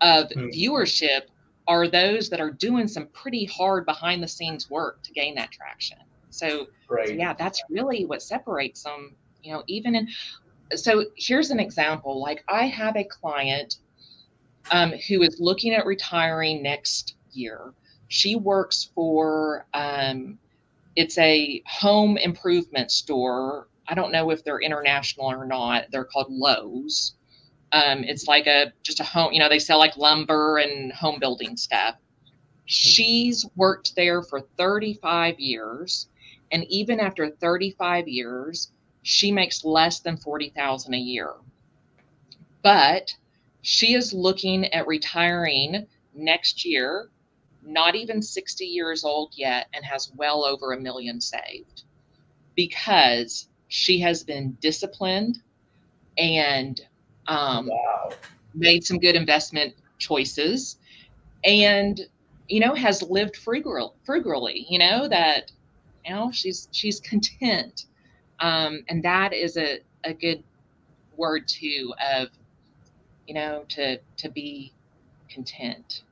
of 0.02 0.28
mm-hmm. 0.30 0.48
viewership 0.48 1.22
are 1.68 1.88
those 1.88 2.30
that 2.30 2.40
are 2.40 2.52
doing 2.52 2.88
some 2.88 3.08
pretty 3.08 3.46
hard 3.46 3.86
behind 3.86 4.22
the 4.22 4.28
scenes 4.28 4.70
work 4.70 5.02
to 5.04 5.12
gain 5.14 5.36
that 5.36 5.52
traction. 5.52 5.98
So, 6.30 6.68
right. 6.90 7.08
so 7.08 7.14
yeah, 7.14 7.34
that's 7.34 7.62
really 7.70 8.06
what 8.06 8.22
separates 8.22 8.84
them. 8.84 9.16
You 9.42 9.54
know, 9.54 9.64
even 9.68 9.96
in 9.96 10.08
so 10.74 11.06
here's 11.16 11.52
an 11.52 11.60
example. 11.60 12.20
Like 12.22 12.44
I 12.48 12.66
have 12.66 12.96
a 12.96 13.04
client 13.04 13.78
um, 14.72 14.94
who 15.08 15.22
is 15.22 15.40
looking 15.40 15.74
at 15.74 15.86
retiring 15.86 16.64
next 16.64 17.16
year. 17.32 17.74
She 18.08 18.36
works 18.36 18.90
for 18.96 19.66
um, 19.74 20.38
it's 20.96 21.18
a 21.18 21.62
home 21.68 22.18
improvement 22.18 22.92
store. 22.92 23.68
I 23.88 23.94
don't 23.94 24.12
know 24.12 24.32
if 24.32 24.44
they're 24.44 24.62
international 24.62 25.28
or 25.28 25.46
not. 25.46 25.86
They're 25.92 26.06
called 26.06 26.32
Lowe's. 26.32 27.14
Um, 27.72 28.04
it's 28.04 28.28
like 28.28 28.48
a 28.48 28.72
just 28.84 29.00
a 29.00 29.04
home. 29.04 29.34
You 29.34 29.40
know, 29.40 29.50
they 29.50 29.60
sell 29.60 29.80
like 29.80 29.98
lumber 29.98 30.58
and 30.58 30.92
home 30.94 31.20
building 31.20 31.58
stuff. 31.58 31.96
She's 32.66 33.46
worked 33.56 33.96
there 33.96 34.24
for 34.24 34.42
35 34.58 35.40
years, 35.40 36.08
and 36.52 36.64
even 36.70 37.00
after 37.00 37.30
35 37.30 38.08
years, 38.08 38.72
she 39.06 39.32
makes 39.32 39.64
less 39.64 40.00
than 40.00 40.18
40,000 40.18 40.92
a 40.96 40.98
year. 40.98 41.34
But 42.64 43.14
she 43.62 43.94
is 43.94 44.12
looking 44.14 44.66
at 44.74 44.88
retiring 44.88 45.86
next 46.16 46.66
year, 46.66 47.10
not 47.62 47.96
even 47.96 48.20
60 48.20 48.66
years 48.66 49.04
old 49.04 49.32
yet, 49.36 49.68
and 49.76 49.86
has 49.86 50.12
well 50.16 50.44
over 50.44 50.74
a 50.74 50.82
million 50.82 51.22
saved 51.22 51.84
because 52.56 53.48
she 53.68 54.00
has 54.00 54.24
been 54.24 54.58
disciplined 54.60 55.38
and 56.18 56.82
um, 57.28 57.68
wow. 57.68 58.10
made 58.56 58.84
some 58.84 58.98
good 58.98 59.16
investment 59.16 59.76
choices 60.00 60.80
and 61.44 62.02
you 62.50 62.60
know 62.60 62.74
has 62.74 63.02
lived 63.04 63.38
frugal 63.38 63.96
frugally 64.04 64.66
you 64.70 64.78
know 64.78 65.08
that 65.08 65.52
you 66.06 66.14
know 66.14 66.30
she's 66.32 66.68
she's 66.72 67.00
content 67.00 67.86
um, 68.40 68.84
and 68.90 69.04
that 69.04 69.34
is 69.34 69.58
a, 69.58 69.80
a 70.04 70.14
good 70.14 70.44
word 71.18 71.48
too 71.48 71.94
of, 72.14 72.30
you 73.28 73.34
know, 73.34 73.64
to, 73.70 73.98
to 74.18 74.30
be 74.30 74.72
content, 75.30 76.04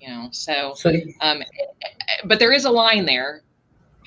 you 0.00 0.08
know, 0.08 0.28
so, 0.32 0.74
um, 1.20 1.42
but 2.24 2.38
there 2.38 2.52
is 2.52 2.64
a 2.64 2.70
line 2.70 3.04
there 3.04 3.42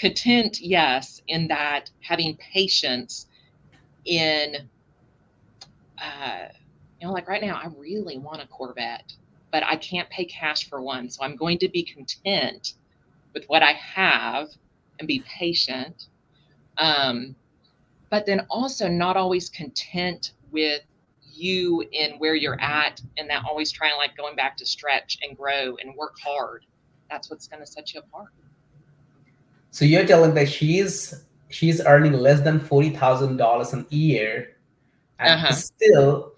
content. 0.01 0.59
Yes. 0.59 1.21
In 1.27 1.47
that 1.47 1.91
having 2.01 2.35
patience 2.37 3.27
in, 4.05 4.55
uh, 6.01 6.47
you 6.99 7.07
know, 7.07 7.13
like 7.13 7.27
right 7.27 7.41
now, 7.41 7.55
I 7.55 7.67
really 7.77 8.17
want 8.17 8.41
a 8.41 8.47
Corvette, 8.47 9.13
but 9.51 9.63
I 9.63 9.75
can't 9.75 10.09
pay 10.09 10.25
cash 10.25 10.67
for 10.67 10.81
one. 10.81 11.09
So 11.09 11.23
I'm 11.23 11.35
going 11.35 11.59
to 11.59 11.69
be 11.69 11.83
content 11.83 12.73
with 13.33 13.45
what 13.45 13.61
I 13.63 13.73
have 13.73 14.49
and 14.99 15.07
be 15.07 15.23
patient. 15.27 16.07
Um, 16.77 17.35
but 18.11 18.25
then 18.25 18.45
also 18.49 18.87
not 18.87 19.17
always 19.17 19.49
content 19.49 20.33
with 20.51 20.81
you 21.33 21.83
in 21.93 22.11
where 22.19 22.35
you're 22.35 22.59
at 22.61 23.01
and 23.17 23.27
that 23.29 23.43
always 23.49 23.71
trying 23.71 23.97
like 23.97 24.15
going 24.15 24.35
back 24.35 24.55
to 24.57 24.65
stretch 24.65 25.17
and 25.23 25.35
grow 25.35 25.77
and 25.77 25.95
work 25.95 26.15
hard. 26.23 26.65
That's 27.09 27.31
what's 27.31 27.47
going 27.47 27.61
to 27.61 27.65
set 27.65 27.93
you 27.93 28.01
apart. 28.01 28.29
So 29.71 29.85
you're 29.85 30.05
telling 30.05 30.35
that 30.35 30.49
she's 30.49 31.23
she's 31.49 31.81
earning 31.81 32.13
less 32.13 32.41
than 32.41 32.59
$40000 32.59 33.91
a 33.91 33.95
year 33.95 34.57
and 35.19 35.31
uh-huh. 35.31 35.53
still 35.53 36.33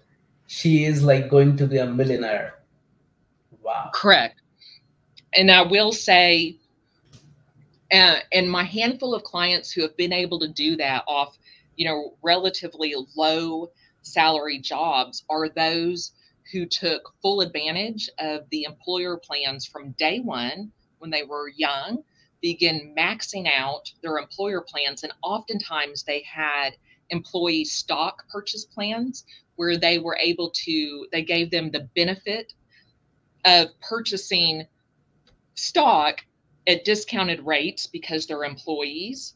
she 0.46 0.84
is 0.84 1.02
like 1.02 1.28
going 1.28 1.56
to 1.56 1.66
be 1.66 1.78
a 1.78 1.86
millionaire. 1.86 2.60
Wow. 3.62 3.90
Correct. 3.92 4.40
And 5.36 5.50
i 5.50 5.62
will 5.62 5.90
say 5.90 6.56
uh, 7.92 8.16
and 8.32 8.50
my 8.50 8.64
handful 8.64 9.14
of 9.14 9.24
clients 9.24 9.70
who 9.70 9.82
have 9.82 9.96
been 9.96 10.12
able 10.12 10.38
to 10.40 10.48
do 10.48 10.76
that 10.76 11.04
off 11.06 11.38
you 11.76 11.84
know, 11.84 12.14
relatively 12.22 12.94
low 13.16 13.70
salary 14.02 14.58
jobs 14.58 15.24
are 15.28 15.48
those 15.48 16.12
who 16.52 16.66
took 16.66 17.12
full 17.22 17.40
advantage 17.40 18.08
of 18.18 18.42
the 18.50 18.64
employer 18.64 19.16
plans 19.16 19.66
from 19.66 19.92
day 19.92 20.20
one 20.20 20.70
when 20.98 21.10
they 21.10 21.22
were 21.22 21.48
young, 21.48 22.02
begin 22.42 22.94
maxing 22.96 23.48
out 23.50 23.90
their 24.02 24.18
employer 24.18 24.60
plans. 24.60 25.02
And 25.02 25.12
oftentimes 25.22 26.02
they 26.02 26.22
had 26.22 26.70
employee 27.10 27.64
stock 27.64 28.28
purchase 28.28 28.64
plans 28.64 29.24
where 29.56 29.76
they 29.76 29.98
were 29.98 30.18
able 30.20 30.50
to, 30.50 31.06
they 31.12 31.22
gave 31.22 31.50
them 31.50 31.70
the 31.70 31.88
benefit 31.94 32.52
of 33.44 33.68
purchasing 33.80 34.66
stock 35.54 36.24
at 36.66 36.84
discounted 36.84 37.44
rates 37.44 37.86
because 37.86 38.26
they're 38.26 38.44
employees 38.44 39.34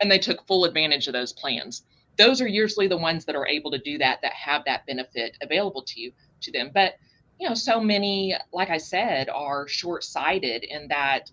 and 0.00 0.10
they 0.10 0.18
took 0.18 0.46
full 0.46 0.64
advantage 0.64 1.06
of 1.06 1.12
those 1.12 1.32
plans. 1.32 1.82
Those 2.16 2.40
are 2.40 2.48
usually 2.48 2.88
the 2.88 2.96
ones 2.96 3.24
that 3.24 3.36
are 3.36 3.46
able 3.46 3.70
to 3.70 3.78
do 3.78 3.98
that, 3.98 4.20
that 4.22 4.32
have 4.32 4.64
that 4.66 4.86
benefit 4.86 5.36
available 5.42 5.82
to 5.82 6.00
you 6.00 6.12
to 6.42 6.52
them. 6.52 6.70
But 6.72 6.94
you 7.38 7.48
know, 7.48 7.54
so 7.54 7.80
many, 7.80 8.36
like 8.52 8.68
I 8.68 8.76
said, 8.76 9.30
are 9.30 9.66
short-sighted 9.66 10.62
in 10.62 10.88
that, 10.88 11.30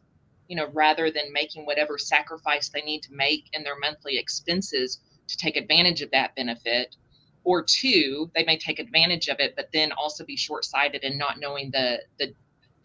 you 0.47 0.55
know, 0.55 0.70
rather 0.72 1.11
than 1.11 1.34
making 1.34 1.65
whatever 1.65 1.97
sacrifice 1.97 2.70
they 2.70 2.82
need 2.82 3.03
to 3.03 3.13
make 3.13 3.49
in 3.51 3.63
their 3.63 3.78
monthly 3.78 4.18
expenses 4.18 5.01
to 5.28 5.38
take 5.38 5.57
advantage 5.57 6.01
of 6.01 6.11
that 6.11 6.34
benefit, 6.36 6.95
or 7.43 7.61
two, 7.61 8.32
they 8.36 8.45
may 8.45 8.57
take 8.57 8.80
advantage 8.80 9.28
of 9.28 9.39
it, 9.39 9.55
but 9.55 9.70
then 9.74 9.91
also 9.91 10.24
be 10.24 10.38
short-sighted 10.38 11.03
and 11.03 11.18
not 11.18 11.39
knowing 11.39 11.72
the 11.72 11.99
the 12.20 12.34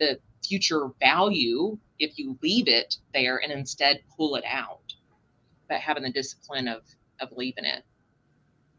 the 0.01 0.19
future 0.45 0.89
value 0.99 1.79
if 2.01 2.19
you 2.19 2.37
leave 2.43 2.67
it 2.67 2.97
there 3.15 3.41
and 3.41 3.53
instead 3.53 4.01
pull 4.17 4.35
it 4.35 4.45
out 4.45 4.82
but 5.69 5.79
having 5.79 6.03
the 6.03 6.13
discipline 6.13 6.69
of 6.69 6.83
of 7.21 7.31
leaving 7.37 7.65
it. 7.65 7.85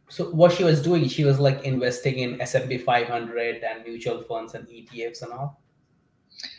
So 0.09 0.29
what 0.31 0.51
she 0.51 0.63
was 0.63 0.81
doing, 0.81 1.07
she 1.07 1.23
was 1.23 1.39
like 1.39 1.63
investing 1.63 2.19
in 2.19 2.39
S&P 2.41 2.77
500 2.77 3.63
and 3.63 3.84
mutual 3.84 4.21
funds 4.21 4.53
and 4.53 4.67
ETFs 4.67 5.23
and 5.23 5.31
all. 5.31 5.61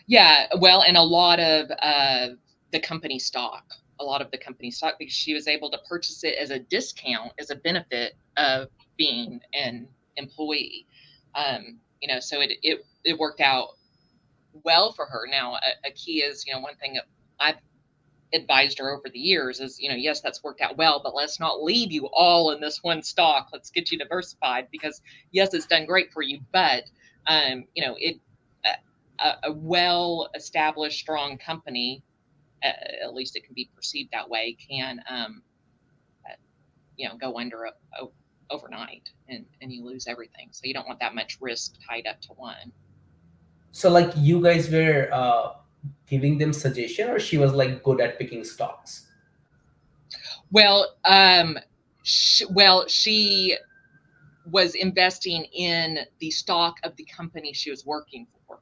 Yeah, 0.06 0.46
well, 0.58 0.82
and 0.82 0.96
a 0.96 1.02
lot 1.02 1.38
of 1.38 1.70
uh, 1.82 2.28
the 2.72 2.80
company 2.80 3.18
stock, 3.18 3.64
a 4.00 4.04
lot 4.04 4.22
of 4.22 4.30
the 4.30 4.38
company 4.38 4.70
stock, 4.70 4.94
because 4.98 5.14
she 5.14 5.34
was 5.34 5.46
able 5.46 5.70
to 5.70 5.78
purchase 5.88 6.24
it 6.24 6.36
as 6.40 6.50
a 6.50 6.58
discount, 6.58 7.32
as 7.38 7.50
a 7.50 7.56
benefit 7.56 8.14
of 8.36 8.68
being 8.96 9.40
an 9.52 9.86
employee. 10.16 10.86
Um, 11.34 11.78
you 12.00 12.08
know, 12.08 12.20
so 12.20 12.40
it 12.40 12.52
it 12.62 12.84
it 13.04 13.18
worked 13.18 13.40
out 13.40 13.76
well 14.64 14.92
for 14.92 15.06
her. 15.06 15.26
Now, 15.30 15.54
a, 15.54 15.88
a 15.88 15.90
key 15.92 16.22
is, 16.22 16.46
you 16.46 16.54
know, 16.54 16.60
one 16.60 16.76
thing 16.76 16.98
I've 17.40 17.56
advised 18.32 18.78
her 18.78 18.90
over 18.90 19.08
the 19.12 19.18
years 19.18 19.60
is, 19.60 19.78
you 19.78 19.88
know, 19.88 19.94
yes, 19.94 20.20
that's 20.20 20.42
worked 20.42 20.60
out 20.60 20.76
well, 20.76 21.00
but 21.02 21.14
let's 21.14 21.38
not 21.38 21.62
leave 21.62 21.92
you 21.92 22.08
all 22.12 22.50
in 22.50 22.60
this 22.60 22.82
one 22.82 23.02
stock. 23.02 23.48
Let's 23.52 23.70
get 23.70 23.92
you 23.92 23.98
diversified 23.98 24.68
because 24.72 25.00
yes, 25.30 25.54
it's 25.54 25.66
done 25.66 25.86
great 25.86 26.12
for 26.12 26.22
you, 26.22 26.40
but 26.52 26.84
um, 27.26 27.64
you 27.74 27.84
know, 27.84 27.96
it 27.98 28.20
a, 29.18 29.34
a 29.44 29.52
well 29.52 30.28
established, 30.34 30.98
strong 30.98 31.38
company, 31.38 32.02
uh, 32.62 32.72
at 33.04 33.14
least 33.14 33.36
it 33.36 33.44
can 33.44 33.54
be 33.54 33.68
perceived 33.74 34.10
that 34.12 34.28
way, 34.28 34.56
can 34.68 35.00
um, 35.08 35.42
uh, 36.28 36.34
you 36.96 37.08
know 37.08 37.16
go 37.16 37.38
under 37.38 37.64
a, 37.64 37.70
a, 38.02 38.08
overnight 38.50 39.08
and 39.28 39.44
and 39.60 39.72
you 39.72 39.84
lose 39.84 40.06
everything. 40.06 40.48
So 40.50 40.62
you 40.64 40.74
don't 40.74 40.86
want 40.86 41.00
that 41.00 41.14
much 41.14 41.38
risk 41.40 41.74
tied 41.88 42.06
up 42.06 42.20
to 42.22 42.28
one. 42.34 42.72
So 43.72 43.90
like 43.90 44.12
you 44.16 44.42
guys 44.42 44.70
were. 44.70 45.08
Uh 45.12 45.54
giving 46.08 46.38
them 46.38 46.52
suggestion 46.52 47.10
or 47.10 47.18
she 47.18 47.38
was 47.38 47.52
like 47.52 47.82
good 47.82 48.00
at 48.00 48.18
picking 48.18 48.44
stocks 48.44 49.06
well 50.50 50.94
um 51.04 51.58
well 52.50 52.86
she 52.88 53.56
was 54.46 54.74
investing 54.74 55.44
in 55.52 56.00
the 56.18 56.30
stock 56.30 56.76
of 56.84 56.94
the 56.96 57.04
company 57.04 57.52
she 57.52 57.70
was 57.70 57.86
working 57.86 58.26
for. 58.46 58.58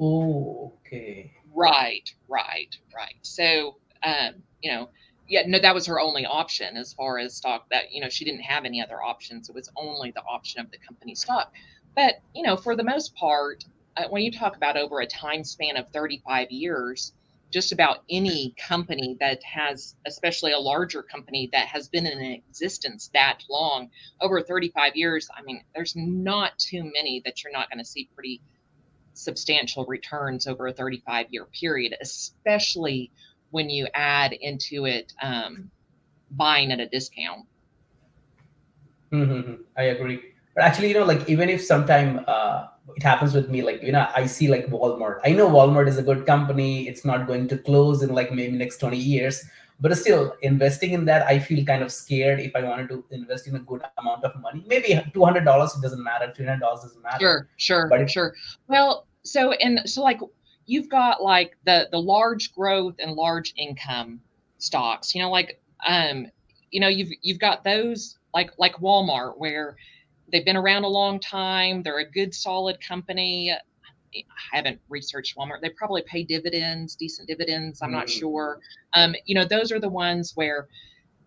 Oh, 0.00 0.74
okay. 0.86 1.32
Right, 1.54 2.12
right, 2.28 2.74
right. 2.94 3.14
So, 3.22 3.76
um, 4.04 4.34
you 4.62 4.70
know, 4.70 4.90
yeah, 5.28 5.42
no, 5.46 5.58
that 5.58 5.74
was 5.74 5.86
her 5.86 6.00
only 6.00 6.24
option 6.24 6.76
as 6.76 6.92
far 6.92 7.18
as 7.18 7.34
stock 7.34 7.66
that, 7.70 7.92
you 7.92 8.00
know, 8.00 8.08
she 8.08 8.24
didn't 8.24 8.42
have 8.42 8.64
any 8.64 8.80
other 8.80 9.02
options. 9.02 9.48
It 9.48 9.54
was 9.54 9.70
only 9.76 10.10
the 10.12 10.22
option 10.22 10.60
of 10.60 10.70
the 10.70 10.78
company 10.78 11.14
stock. 11.14 11.52
But, 11.94 12.14
you 12.34 12.42
know, 12.42 12.56
for 12.56 12.76
the 12.76 12.84
most 12.84 13.14
part, 13.16 13.64
when 14.08 14.22
you 14.22 14.30
talk 14.30 14.56
about 14.56 14.76
over 14.76 15.00
a 15.00 15.06
time 15.06 15.44
span 15.44 15.76
of 15.76 15.88
35 15.90 16.50
years, 16.50 17.12
just 17.50 17.72
about 17.72 18.04
any 18.10 18.54
company 18.58 19.16
that 19.20 19.42
has, 19.42 19.96
especially 20.06 20.52
a 20.52 20.58
larger 20.58 21.02
company 21.02 21.48
that 21.52 21.66
has 21.66 21.88
been 21.88 22.06
in 22.06 22.20
existence 22.20 23.10
that 23.14 23.42
long, 23.48 23.90
over 24.20 24.42
35 24.42 24.96
years, 24.96 25.28
I 25.34 25.42
mean, 25.42 25.62
there's 25.74 25.96
not 25.96 26.58
too 26.58 26.84
many 26.84 27.22
that 27.24 27.42
you're 27.42 27.52
not 27.52 27.70
going 27.70 27.78
to 27.78 27.84
see 27.84 28.08
pretty 28.14 28.42
substantial 29.14 29.84
returns 29.86 30.46
over 30.46 30.66
a 30.66 30.72
35 30.72 31.26
year 31.30 31.46
period, 31.46 31.94
especially 32.00 33.10
when 33.50 33.70
you 33.70 33.88
add 33.94 34.32
into 34.32 34.84
it 34.84 35.12
um, 35.22 35.70
buying 36.30 36.70
at 36.70 36.80
a 36.80 36.86
discount. 36.86 37.46
Mm-hmm. 39.12 39.62
I 39.76 39.84
agree. 39.84 40.20
But 40.54 40.64
actually, 40.64 40.88
you 40.88 40.94
know, 40.94 41.04
like 41.04 41.28
even 41.28 41.48
if 41.48 41.64
sometime 41.64 42.24
uh, 42.26 42.66
it 42.96 43.02
happens 43.02 43.34
with 43.34 43.48
me, 43.48 43.62
like 43.62 43.82
you 43.82 43.92
know, 43.92 44.08
I 44.14 44.26
see 44.26 44.48
like 44.48 44.66
Walmart. 44.66 45.20
I 45.24 45.30
know 45.32 45.48
Walmart 45.48 45.88
is 45.88 45.98
a 45.98 46.02
good 46.02 46.26
company. 46.26 46.88
It's 46.88 47.04
not 47.04 47.26
going 47.26 47.48
to 47.48 47.58
close 47.58 48.02
in 48.02 48.14
like 48.14 48.32
maybe 48.32 48.56
next 48.56 48.78
twenty 48.78 48.98
years. 48.98 49.44
But 49.80 49.96
still, 49.96 50.34
investing 50.42 50.90
in 50.90 51.04
that, 51.04 51.24
I 51.28 51.38
feel 51.38 51.64
kind 51.64 51.82
of 51.82 51.92
scared 51.92 52.40
if 52.40 52.56
I 52.56 52.64
wanted 52.64 52.88
to 52.88 53.04
invest 53.12 53.46
in 53.46 53.54
a 53.54 53.60
good 53.60 53.80
amount 53.98 54.24
of 54.24 54.34
money. 54.40 54.64
Maybe 54.66 55.00
two 55.14 55.24
hundred 55.24 55.44
dollars, 55.44 55.74
it 55.76 55.82
doesn't 55.82 56.02
matter. 56.02 56.32
Three 56.34 56.46
hundred 56.46 56.60
dollars 56.60 56.80
doesn't 56.80 57.02
matter. 57.02 57.18
Sure, 57.20 57.48
sure, 57.56 57.86
but 57.88 58.00
if, 58.00 58.10
sure. 58.10 58.34
Well, 58.66 59.06
so 59.22 59.52
and 59.52 59.88
so, 59.88 60.02
like 60.02 60.20
you've 60.66 60.88
got 60.88 61.22
like 61.22 61.56
the 61.64 61.88
the 61.92 61.98
large 61.98 62.52
growth 62.52 62.94
and 62.98 63.12
large 63.12 63.54
income 63.56 64.20
stocks. 64.58 65.14
You 65.14 65.22
know, 65.22 65.30
like 65.30 65.60
um, 65.86 66.26
you 66.70 66.80
know, 66.80 66.88
you've 66.88 67.10
you've 67.22 67.38
got 67.38 67.62
those 67.62 68.18
like 68.34 68.50
like 68.58 68.74
Walmart 68.76 69.38
where 69.38 69.76
they've 70.30 70.44
been 70.44 70.56
around 70.56 70.84
a 70.84 70.88
long 70.88 71.20
time. 71.20 71.82
They're 71.82 72.00
a 72.00 72.10
good, 72.10 72.34
solid 72.34 72.80
company. 72.80 73.52
I 74.14 74.56
haven't 74.56 74.80
researched 74.88 75.36
Walmart. 75.36 75.60
They 75.60 75.70
probably 75.70 76.02
pay 76.02 76.22
dividends, 76.22 76.96
decent 76.96 77.28
dividends. 77.28 77.82
I'm 77.82 77.90
mm. 77.90 77.94
not 77.94 78.08
sure. 78.08 78.60
Um, 78.94 79.14
you 79.26 79.34
know, 79.34 79.44
those 79.44 79.70
are 79.70 79.80
the 79.80 79.88
ones 79.88 80.32
where 80.34 80.68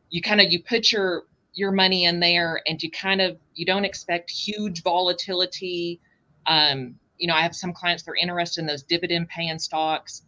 you 0.09 0.21
kind 0.21 0.41
of 0.41 0.51
you 0.51 0.61
put 0.63 0.91
your 0.91 1.23
your 1.53 1.71
money 1.71 2.05
in 2.05 2.19
there 2.19 2.61
and 2.65 2.81
you 2.81 2.89
kind 2.89 3.21
of 3.21 3.37
you 3.53 3.65
don't 3.65 3.85
expect 3.85 4.29
huge 4.29 4.83
volatility. 4.83 5.99
Um, 6.47 6.95
you 7.17 7.27
know, 7.27 7.35
I 7.35 7.41
have 7.41 7.55
some 7.55 7.73
clients 7.73 8.03
that 8.03 8.11
are 8.11 8.15
interested 8.15 8.61
in 8.61 8.67
those 8.67 8.83
dividend 8.83 9.29
paying 9.29 9.59
stocks. 9.59 10.23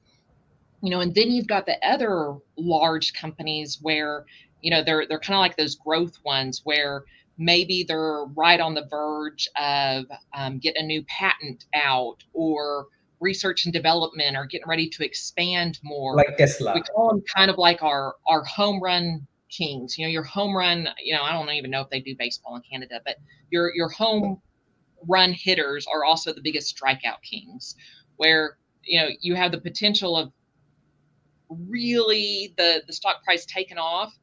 You 0.82 0.90
know, 0.90 1.00
and 1.00 1.16
then 1.16 1.32
you've 1.32 1.48
got 1.48 1.66
the 1.66 1.78
other 1.88 2.36
large 2.58 3.14
companies 3.14 3.80
where, 3.82 4.26
you 4.62 4.70
know, 4.70 4.84
they're 4.84 5.08
they're 5.08 5.20
kind 5.20 5.36
of 5.36 5.40
like 5.40 5.58
those 5.58 5.76
growth 5.76 6.18
ones 6.24 6.62
where 6.66 7.06
maybe 7.38 7.84
they're 7.88 8.26
right 8.36 8.60
on 8.60 8.74
the 8.74 8.86
verge 8.90 9.48
of 9.60 10.06
um, 10.34 10.60
getting 10.60 10.84
a 10.84 10.86
new 10.86 11.04
patent 11.06 11.66
out 11.74 12.18
or 12.34 12.88
research 13.20 13.66
and 13.66 13.74
development 13.74 14.36
or 14.36 14.46
getting 14.46 14.68
ready 14.68 14.88
to 14.90 15.04
expand 15.04 15.80
more. 15.84 16.16
Like 16.16 16.38
Tesla. 16.38 16.74
We 16.76 16.82
call 16.82 17.10
them 17.10 17.24
kind 17.34 17.50
of 17.50 17.58
like 17.58 17.82
our 17.82 18.16
our 18.28 18.44
home 18.44 18.82
run 18.82 19.26
kings. 19.50 19.98
You 19.98 20.06
know, 20.06 20.12
your 20.12 20.24
home 20.24 20.56
run. 20.56 20.90
You 21.02 21.16
know, 21.16 21.24
I 21.24 21.32
don't 21.32 21.50
even 21.50 21.72
know 21.72 21.82
if 21.82 21.90
they 21.90 22.02
do 22.02 22.16
baseball 22.18 22.56
in 22.56 22.62
Canada, 22.62 23.02
but 23.06 23.18
your 23.50 23.74
your 23.76 23.90
home 23.90 24.42
run 25.08 25.34
hitters 25.34 25.88
are 25.92 26.04
also 26.04 26.34
the 26.34 26.42
biggest 26.42 26.78
strikeout 26.78 27.22
kings, 27.24 27.76
where 28.18 28.58
you 28.84 29.02
know 29.02 29.10
you 29.22 29.36
have 29.36 29.52
the 29.52 29.62
potential 29.62 30.16
of 30.18 30.32
really 31.50 32.54
the 32.58 32.84
the 32.88 32.94
stock 32.94 33.24
price 33.24 33.46
taken 33.46 33.78
off 33.78 34.18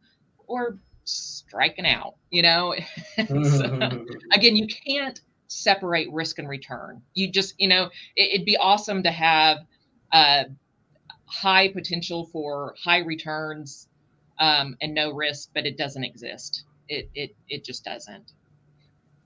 or 0.47 0.79
striking 1.11 1.87
out, 1.87 2.15
you 2.31 2.43
know? 2.43 2.75
so, 3.17 3.25
mm-hmm. 3.25 4.05
again, 4.33 4.57
you 4.57 4.67
can't 4.67 5.21
separate 5.49 6.11
risk 6.13 6.39
and 6.39 6.49
return. 6.49 7.03
You 7.15 7.31
just, 7.31 7.55
you 7.59 7.69
know, 7.69 7.91
it, 8.17 8.39
would 8.39 8.47
be 8.47 8.57
awesome 8.57 9.03
to 9.03 9.11
have 9.11 9.59
uh, 10.13 10.45
high 11.27 11.69
potential 11.69 12.27
for 12.27 12.75
high 12.83 12.99
returns 12.99 13.89
um, 14.39 14.77
and 14.81 14.95
no 14.95 15.13
risk, 15.13 15.51
but 15.55 15.67
it 15.67 15.77
doesn't 15.77 16.05
exist. 16.05 16.65
It, 16.89 17.11
it, 17.15 17.37
it 17.49 17.65
just 17.65 17.85
doesn't 17.85 18.33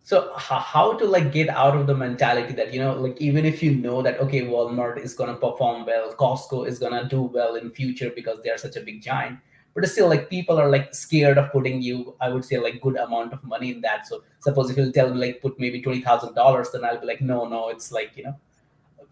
so 0.05 0.35
how 0.37 0.93
to 0.93 1.07
like 1.07 1.32
get 1.32 1.49
out 1.49 1.74
of 1.74 1.87
the 1.87 1.95
mentality 1.95 2.53
that 2.53 2.72
you 2.72 2.78
know 2.78 2.93
like 2.93 3.18
even 3.20 3.47
if 3.47 3.62
you 3.62 3.74
know 3.74 4.03
that 4.03 4.20
okay 4.20 4.43
walmart 4.43 4.99
is 5.03 5.14
going 5.14 5.30
to 5.30 5.41
perform 5.41 5.85
well 5.87 6.12
costco 6.14 6.68
is 6.68 6.78
going 6.78 6.93
to 6.93 7.09
do 7.09 7.22
well 7.22 7.57
in 7.57 7.70
future 7.70 8.12
because 8.14 8.39
they 8.43 8.51
are 8.51 8.59
such 8.59 8.76
a 8.76 8.82
big 8.82 9.03
giant 9.03 9.39
but 9.74 9.86
still 9.88 10.08
like 10.08 10.30
people 10.30 10.58
are 10.58 10.70
like 10.70 10.94
scared 10.94 11.36
of 11.36 11.50
putting 11.52 11.82
you 11.82 12.14
i 12.20 12.28
would 12.28 12.44
say 12.44 12.58
like 12.58 12.80
good 12.80 12.96
amount 12.96 13.32
of 13.32 13.42
money 13.44 13.72
in 13.72 13.80
that. 13.80 14.06
So 14.06 14.22
suppose 14.40 14.70
if 14.70 14.76
you 14.76 14.90
tell 14.92 15.12
me 15.12 15.18
like 15.18 15.42
put 15.42 15.58
maybe 15.58 15.82
$20000 15.82 16.72
then 16.72 16.84
i'll 16.84 17.00
be 17.00 17.06
like 17.06 17.20
no 17.20 17.46
no 17.48 17.68
it's 17.68 17.90
like 17.92 18.16
you 18.16 18.24
know 18.24 18.36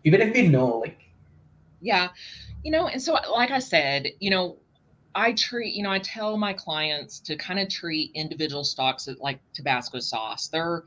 even 0.05 0.21
if 0.21 0.35
we 0.35 0.49
know 0.49 0.79
like 0.79 1.01
yeah. 1.81 2.09
You 2.63 2.71
know 2.71 2.87
and 2.87 3.03
so 3.03 3.15
like 3.33 3.51
i 3.51 3.59
said 3.59 4.07
you 4.21 4.31
know 4.31 4.57
i 5.17 5.33
treat 5.33 5.75
you 5.75 5.83
know 5.83 5.91
i 5.91 5.99
tell 5.99 6.37
my 6.37 6.53
clients 6.53 7.19
to 7.19 7.37
kind 7.37 7.59
of 7.59 7.69
treat 7.69 8.13
individual 8.15 8.63
stocks 8.63 9.09
like 9.19 9.41
tabasco 9.53 9.99
sauce. 9.99 10.47
They're 10.47 10.85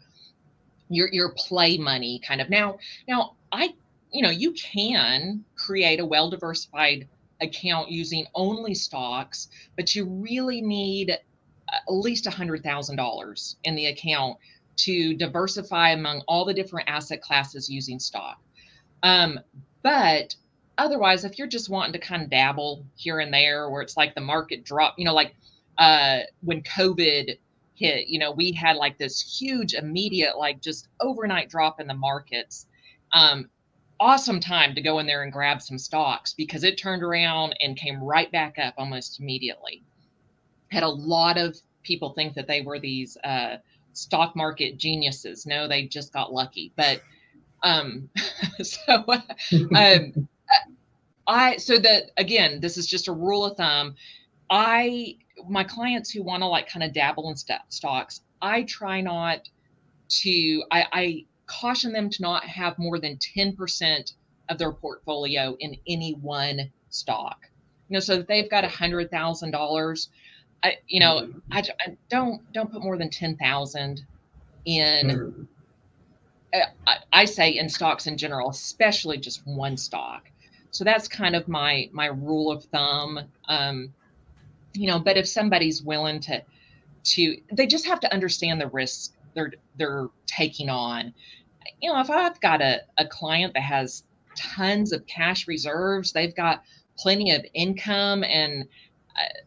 your 0.90 1.10
your 1.12 1.34
play 1.34 1.78
money 1.78 2.20
kind 2.26 2.40
of. 2.40 2.50
Now 2.50 2.78
now 3.10 3.36
i 3.52 3.74
you 4.12 4.22
know 4.22 4.30
you 4.30 4.54
can 4.54 5.44
create 5.58 6.00
a 6.00 6.06
well 6.06 6.30
diversified 6.30 7.08
account 7.46 7.90
using 7.90 8.26
only 8.36 8.74
stocks, 8.74 9.48
but 9.76 9.96
you 9.96 10.06
really 10.06 10.62
need 10.62 11.10
at 11.10 11.84
least 11.88 12.26
$100,000 12.26 13.56
in 13.64 13.76
the 13.76 13.88
account 13.88 14.38
to 14.78 15.16
diversify 15.16 15.92
among 15.92 16.22
all 16.28 16.46
the 16.46 16.54
different 16.54 16.90
asset 16.90 17.22
classes 17.22 17.70
using 17.70 18.00
stock. 18.00 18.42
Um, 19.04 19.40
but 19.82 20.36
otherwise, 20.78 21.24
if 21.24 21.38
you're 21.38 21.48
just 21.48 21.70
wanting 21.70 21.94
to 21.94 22.00
kind 22.00 22.24
of 22.24 22.30
dabble 22.30 22.86
here 22.96 23.20
and 23.20 23.34
there, 23.34 23.70
where 23.70 23.82
it's 23.82 23.98
like 23.98 24.16
the 24.16 24.22
market 24.22 24.64
drop, 24.64 24.96
you 24.98 25.06
know, 25.06 25.14
like 25.14 25.36
uh, 25.78 26.20
when 26.42 26.62
COVID 26.64 27.38
hit, 27.76 28.08
you 28.08 28.20
know, 28.20 28.32
we 28.32 28.52
had 28.52 28.76
like 28.76 28.98
this 28.98 29.22
huge, 29.40 29.74
immediate, 29.74 30.38
like 30.38 30.62
just 30.62 30.88
overnight 31.00 31.50
drop 31.50 31.80
in 31.80 31.88
the 31.88 31.94
markets. 31.94 32.68
Um, 33.14 33.50
awesome 34.00 34.40
time 34.40 34.76
to 34.76 34.82
go 34.82 35.00
in 35.00 35.06
there 35.06 35.24
and 35.24 35.32
grab 35.32 35.62
some 35.62 35.78
stocks 35.78 36.34
because 36.34 36.64
it 36.64 36.78
turned 36.78 37.04
around 37.04 37.56
and 37.62 37.78
came 37.78 38.04
right 38.04 38.32
back 38.32 38.58
up 38.60 38.74
almost 38.78 39.20
immediately. 39.20 39.84
Had 40.72 40.84
a 40.84 40.90
lot 40.90 41.38
of 41.38 41.58
people 41.84 42.14
think 42.14 42.34
that 42.36 42.48
they 42.48 42.62
were 42.62 42.80
these 42.80 43.18
uh, 43.24 43.58
stock 43.94 44.36
market 44.36 44.78
geniuses. 44.78 45.46
No, 45.46 45.68
they 45.68 45.86
just 45.86 46.12
got 46.12 46.34
lucky. 46.34 46.72
But 46.76 47.02
um, 47.64 48.10
so 48.62 49.06
um, 49.76 50.28
I 51.28 51.58
so 51.58 51.78
that 51.78 52.12
again, 52.18 52.60
this 52.60 52.78
is 52.78 52.88
just 52.88 53.08
a 53.08 53.14
rule 53.14 53.46
of 53.46 53.58
thumb. 53.58 53.96
I 54.50 55.18
my 55.50 55.64
clients 55.64 56.12
who 56.12 56.24
want 56.24 56.42
to 56.44 56.48
like 56.48 56.70
kind 56.70 56.84
of 56.84 56.94
dabble 56.94 57.30
in 57.30 57.36
st- 57.36 57.62
stocks, 57.70 58.22
I 58.42 58.64
try 58.64 59.02
not 59.02 59.48
to. 60.08 60.64
I, 60.72 60.86
I 60.92 61.26
caution 61.48 61.94
them 61.94 62.10
to 62.10 62.22
not 62.22 62.44
have 62.46 62.78
more 62.78 63.00
than 63.00 63.18
10% 63.18 64.14
of 64.50 64.58
their 64.58 64.72
portfolio 64.72 65.56
in 65.60 65.78
any 65.88 66.14
one 66.14 66.72
stock. 66.90 67.50
You 67.90 67.96
know, 67.96 68.00
so 68.00 68.14
if 68.14 68.28
they've 68.28 68.50
got 68.50 68.64
a 68.64 68.70
hundred 68.70 69.12
thousand 69.12 69.52
dollars, 69.52 70.10
I, 70.64 70.78
you 70.88 71.00
know. 71.00 71.30
I, 71.52 71.60
I, 71.60 71.98
don't 72.10 72.52
don't 72.52 72.72
put 72.72 72.84
more 72.84 72.98
than 72.98 73.10
ten 73.10 73.38
thousand 73.38 74.04
in. 74.66 75.08
Mm-hmm. 75.08 76.64
I, 76.88 76.98
I 77.12 77.26
say 77.26 77.52
in 77.52 77.70
stocks 77.70 78.08
in 78.08 78.18
general, 78.18 78.50
especially 78.50 79.18
just 79.18 79.46
one 79.46 79.78
stock. 79.78 80.30
So 80.72 80.84
that's 80.84 81.08
kind 81.08 81.36
of 81.36 81.48
my 81.48 81.90
my 81.92 82.08
rule 82.08 82.52
of 82.52 82.64
thumb. 82.66 83.20
Um, 83.48 83.94
you 84.74 84.88
know, 84.88 85.00
but 85.00 85.18
if 85.18 85.28
somebody's 85.28 85.84
willing 85.84 86.20
to 86.22 86.44
to, 87.04 87.38
they 87.52 87.68
just 87.68 87.86
have 87.86 88.00
to 88.00 88.12
understand 88.12 88.60
the 88.60 88.68
risks 88.68 89.12
they're 89.36 89.54
they're 89.78 90.08
taking 90.26 90.70
on. 90.70 91.14
You 91.82 91.94
know, 91.94 92.00
if 92.00 92.10
I've 92.10 92.40
got 92.42 92.62
a, 92.62 92.82
a 92.98 93.06
client 93.06 93.54
that 93.54 93.64
has 93.64 94.04
tons 94.36 94.92
of 94.92 95.06
cash 95.08 95.48
reserves, 95.48 96.12
they've 96.12 96.36
got 96.36 96.64
plenty 96.98 97.32
of 97.32 97.46
income 97.54 98.24
and 98.24 98.64
uh, 99.16 99.40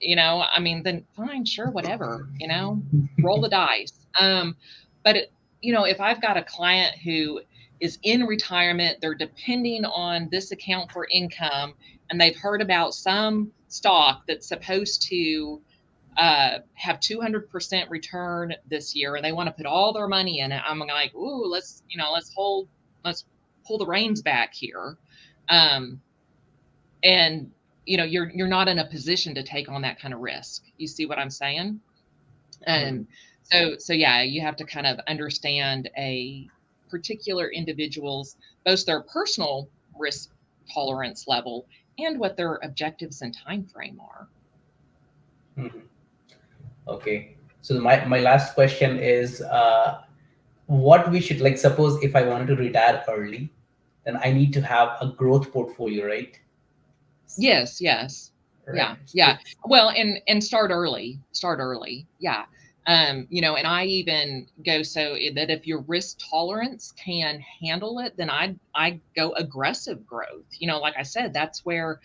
you 0.00 0.16
know, 0.16 0.44
I 0.50 0.60
mean, 0.60 0.82
then 0.82 1.04
fine, 1.16 1.44
sure, 1.44 1.70
whatever, 1.70 2.28
you 2.38 2.46
know, 2.48 2.82
roll 3.22 3.40
the 3.40 3.48
dice. 3.48 3.92
Um, 4.20 4.56
but 5.02 5.16
it, 5.16 5.32
you 5.62 5.72
know, 5.72 5.84
if 5.84 6.00
I've 6.00 6.20
got 6.20 6.36
a 6.36 6.42
client 6.42 6.96
who 6.98 7.40
is 7.80 7.98
in 8.02 8.24
retirement, 8.24 8.98
they're 9.00 9.14
depending 9.14 9.84
on 9.84 10.28
this 10.30 10.52
account 10.52 10.92
for 10.92 11.08
income, 11.10 11.74
and 12.10 12.20
they've 12.20 12.36
heard 12.36 12.60
about 12.60 12.94
some 12.94 13.50
stock 13.68 14.24
that's 14.28 14.46
supposed 14.46 15.02
to 15.08 15.60
uh, 16.16 16.58
have 16.74 17.00
200% 17.00 17.90
return 17.90 18.54
this 18.68 18.94
year 18.94 19.16
and 19.16 19.24
they 19.24 19.32
want 19.32 19.48
to 19.48 19.52
put 19.52 19.66
all 19.66 19.92
their 19.92 20.08
money 20.08 20.40
in 20.40 20.52
it, 20.52 20.62
I'm 20.64 20.78
like, 20.78 21.14
ooh, 21.14 21.46
let's, 21.46 21.82
you 21.88 21.98
know, 21.98 22.12
let's 22.12 22.32
hold, 22.34 22.68
let's 23.04 23.24
pull 23.66 23.78
the 23.78 23.86
reins 23.86 24.22
back 24.22 24.54
here. 24.54 24.96
Um, 25.48 26.00
and 27.02 27.50
you 27.86 27.96
know, 27.98 28.04
you're 28.04 28.30
you're 28.30 28.48
not 28.48 28.68
in 28.68 28.78
a 28.78 28.86
position 28.86 29.34
to 29.34 29.42
take 29.42 29.68
on 29.68 29.82
that 29.82 30.00
kind 30.00 30.14
of 30.14 30.20
risk. 30.20 30.64
You 30.78 30.88
see 30.88 31.06
what 31.06 31.18
I'm 31.18 31.30
saying? 31.30 31.80
And 32.66 33.06
so 33.42 33.76
so 33.78 33.92
yeah, 33.92 34.22
you 34.22 34.40
have 34.40 34.56
to 34.56 34.64
kind 34.64 34.86
of 34.86 34.98
understand 35.06 35.90
a 35.98 36.48
particular 36.88 37.50
individual's 37.50 38.36
both 38.64 38.86
their 38.86 39.02
personal 39.02 39.68
risk 39.98 40.30
tolerance 40.72 41.26
level 41.28 41.66
and 41.98 42.18
what 42.18 42.36
their 42.36 42.58
objectives 42.62 43.20
and 43.20 43.36
time 43.36 43.66
frame 43.66 44.00
are. 44.00 44.28
Mm-hmm. 45.58 45.78
Okay. 46.88 47.36
So 47.60 47.80
my, 47.80 48.04
my 48.04 48.20
last 48.20 48.54
question 48.54 48.98
is 48.98 49.40
uh, 49.40 50.02
what 50.66 51.10
we 51.10 51.20
should 51.20 51.40
like 51.40 51.58
suppose 51.58 52.02
if 52.02 52.14
I 52.14 52.22
wanted 52.22 52.48
to 52.48 52.56
retire 52.56 53.02
early, 53.08 53.50
then 54.04 54.18
I 54.22 54.32
need 54.32 54.52
to 54.54 54.60
have 54.62 54.96
a 55.00 55.08
growth 55.08 55.50
portfolio, 55.50 56.06
right? 56.06 56.38
Yes, 57.38 57.80
yes. 57.80 58.32
Right. 58.66 58.76
Yeah, 58.76 58.96
yeah. 59.12 59.38
Well, 59.66 59.90
and 59.90 60.20
and 60.26 60.42
start 60.42 60.70
early. 60.70 61.18
Start 61.32 61.58
early. 61.58 62.06
Yeah. 62.18 62.44
Um, 62.86 63.26
you 63.30 63.40
know, 63.40 63.56
and 63.56 63.66
I 63.66 63.84
even 63.84 64.46
go 64.64 64.82
so 64.82 65.16
that 65.34 65.50
if 65.50 65.66
your 65.66 65.80
risk 65.82 66.18
tolerance 66.30 66.92
can 66.92 67.40
handle 67.40 67.98
it, 67.98 68.14
then 68.16 68.30
I 68.30 68.54
I 68.74 69.00
go 69.16 69.32
aggressive 69.32 70.06
growth. 70.06 70.46
You 70.58 70.68
know, 70.68 70.78
like 70.78 70.94
I 70.98 71.02
said, 71.02 71.32
that's 71.32 71.64
where 71.64 72.00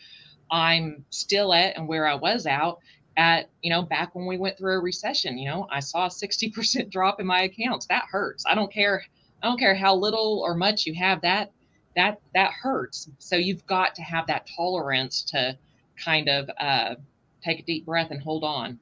I'm 0.51 1.05
still 1.09 1.53
at 1.53 1.77
and 1.77 1.87
where 1.87 2.07
I 2.07 2.15
was 2.15 2.45
out 2.45 2.79
at, 3.19 3.49
you 3.61 3.69
know, 3.69 3.81
back 3.81 4.15
when 4.15 4.25
we 4.25 4.37
went 4.37 4.57
through 4.57 4.77
a 4.77 4.79
recession, 4.79 5.37
you 5.37 5.49
know, 5.49 5.67
I 5.69 5.81
saw 5.81 6.05
a 6.05 6.09
60% 6.09 6.89
drop 6.95 7.19
in 7.19 7.27
my 7.27 7.41
accounts. 7.41 7.85
That 7.87 8.05
hurts. 8.09 8.45
I 8.47 8.55
don't 8.55 8.71
care 8.71 9.03
I 9.43 9.47
don't 9.47 9.59
care 9.59 9.75
how 9.75 9.95
little 9.95 10.41
or 10.45 10.55
much 10.55 10.85
you 10.85 10.93
have 10.95 11.21
that 11.21 11.51
that 11.97 12.21
that 12.33 12.51
hurts. 12.51 13.09
So 13.19 13.35
you've 13.35 13.65
got 13.67 13.93
to 13.95 14.01
have 14.03 14.25
that 14.27 14.47
tolerance 14.55 15.21
to 15.33 15.57
kind 16.01 16.29
of 16.29 16.49
uh, 16.59 16.95
take 17.43 17.59
a 17.59 17.63
deep 17.63 17.85
breath 17.85 18.11
and 18.11 18.21
hold 18.21 18.45
on. 18.45 18.79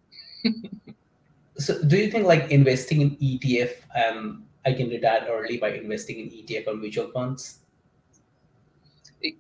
so 1.58 1.82
do 1.84 1.98
you 1.98 2.12
think 2.12 2.28
like 2.28 2.52
investing 2.52 3.02
in 3.02 3.18
ETF 3.18 3.72
um 3.96 4.44
I 4.66 4.74
can 4.74 4.90
retire 4.90 5.26
early 5.30 5.58
by 5.58 5.72
investing 5.72 6.20
in 6.20 6.30
ETF 6.30 6.68
or 6.68 6.76
mutual 6.76 7.10
funds? 7.10 7.60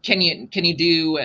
Can 0.01 0.21
you 0.21 0.47
can 0.47 0.65
you 0.65 0.75
do 0.75 1.19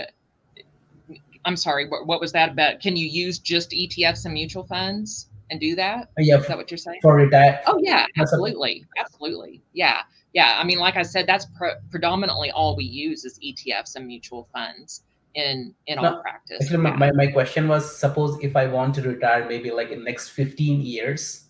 I'm 1.45 1.57
sorry, 1.57 1.89
what, 1.89 2.07
what 2.07 2.21
was 2.21 2.33
that 2.33 2.51
about? 2.53 2.81
Can 2.81 2.97
you 2.97 3.07
use 3.07 3.39
just 3.39 3.71
ETFs 3.71 4.25
and 4.25 4.35
mutual 4.35 4.65
funds 4.65 5.29
and 5.51 5.61
do 5.61 5.75
that? 5.77 6.11
Uh, 6.19 6.23
yeah. 6.23 6.39
Is 6.39 6.47
that 6.47 6.57
what 6.57 6.71
you're 6.71 6.79
saying? 6.79 7.01
For 7.03 7.15
retire. 7.15 7.61
Oh 7.67 7.79
yeah, 7.83 8.07
absolutely. 8.19 8.85
Absolutely. 8.99 9.63
Yeah. 9.73 10.03
Yeah. 10.33 10.57
I 10.59 10.65
mean, 10.65 10.79
like 10.79 10.97
I 10.97 11.03
said, 11.03 11.27
that's 11.27 11.47
pre- 11.57 11.75
predominantly 11.91 12.51
all 12.51 12.77
we 12.77 12.85
use 12.85 13.25
is 13.25 13.39
ETFs 13.45 13.97
and 13.97 14.07
mutual 14.07 14.49
funds 14.53 15.03
in 15.35 15.75
in 15.87 15.97
no, 15.97 16.05
our 16.05 16.23
practice. 16.23 16.59
Actually, 16.63 16.85
yeah. 16.85 16.97
my, 16.97 17.13
my 17.13 17.27
question 17.27 17.69
was 17.69 17.97
suppose 17.97 18.39
if 18.43 18.57
I 18.57 18.67
want 18.67 18.95
to 18.97 19.03
retire 19.03 19.47
maybe 19.49 19.71
like 19.71 19.91
in 19.91 20.05
next 20.05 20.31
15 20.31 20.81
years. 20.81 21.49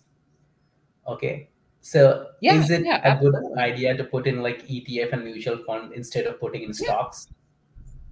Okay. 1.07 1.49
So 1.81 2.27
yeah, 2.41 2.55
is 2.55 2.69
it 2.69 2.85
yeah, 2.85 3.01
a 3.03 3.07
absolutely. 3.07 3.41
good 3.41 3.57
idea 3.57 3.97
to 3.97 4.05
put 4.05 4.25
in 4.25 4.41
like 4.41 4.65
ETF 4.67 5.13
and 5.13 5.23
mutual 5.25 5.57
fund 5.65 5.91
instead 5.93 6.25
of 6.25 6.39
putting 6.39 6.63
in 6.63 6.73
stocks? 6.73 7.27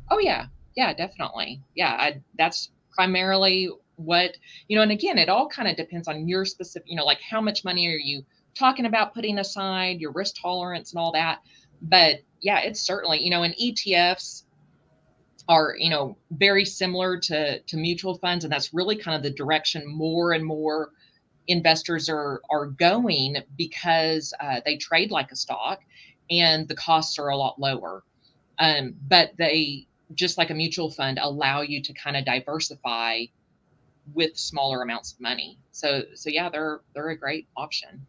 Oh 0.10 0.20
yeah, 0.20 0.48
yeah, 0.76 0.94
definitely. 0.94 1.62
Yeah, 1.76 1.92
I, 1.92 2.22
that's 2.38 2.70
primarily 2.94 3.70
what 3.96 4.38
you 4.68 4.76
know. 4.76 4.84
And 4.84 4.92
again, 4.92 5.18
it 5.18 5.30
all 5.30 5.48
kind 5.48 5.68
of 5.68 5.76
depends 5.76 6.08
on 6.08 6.28
your 6.28 6.46
specific. 6.46 6.90
You 6.90 6.98
know, 6.98 7.06
like 7.06 7.22
how 7.22 7.42
much 7.42 7.64
money 7.64 7.88
are 7.88 7.98
you 7.98 8.24
talking 8.56 8.86
about 8.86 9.14
putting 9.14 9.40
aside, 9.40 10.00
your 10.00 10.12
risk 10.12 10.36
tolerance, 10.42 10.92
and 10.92 11.00
all 11.00 11.12
that. 11.14 11.40
But 11.82 12.18
yeah, 12.42 12.60
it's 12.60 12.82
certainly 12.82 13.22
you 13.24 13.30
know, 13.30 13.44
and 13.44 13.56
ETFs 13.56 14.44
are 15.50 15.76
you 15.78 15.90
know 15.90 16.18
very 16.32 16.66
similar 16.66 17.18
to 17.20 17.60
to 17.60 17.78
mutual 17.78 18.18
funds, 18.18 18.44
and 18.46 18.52
that's 18.52 18.74
really 18.74 18.96
kind 18.96 19.16
of 19.16 19.24
the 19.24 19.32
direction 19.32 19.84
more 19.88 20.34
and 20.34 20.46
more 20.46 20.92
investors 21.48 22.08
are 22.10 22.42
are 22.50 22.68
going 22.68 23.38
because 23.58 24.34
uh, 24.40 24.62
they 24.66 24.78
trade 24.78 25.12
like 25.12 25.32
a 25.32 25.36
stock 25.36 25.80
and 26.30 26.68
the 26.68 26.76
costs 26.76 27.18
are 27.20 27.30
a 27.30 27.36
lot 27.36 27.60
lower 27.60 28.04
um, 28.60 28.94
but 29.08 29.32
they 29.38 29.88
just 30.16 30.38
like 30.38 30.50
a 30.50 30.54
mutual 30.54 30.90
fund, 30.90 31.20
allow 31.22 31.62
you 31.62 31.82
to 31.82 31.94
kind 31.94 32.18
of 32.18 32.26
diversify 32.26 33.26
with 34.14 34.38
smaller 34.38 34.82
amounts 34.82 35.14
of 35.14 35.20
money. 35.20 35.58
So 35.72 36.04
so 36.16 36.30
yeah, 36.30 36.50
they're 36.50 36.82
they're 36.94 37.10
a 37.10 37.18
great 37.18 37.48
option. 37.56 38.06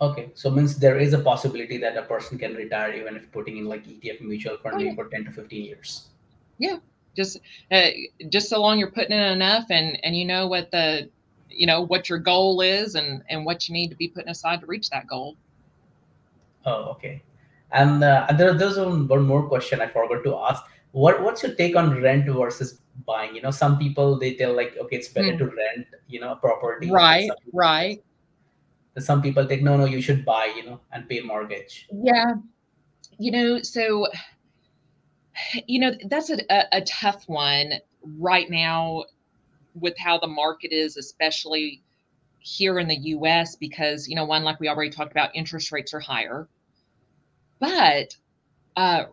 Okay, 0.00 0.30
so 0.34 0.50
means 0.50 0.76
there 0.76 0.98
is 0.98 1.12
a 1.12 1.18
possibility 1.18 1.78
that 1.78 1.96
a 1.96 2.02
person 2.02 2.36
can 2.36 2.54
retire 2.54 2.92
even 2.92 3.16
if 3.16 3.30
putting 3.30 3.58
in 3.58 3.66
like 3.66 3.86
ETF 3.86 4.20
mutual 4.20 4.56
funding 4.58 4.88
oh, 4.88 4.90
yeah. 4.90 4.94
for 4.96 5.08
ten 5.08 5.24
to 5.24 5.30
fifteen 5.30 5.64
years. 5.64 6.08
Yeah, 6.58 6.78
just 7.16 7.38
uh, 7.70 7.90
just 8.28 8.48
so 8.48 8.60
long 8.60 8.78
you're 8.78 8.90
putting 8.90 9.12
in 9.16 9.22
enough 9.22 9.66
and 9.70 9.98
and 10.04 10.16
you 10.16 10.24
know 10.24 10.48
what 10.48 10.70
the 10.70 11.08
you 11.48 11.66
know 11.66 11.82
what 11.82 12.08
your 12.08 12.18
goal 12.18 12.60
is 12.60 12.96
and 12.96 13.22
and 13.28 13.44
what 13.44 13.68
you 13.68 13.72
need 13.72 13.88
to 13.88 13.96
be 13.96 14.08
putting 14.08 14.30
aside 14.30 14.60
to 14.60 14.66
reach 14.66 14.90
that 14.90 15.06
goal. 15.06 15.36
Oh, 16.66 16.90
okay. 16.92 17.22
And 17.74 18.02
uh, 18.02 18.26
there, 18.36 18.54
there's 18.54 18.78
one, 18.78 19.08
one 19.08 19.26
more 19.26 19.46
question 19.48 19.80
I 19.80 19.86
forgot 19.88 20.22
to 20.24 20.36
ask. 20.36 20.62
What 20.92 21.22
what's 21.22 21.42
your 21.42 21.54
take 21.54 21.74
on 21.74 22.00
rent 22.00 22.26
versus 22.26 22.80
buying? 23.04 23.34
You 23.34 23.42
know, 23.42 23.50
some 23.50 23.78
people 23.78 24.18
they 24.18 24.34
tell 24.34 24.54
like, 24.54 24.76
okay, 24.78 24.96
it's 24.96 25.08
better 25.08 25.32
mm. 25.32 25.38
to 25.38 25.46
rent, 25.46 25.86
you 26.06 26.20
know, 26.20 26.32
a 26.32 26.36
property. 26.36 26.90
Right, 26.90 27.26
some 27.26 27.36
right. 27.52 28.04
Some 28.96 29.20
people 29.20 29.44
think, 29.44 29.62
no, 29.62 29.76
no, 29.76 29.86
you 29.86 30.00
should 30.00 30.24
buy, 30.24 30.52
you 30.56 30.64
know, 30.64 30.80
and 30.92 31.08
pay 31.08 31.20
mortgage. 31.20 31.88
Yeah, 31.92 32.34
you 33.18 33.32
know, 33.32 33.60
so 33.62 34.06
you 35.66 35.80
know 35.80 35.92
that's 36.08 36.30
a, 36.30 36.38
a, 36.48 36.78
a 36.78 36.80
tough 36.82 37.24
one 37.26 37.72
right 38.18 38.48
now 38.48 39.04
with 39.74 39.98
how 39.98 40.18
the 40.18 40.26
market 40.28 40.72
is, 40.72 40.96
especially 40.96 41.82
here 42.38 42.78
in 42.78 42.88
the 42.88 42.96
US, 42.96 43.56
because, 43.56 44.06
you 44.08 44.14
know, 44.14 44.24
one, 44.24 44.44
like 44.44 44.60
we 44.60 44.68
already 44.68 44.90
talked 44.90 45.10
about, 45.10 45.34
interest 45.34 45.72
rates 45.72 45.94
are 45.94 46.00
higher. 46.00 46.48
But 47.58 48.16
uh, 48.76 49.04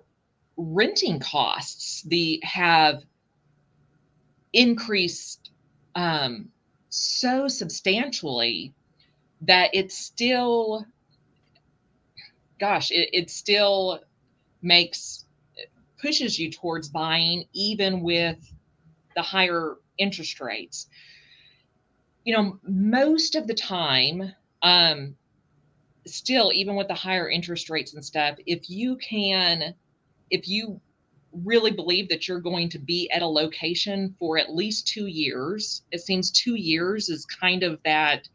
renting 0.58 1.20
costs 1.20 2.04
the 2.04 2.40
have 2.44 3.04
increased 4.54 5.50
um, 5.96 6.50
so 6.90 7.48
substantially 7.48 8.74
that 9.42 9.72
it's 9.74 9.98
still 9.98 10.86
gosh 12.60 12.92
it, 12.92 13.10
it 13.14 13.30
still 13.30 14.00
makes 14.62 15.26
pushes 16.00 16.38
you 16.38 16.52
towards 16.52 16.90
buying 16.90 17.46
even 17.54 18.02
with 18.02 18.38
the 19.16 19.22
higher 19.22 19.78
interest 19.98 20.40
rates. 20.40 20.88
You 22.24 22.36
know 22.36 22.60
most 22.64 23.36
of 23.36 23.48
the 23.48 23.54
time 23.54 24.34
um 24.62 25.16
still 26.06 26.52
even 26.54 26.76
with 26.76 26.88
the 26.88 26.94
higher 26.94 27.30
interest 27.30 27.70
rates 27.70 27.94
and 27.94 28.04
stuff 28.04 28.38
if 28.46 28.70
you 28.70 28.96
can 28.98 29.74
if 30.30 30.48
you 30.48 30.80
really 31.44 31.72
believe 31.72 32.10
that 32.10 32.28
you're 32.28 32.40
going 32.40 32.68
to 32.68 32.80
be 32.80 33.10
at 33.12 33.22
a 33.22 33.28
location 33.28 34.14
for 34.20 34.38
at 34.38 34.54
least 34.54 34.88
2 34.88 35.06
years 35.06 35.84
it 35.92 36.02
seems 36.02 36.32
2 36.32 36.56
years 36.56 37.10
is 37.10 37.26
kind 37.26 37.64
of 37.64 37.80
that 37.84 38.28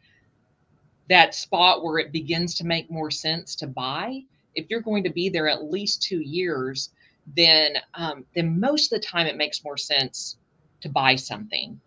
that 1.09 1.35
spot 1.35 1.85
where 1.85 1.99
it 1.99 2.13
begins 2.13 2.55
to 2.57 2.67
make 2.67 2.91
more 2.91 3.11
sense 3.13 3.55
to 3.55 3.67
buy. 3.67 4.23
If 4.57 4.67
you're 4.69 4.81
going 4.81 5.05
to 5.05 5.11
be 5.11 5.29
there 5.29 5.49
at 5.49 5.71
least 5.71 6.03
2 6.03 6.21
years 6.21 6.91
then 7.35 7.75
um, 7.95 8.25
then 8.35 8.61
most 8.61 8.93
of 8.93 9.01
the 9.01 9.07
time 9.07 9.27
it 9.27 9.37
makes 9.37 9.65
more 9.65 9.77
sense 9.77 10.37
to 10.81 10.89
buy 10.89 11.17
something. 11.17 11.81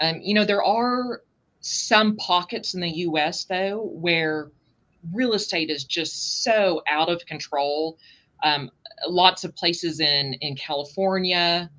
Um, 0.00 0.20
you 0.22 0.34
know 0.34 0.44
there 0.44 0.64
are 0.64 1.22
some 1.60 2.16
pockets 2.16 2.74
in 2.74 2.80
the 2.80 2.90
us 2.90 3.44
though 3.44 3.90
where 3.92 4.50
real 5.12 5.34
estate 5.34 5.70
is 5.70 5.84
just 5.84 6.42
so 6.42 6.82
out 6.88 7.08
of 7.08 7.24
control. 7.26 7.98
Um, 8.42 8.70
lots 9.08 9.44
of 9.44 9.54
places 9.54 10.00
in 10.00 10.34
in 10.40 10.56
California, 10.56 11.70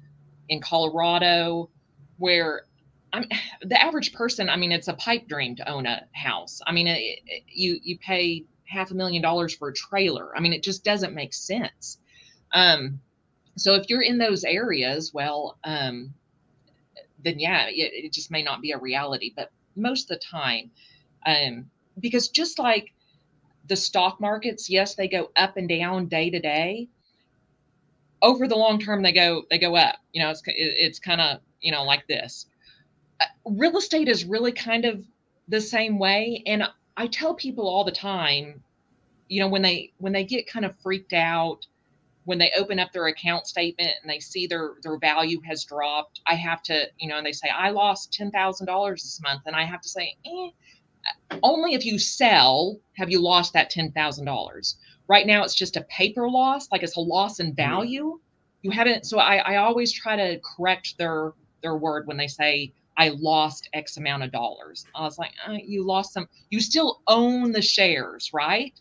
in 0.50 0.62
Colorado, 0.62 1.70
where 2.18 2.66
I'm 3.14 3.26
the 3.62 3.82
average 3.82 4.14
person. 4.14 4.50
I 4.50 4.56
mean, 4.56 4.72
it's 4.72 4.88
a 4.88 4.94
pipe 4.94 5.28
dream 5.28 5.56
to 5.58 5.70
own 5.70 5.86
a 5.86 6.04
house. 6.14 6.62
I 6.66 6.72
mean, 6.72 6.88
it, 6.88 7.20
it, 7.26 7.44
you 7.48 7.80
you 7.82 7.98
pay 8.00 8.46
half 8.66 8.92
a 8.92 8.96
million 8.96 9.22
dollars 9.22 9.56
for 9.56 9.70
a 9.70 9.74
trailer. 9.74 10.36
I 10.36 10.42
mean, 10.42 10.54
it 10.54 10.64
just 10.64 10.84
doesn't 10.84 11.14
make 11.14 11.34
sense. 11.34 12.00
Um, 12.54 13.00
so 13.56 13.76
if 13.76 13.90
you're 13.90 14.02
in 14.02 14.18
those 14.18 14.44
areas, 14.44 15.14
well, 15.14 15.58
um, 15.64 16.14
then 17.24 17.40
yeah, 17.40 17.68
it, 17.70 18.06
it 18.06 18.14
just 18.14 18.30
may 18.30 18.44
not 18.44 18.62
be 18.62 18.72
a 18.72 18.78
reality. 18.78 19.34
But 19.36 19.52
most 19.76 20.12
of 20.12 20.20
the 20.20 20.26
time, 20.26 20.72
um, 21.26 21.70
because 22.00 22.30
just 22.30 22.60
like 22.60 22.94
the 23.68 23.76
stock 23.78 24.20
markets, 24.22 24.70
yes, 24.70 24.96
they 24.96 25.08
go 25.08 25.32
up 25.36 25.58
and 25.58 25.70
down 25.70 26.08
day 26.08 26.30
to 26.32 26.40
day. 26.40 26.90
Over 28.22 28.48
the 28.48 28.56
long 28.58 28.80
term, 28.80 29.04
they 29.04 29.14
go 29.14 29.44
they 29.50 29.60
go 29.60 29.76
up. 29.76 29.98
You 30.14 30.24
know, 30.24 30.32
it's 30.32 30.44
it's 30.48 31.00
kind 31.00 31.22
of 31.22 31.42
you 31.62 31.72
know 31.72 31.84
like 31.86 32.08
this. 32.08 32.46
uh, 33.22 33.26
real 33.46 33.78
estate 33.78 34.08
is 34.10 34.26
really 34.26 34.52
kind 34.52 34.86
of 34.86 35.06
the 35.48 35.62
same 35.62 36.00
way 36.00 36.44
and 36.46 36.64
i 36.98 37.08
tell 37.08 37.34
people 37.36 37.68
all 37.68 37.84
the 37.86 37.92
time 37.92 38.64
you 39.30 39.42
know 39.42 39.48
when 39.50 39.62
they 39.64 39.94
when 40.00 40.14
they 40.14 40.26
get 40.26 40.48
kind 40.48 40.66
of 40.66 40.76
freaked 40.82 41.14
out 41.14 41.68
when 42.26 42.38
they 42.40 42.52
open 42.58 42.80
up 42.80 42.92
their 42.94 43.08
account 43.08 43.48
statement 43.48 43.90
and 44.02 44.12
they 44.12 44.20
see 44.20 44.48
their 44.48 44.74
their 44.84 44.98
value 45.00 45.42
has 45.42 45.66
dropped 45.66 46.22
i 46.28 46.36
have 46.36 46.62
to 46.64 46.86
you 47.00 47.10
know 47.10 47.18
and 47.18 47.26
they 47.28 47.34
say 47.34 47.50
i 47.50 47.70
lost 47.72 48.14
$10000 48.20 48.94
this 48.96 49.22
month 49.24 49.44
and 49.48 49.56
i 49.56 49.66
have 49.66 49.82
to 49.82 49.90
say 49.90 50.16
eh, 50.26 50.50
only 51.44 51.74
if 51.74 51.86
you 51.86 52.00
sell 52.00 52.78
have 52.96 53.10
you 53.10 53.22
lost 53.22 53.54
that 53.54 53.72
$10000 53.72 54.76
right 55.08 55.28
now 55.28 55.44
it's 55.44 55.56
just 55.56 55.78
a 55.78 55.82
paper 55.84 56.30
loss 56.30 56.68
like 56.72 56.84
it's 56.84 56.98
a 56.98 57.02
loss 57.02 57.40
in 57.40 57.54
value 57.54 58.20
you 58.62 58.72
haven't 58.72 59.06
so 59.06 59.20
I, 59.20 59.38
I 59.38 59.56
always 59.58 59.92
try 59.92 60.16
to 60.16 60.40
correct 60.40 60.96
their 60.98 61.34
their 61.62 61.78
word 61.78 62.08
when 62.08 62.18
they 62.18 62.28
say 62.28 62.72
I 62.98 63.10
lost 63.10 63.70
X 63.74 63.98
amount 63.98 64.24
of 64.24 64.32
dollars. 64.32 64.86
I 64.96 65.04
was 65.04 65.20
like, 65.20 65.32
uh, 65.48 65.58
you 65.64 65.86
lost 65.86 66.14
some, 66.14 66.28
you 66.50 66.60
still 66.60 67.02
own 67.08 67.52
the 67.52 67.62
shares, 67.62 68.32
right? 68.34 68.74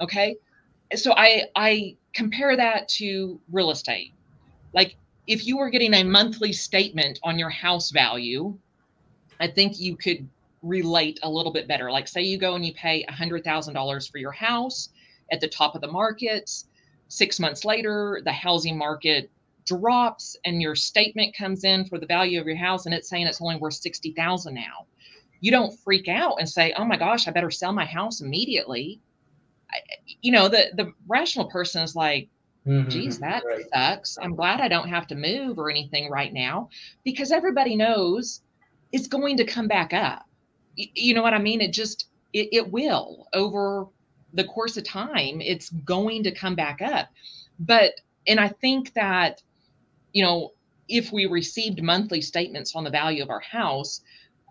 Okay. 0.00 0.36
So 0.94 1.12
I, 1.16 1.44
I 1.56 1.96
compare 2.14 2.56
that 2.56 2.88
to 2.90 3.40
real 3.50 3.70
estate. 3.70 4.12
Like 4.72 4.96
if 5.26 5.46
you 5.46 5.58
were 5.58 5.70
getting 5.70 5.94
a 5.94 6.04
monthly 6.04 6.52
statement 6.52 7.18
on 7.24 7.38
your 7.38 7.50
house 7.50 7.90
value, 7.90 8.56
I 9.40 9.48
think 9.48 9.80
you 9.80 9.96
could 9.96 10.28
relate 10.62 11.18
a 11.22 11.30
little 11.30 11.52
bit 11.52 11.68
better. 11.68 11.90
Like 11.90 12.08
say 12.08 12.22
you 12.22 12.38
go 12.38 12.54
and 12.54 12.64
you 12.64 12.72
pay 12.74 13.04
a 13.08 13.12
hundred 13.12 13.44
thousand 13.44 13.74
dollars 13.74 14.06
for 14.06 14.18
your 14.18 14.32
house 14.32 14.90
at 15.30 15.40
the 15.40 15.48
top 15.48 15.74
of 15.74 15.80
the 15.80 15.90
market. 15.90 16.50
Six 17.08 17.38
months 17.38 17.64
later, 17.64 18.22
the 18.24 18.32
housing 18.32 18.78
market 18.78 19.30
drops 19.66 20.36
and 20.44 20.62
your 20.62 20.74
statement 20.74 21.36
comes 21.36 21.64
in 21.64 21.84
for 21.84 21.98
the 21.98 22.06
value 22.06 22.40
of 22.40 22.46
your 22.46 22.56
house 22.56 22.86
and 22.86 22.94
it's 22.94 23.08
saying 23.08 23.26
it's 23.26 23.40
only 23.40 23.56
worth 23.56 23.74
60,000 23.74 24.54
now. 24.54 24.86
You 25.40 25.50
don't 25.50 25.76
freak 25.80 26.08
out 26.08 26.36
and 26.38 26.48
say, 26.48 26.72
"Oh 26.76 26.84
my 26.84 26.96
gosh, 26.96 27.26
I 27.26 27.32
better 27.32 27.50
sell 27.50 27.72
my 27.72 27.84
house 27.84 28.20
immediately." 28.20 29.00
I, 29.68 29.78
you 30.20 30.30
know, 30.30 30.48
the 30.48 30.70
the 30.74 30.92
rational 31.08 31.46
person 31.46 31.82
is 31.82 31.96
like, 31.96 32.28
mm-hmm. 32.64 32.88
"Geez, 32.88 33.18
that 33.18 33.42
right. 33.44 33.64
sucks. 33.74 34.18
I'm 34.22 34.36
glad 34.36 34.60
I 34.60 34.68
don't 34.68 34.88
have 34.88 35.08
to 35.08 35.16
move 35.16 35.58
or 35.58 35.68
anything 35.68 36.08
right 36.10 36.32
now 36.32 36.68
because 37.02 37.32
everybody 37.32 37.74
knows 37.74 38.42
it's 38.92 39.08
going 39.08 39.36
to 39.38 39.44
come 39.44 39.66
back 39.66 39.92
up." 39.92 40.24
You, 40.76 41.14
know 41.14 41.22
what 41.22 41.34
I 41.34 41.38
mean? 41.38 41.60
It 41.60 41.72
just 41.72 42.06
it, 42.32 42.48
it 42.52 42.72
will 42.72 43.28
over 43.32 43.86
the 44.32 44.44
course 44.44 44.76
of 44.76 44.84
time. 44.84 45.40
It's 45.40 45.70
going 45.70 46.22
to 46.24 46.30
come 46.30 46.54
back 46.54 46.80
up. 46.80 47.08
But 47.58 47.92
and 48.26 48.40
I 48.40 48.48
think 48.48 48.94
that 48.94 49.42
you 50.12 50.22
know, 50.22 50.52
if 50.88 51.12
we 51.12 51.26
received 51.26 51.82
monthly 51.82 52.20
statements 52.20 52.74
on 52.74 52.84
the 52.84 52.90
value 52.90 53.22
of 53.22 53.30
our 53.30 53.40
house, 53.40 54.02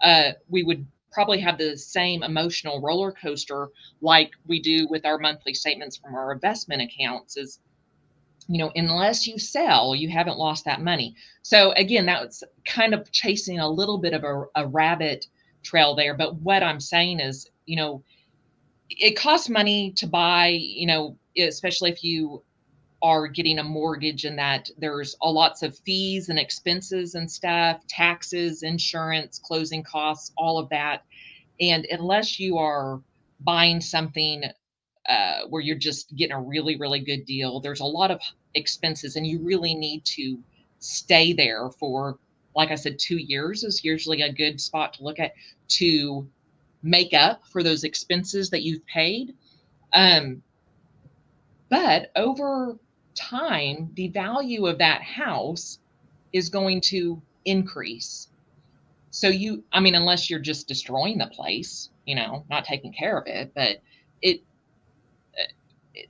uh, 0.02 0.32
we 0.50 0.64
would 0.64 0.86
probably 1.12 1.40
have 1.40 1.58
the 1.58 1.78
same 1.78 2.24
emotional 2.24 2.82
roller 2.82 3.12
coaster 3.12 3.70
like 4.02 4.32
we 4.48 4.62
do 4.62 4.88
with 4.90 5.06
our 5.06 5.18
monthly 5.18 5.54
statements 5.54 5.98
from 5.98 6.16
our 6.16 6.32
investment 6.32 6.82
accounts 6.82 7.36
is 7.38 7.60
you 8.48 8.58
know 8.58 8.72
unless 8.76 9.28
you 9.28 9.38
sell 9.38 9.94
you 9.94 10.10
haven't 10.10 10.38
lost 10.38 10.66
that 10.66 10.82
money 10.82 11.14
so 11.42 11.74
again 11.74 12.06
that's 12.06 12.44
kind 12.66 12.94
of 12.94 13.12
chasing 13.12 13.60
a 13.60 13.70
little 13.70 13.98
bit 13.98 14.14
of 14.14 14.24
a, 14.24 14.44
a 14.56 14.68
rabbit 14.68 15.28
trail 15.64 15.96
there 15.96 16.14
but 16.16 16.36
what 16.36 16.64
i'm 16.64 16.80
saying 16.80 17.20
is 17.20 17.50
you 17.66 17.76
know 17.76 18.04
it 18.90 19.12
costs 19.18 19.50
money 19.50 19.92
to 19.92 20.08
buy 20.08 20.48
you 20.48 20.86
know 20.86 21.18
especially 21.38 21.92
if 21.92 22.04
you 22.04 22.42
are 23.02 23.28
getting 23.28 23.60
a 23.60 23.64
mortgage 23.64 24.26
and 24.26 24.38
that 24.38 24.70
there's 24.78 25.16
a 25.22 25.30
lots 25.30 25.64
of 25.64 25.78
fees 25.80 26.30
and 26.30 26.38
expenses 26.38 27.16
and 27.16 27.30
stuff, 27.30 27.86
taxes, 27.88 28.64
insurance, 28.64 29.40
closing 29.40 29.84
costs, 29.84 30.32
all 30.38 30.60
of 30.60 30.70
that. 30.70 31.04
And 31.60 31.86
unless 31.90 32.40
you 32.40 32.58
are 32.58 33.02
buying 33.40 33.82
something 33.82 34.44
uh, 35.10 35.40
where 35.50 35.62
you're 35.62 35.78
just 35.78 36.16
getting 36.16 36.36
a 36.36 36.42
really, 36.42 36.78
really 36.78 37.00
good 37.00 37.26
deal, 37.26 37.60
there's 37.60 37.80
a 37.80 37.86
lot 37.86 38.12
of 38.12 38.20
expenses, 38.54 39.16
and 39.16 39.26
you 39.26 39.40
really 39.40 39.74
need 39.74 40.06
to 40.06 40.38
stay 40.80 41.34
there 41.34 41.70
for, 41.72 42.20
like 42.56 42.72
I 42.72 42.76
said, 42.76 43.00
two 43.00 43.18
years 43.18 43.64
is 43.64 43.84
usually 43.84 44.22
a 44.22 44.32
good 44.32 44.60
spot 44.60 44.94
to 44.96 45.04
look 45.04 45.20
at 45.20 45.34
to 45.70 46.28
make 46.84 47.14
up 47.14 47.46
for 47.48 47.64
those 47.64 47.84
expenses 47.84 48.50
that 48.50 48.64
you've 48.64 48.86
paid. 48.86 49.36
Um, 49.94 50.42
but 51.70 52.12
over 52.16 52.78
time, 53.16 53.92
the 53.94 54.10
value 54.10 54.68
of 54.68 54.80
that 54.80 55.02
house 55.02 55.80
is 56.34 56.50
going 56.50 56.82
to 56.82 57.22
increase. 57.46 58.28
So 59.12 59.28
you, 59.28 59.64
I 59.72 59.80
mean, 59.80 59.96
unless 59.96 60.30
you're 60.30 60.40
just 60.40 60.68
destroying 60.68 61.18
the 61.18 61.28
place, 61.28 61.90
you 62.06 62.16
know, 62.16 62.46
not 62.50 62.66
taking 62.66 62.94
care 62.94 63.18
of 63.18 63.28
it, 63.28 63.52
but 63.54 63.82
it, 64.22 64.42
it 65.94 66.10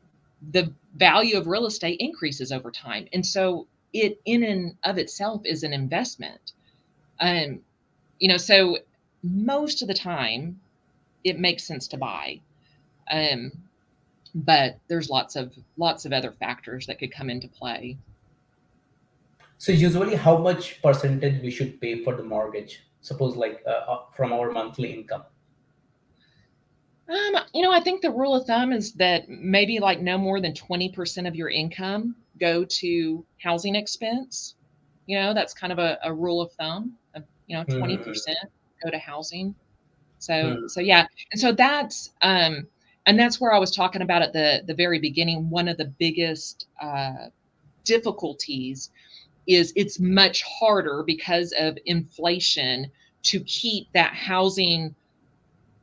the 0.51 0.73
value 0.95 1.37
of 1.37 1.47
real 1.47 1.65
estate 1.65 1.99
increases 1.99 2.51
over 2.51 2.71
time. 2.71 3.07
And 3.13 3.25
so 3.25 3.67
it 3.93 4.21
in 4.25 4.43
and 4.43 4.75
of 4.83 4.97
itself 4.97 5.41
is 5.45 5.63
an 5.63 5.73
investment. 5.73 6.53
Um, 7.19 7.59
you 8.19 8.29
know, 8.29 8.37
so 8.37 8.79
most 9.23 9.81
of 9.81 9.87
the 9.87 9.93
time 9.93 10.59
it 11.23 11.39
makes 11.39 11.63
sense 11.63 11.87
to 11.89 11.97
buy. 11.97 12.41
Um, 13.11 13.51
but 14.33 14.79
there's 14.87 15.09
lots 15.09 15.35
of 15.35 15.53
lots 15.77 16.05
of 16.05 16.13
other 16.13 16.31
factors 16.31 16.87
that 16.87 16.99
could 16.99 17.11
come 17.11 17.29
into 17.29 17.47
play 17.47 17.97
so 19.57 19.71
usually 19.71 20.15
how 20.15 20.37
much 20.37 20.81
percentage 20.81 21.41
we 21.41 21.51
should 21.51 21.79
pay 21.81 22.03
for 22.03 22.15
the 22.15 22.23
mortgage 22.23 22.83
suppose 23.01 23.35
like 23.35 23.61
uh, 23.67 23.69
uh, 23.69 23.99
from 24.15 24.31
our 24.31 24.51
monthly 24.51 24.93
income 24.93 25.23
um, 27.09 27.43
you 27.53 27.61
know 27.61 27.71
i 27.71 27.79
think 27.79 28.01
the 28.01 28.11
rule 28.11 28.35
of 28.35 28.45
thumb 28.45 28.71
is 28.71 28.93
that 28.93 29.27
maybe 29.27 29.79
like 29.79 29.99
no 29.99 30.17
more 30.17 30.39
than 30.39 30.53
20% 30.53 31.27
of 31.27 31.35
your 31.35 31.49
income 31.49 32.15
go 32.41 32.65
to 32.65 33.23
housing 33.41 33.75
expense 33.75 34.55
you 35.05 35.17
know 35.17 35.33
that's 35.33 35.53
kind 35.53 35.71
of 35.71 35.79
a, 35.79 35.97
a 36.03 36.13
rule 36.13 36.41
of 36.41 36.51
thumb 36.53 36.93
of, 37.15 37.23
you 37.47 37.55
know 37.55 37.63
20% 37.63 37.99
mm. 37.99 38.33
go 38.83 38.89
to 38.89 38.97
housing 38.97 39.55
so 40.19 40.33
mm. 40.33 40.69
so 40.69 40.81
yeah 40.81 41.05
and 41.31 41.39
so 41.39 41.53
that's 41.53 42.11
um 42.21 42.67
and 43.05 43.19
that's 43.19 43.41
where 43.41 43.53
I 43.53 43.59
was 43.59 43.71
talking 43.71 44.01
about 44.01 44.21
at 44.21 44.33
the 44.33 44.63
the 44.65 44.73
very 44.73 44.99
beginning. 44.99 45.49
One 45.49 45.67
of 45.67 45.77
the 45.77 45.85
biggest 45.85 46.67
uh, 46.81 47.29
difficulties 47.83 48.91
is 49.47 49.73
it's 49.75 49.99
much 49.99 50.43
harder 50.43 51.03
because 51.05 51.53
of 51.57 51.77
inflation 51.85 52.91
to 53.23 53.39
keep 53.41 53.87
that 53.93 54.13
housing 54.13 54.93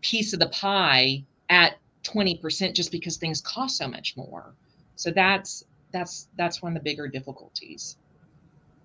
piece 0.01 0.33
of 0.33 0.39
the 0.39 0.49
pie 0.49 1.25
at 1.51 1.79
20% 2.05 2.73
just 2.73 2.93
because 2.93 3.17
things 3.17 3.41
cost 3.41 3.77
so 3.77 3.89
much 3.89 4.17
more. 4.17 4.55
So 4.95 5.11
that's 5.11 5.65
that's 5.93 6.29
that's 6.37 6.63
one 6.63 6.77
of 6.77 6.83
the 6.83 6.91
bigger 6.91 7.09
difficulties. 7.09 7.97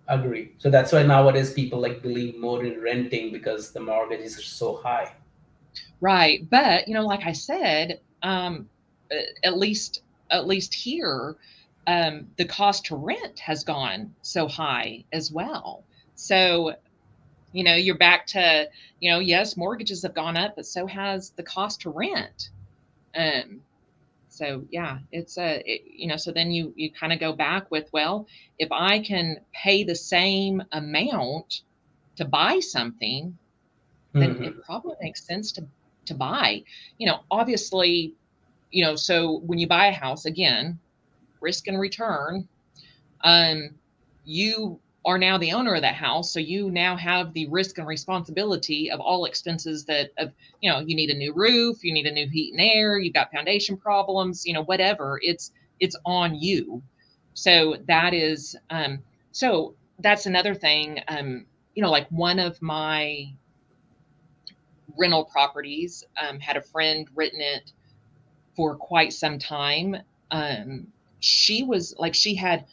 Agree. 0.07 0.51
So 0.57 0.69
that's 0.69 0.91
why 0.91 1.03
nowadays 1.03 1.53
people 1.53 1.79
like 1.79 2.01
believe 2.01 2.37
more 2.37 2.63
in 2.63 2.81
renting 2.81 3.31
because 3.31 3.71
the 3.71 3.79
mortgages 3.79 4.37
are 4.37 4.41
so 4.41 4.75
high. 4.75 5.13
Right. 6.01 6.49
But 6.49 6.87
you 6.87 6.93
know, 6.93 7.05
like 7.05 7.25
I 7.25 7.31
said, 7.31 8.01
um, 8.21 8.69
at 9.43 9.57
least 9.57 10.01
at 10.29 10.47
least 10.47 10.73
here, 10.73 11.35
um, 11.87 12.27
the 12.37 12.45
cost 12.45 12.85
to 12.85 12.95
rent 12.95 13.39
has 13.39 13.63
gone 13.63 14.13
so 14.21 14.47
high 14.47 15.03
as 15.13 15.31
well. 15.31 15.83
So, 16.15 16.75
you 17.51 17.63
know, 17.63 17.75
you're 17.75 17.97
back 17.97 18.27
to, 18.27 18.69
you 18.99 19.11
know, 19.11 19.19
yes, 19.19 19.57
mortgages 19.57 20.01
have 20.03 20.13
gone 20.13 20.37
up, 20.37 20.55
but 20.55 20.65
so 20.65 20.87
has 20.87 21.31
the 21.31 21.43
cost 21.43 21.81
to 21.81 21.89
rent. 21.89 22.49
Um, 23.15 23.61
so 24.33 24.65
yeah, 24.71 24.97
it's 25.11 25.37
a, 25.37 25.61
it, 25.65 25.83
you 25.85 26.07
know, 26.07 26.17
so 26.17 26.31
then 26.31 26.49
you 26.49 26.73
you 26.75 26.91
kind 26.91 27.13
of 27.13 27.19
go 27.19 27.33
back 27.33 27.69
with, 27.69 27.87
well, 27.93 28.27
if 28.57 28.71
I 28.71 28.99
can 28.99 29.37
pay 29.53 29.83
the 29.83 29.95
same 29.95 30.63
amount 30.71 31.61
to 32.15 32.25
buy 32.25 32.59
something, 32.59 33.37
then 34.13 34.33
mm-hmm. 34.33 34.43
it 34.43 34.63
probably 34.65 34.95
makes 35.01 35.23
sense 35.23 35.51
to 35.53 35.65
to 36.05 36.15
buy. 36.15 36.63
You 36.97 37.07
know, 37.07 37.19
obviously, 37.29 38.15
you 38.71 38.83
know, 38.83 38.95
so 38.95 39.39
when 39.45 39.59
you 39.59 39.67
buy 39.67 39.87
a 39.87 39.91
house, 39.93 40.25
again, 40.25 40.79
risk 41.39 41.67
and 41.67 41.79
return, 41.79 42.47
um, 43.23 43.69
you 44.25 44.79
are 45.05 45.17
now 45.17 45.37
the 45.37 45.51
owner 45.51 45.75
of 45.75 45.81
that 45.81 45.95
house 45.95 46.31
so 46.31 46.39
you 46.39 46.71
now 46.71 46.95
have 46.95 47.33
the 47.33 47.47
risk 47.49 47.77
and 47.77 47.87
responsibility 47.87 48.89
of 48.91 48.99
all 48.99 49.25
expenses 49.25 49.85
that 49.85 50.11
of 50.17 50.31
you 50.61 50.69
know 50.69 50.79
you 50.79 50.95
need 50.95 51.09
a 51.09 51.17
new 51.17 51.33
roof 51.33 51.83
you 51.83 51.93
need 51.93 52.05
a 52.05 52.11
new 52.11 52.27
heat 52.29 52.53
and 52.53 52.61
air 52.61 52.97
you've 52.97 53.13
got 53.13 53.31
foundation 53.31 53.77
problems 53.77 54.45
you 54.45 54.53
know 54.53 54.63
whatever 54.63 55.19
it's 55.21 55.51
it's 55.79 55.97
on 56.05 56.35
you 56.35 56.81
so 57.33 57.75
that 57.87 58.13
is 58.13 58.55
um 58.69 58.99
so 59.31 59.75
that's 59.99 60.25
another 60.25 60.53
thing 60.53 60.99
um 61.07 61.45
you 61.75 61.83
know 61.83 61.91
like 61.91 62.07
one 62.09 62.39
of 62.39 62.61
my 62.61 63.33
rental 64.97 65.25
properties. 65.25 66.03
Um, 66.21 66.39
had 66.39 66.57
a 66.57 66.61
friend 66.61 67.07
written 67.15 67.41
it 67.41 67.71
for 68.55 68.75
quite 68.75 69.13
some 69.13 69.39
time. 69.39 69.95
Um, 70.31 70.87
she 71.19 71.63
was 71.63 71.95
like, 71.97 72.15
she 72.15 72.35
had 72.35 72.65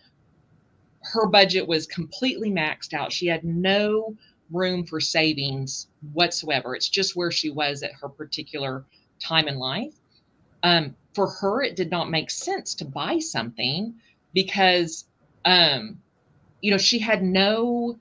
her 1.12 1.26
budget 1.26 1.66
was 1.66 1.86
completely 1.86 2.50
maxed 2.50 2.94
out. 2.94 3.12
She 3.12 3.26
had 3.26 3.44
no 3.44 4.16
room 4.50 4.84
for 4.84 5.00
savings 5.00 5.88
whatsoever. 6.12 6.74
It's 6.74 6.88
just 6.88 7.16
where 7.16 7.30
she 7.30 7.50
was 7.50 7.82
at 7.82 7.92
her 7.92 8.08
particular 8.08 8.84
time 9.20 9.48
in 9.48 9.58
life. 9.58 9.94
Um, 10.62 10.94
for 11.14 11.28
her, 11.28 11.62
it 11.62 11.76
did 11.76 11.90
not 11.90 12.10
make 12.10 12.30
sense 12.30 12.74
to 12.76 12.84
buy 12.84 13.18
something 13.18 13.94
because, 14.32 15.04
um, 15.44 15.98
you 16.60 16.70
know, 16.70 16.78
she 16.78 16.98
had 16.98 17.22
no, 17.22 17.98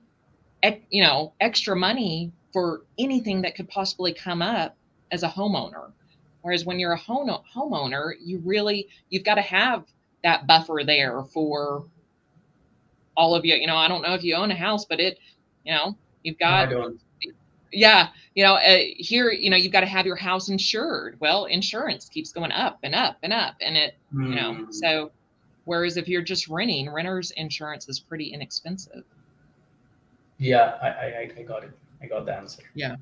you 0.90 1.02
know, 1.02 1.32
extra 1.40 1.74
money 1.74 2.32
for 2.52 2.82
anything 2.98 3.42
that 3.42 3.54
could 3.54 3.68
possibly 3.68 4.12
come 4.12 4.42
up 4.42 4.76
as 5.10 5.22
a 5.22 5.28
homeowner. 5.28 5.92
Whereas 6.42 6.64
when 6.64 6.78
you're 6.78 6.92
a 6.92 6.98
home 6.98 7.30
homeowner, 7.54 8.12
you 8.22 8.38
really 8.44 8.88
you've 9.08 9.24
got 9.24 9.34
to 9.34 9.42
have 9.42 9.84
that 10.22 10.46
buffer 10.46 10.82
there 10.84 11.22
for 11.24 11.84
all 13.20 13.34
of 13.34 13.44
you. 13.44 13.54
You 13.54 13.66
know, 13.66 13.76
I 13.76 13.86
don't 13.86 14.00
know 14.00 14.14
if 14.14 14.24
you 14.24 14.34
own 14.34 14.50
a 14.50 14.56
house, 14.56 14.86
but 14.86 14.98
it, 14.98 15.18
you 15.64 15.72
know, 15.72 15.94
you've 16.22 16.38
got 16.38 16.72
yeah, 17.72 18.08
you 18.34 18.42
know, 18.42 18.54
uh, 18.54 18.78
here, 18.96 19.30
you 19.30 19.48
know, 19.48 19.56
you've 19.56 19.72
got 19.72 19.82
to 19.82 19.86
have 19.86 20.06
your 20.06 20.16
house 20.16 20.48
insured. 20.48 21.16
Well, 21.20 21.44
insurance 21.44 22.08
keeps 22.08 22.32
going 22.32 22.50
up 22.50 22.80
and 22.82 22.94
up 22.94 23.18
and 23.22 23.32
up, 23.32 23.54
and 23.60 23.76
it, 23.76 23.94
mm. 24.12 24.28
you 24.28 24.34
know, 24.34 24.54
hmm. 24.54 24.72
so 24.72 25.12
whereas 25.66 25.96
if 25.96 26.08
you're 26.08 26.22
just 26.22 26.48
renting, 26.48 26.90
renter's 26.90 27.30
insurance 27.32 27.88
is 27.88 28.00
pretty 28.00 28.32
inexpensive. 28.32 29.04
Yeah, 30.38 30.78
I, 30.82 30.88
I, 30.88 31.30
I 31.38 31.42
got 31.42 31.62
it. 31.62 31.70
I 32.02 32.06
got 32.06 32.26
the 32.26 32.34
answer. 32.34 32.62
Yeah. 32.74 32.96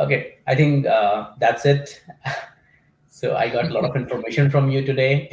Okay, 0.00 0.38
I 0.48 0.56
think 0.56 0.86
uh, 0.86 1.34
that's 1.38 1.64
it. 1.64 2.02
so 3.08 3.36
I 3.36 3.48
got 3.48 3.66
a 3.66 3.68
lot 3.68 3.84
of 3.84 3.94
information 4.02 4.50
from 4.50 4.68
you 4.68 4.84
today, 4.84 5.30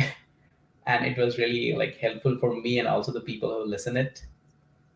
and 0.86 1.06
it 1.06 1.18
was 1.18 1.38
really 1.38 1.74
like 1.74 1.98
helpful 1.98 2.38
for 2.38 2.56
me 2.56 2.80
and 2.80 2.88
also 2.88 3.12
the 3.12 3.22
people 3.22 3.50
who 3.50 3.66
listen 3.66 3.98
it. 3.98 4.26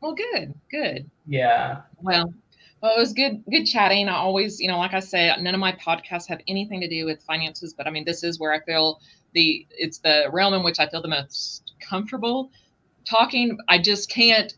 Well, 0.01 0.13
good, 0.13 0.53
good. 0.69 1.09
Yeah. 1.25 1.81
Well, 2.01 2.33
well, 2.81 2.95
it 2.95 2.99
was 2.99 3.13
good, 3.13 3.43
good 3.49 3.65
chatting. 3.65 4.07
I 4.07 4.15
always, 4.15 4.59
you 4.59 4.67
know, 4.67 4.77
like 4.77 4.93
I 4.93 4.99
say, 4.99 5.33
none 5.39 5.55
of 5.55 5.59
my 5.59 5.71
podcasts 5.71 6.27
have 6.27 6.41
anything 6.47 6.79
to 6.81 6.87
do 6.87 7.05
with 7.05 7.23
finances, 7.23 7.73
but 7.73 7.87
I 7.87 7.89
mean, 7.89 8.05
this 8.05 8.23
is 8.23 8.39
where 8.39 8.53
I 8.53 8.59
feel 8.59 8.99
the 9.33 9.65
it's 9.71 9.97
the 9.99 10.27
realm 10.31 10.53
in 10.53 10.63
which 10.63 10.79
I 10.79 10.87
feel 10.87 11.01
the 11.01 11.07
most 11.07 11.73
comfortable 11.79 12.51
talking. 13.05 13.57
I 13.67 13.79
just 13.79 14.09
can't, 14.09 14.53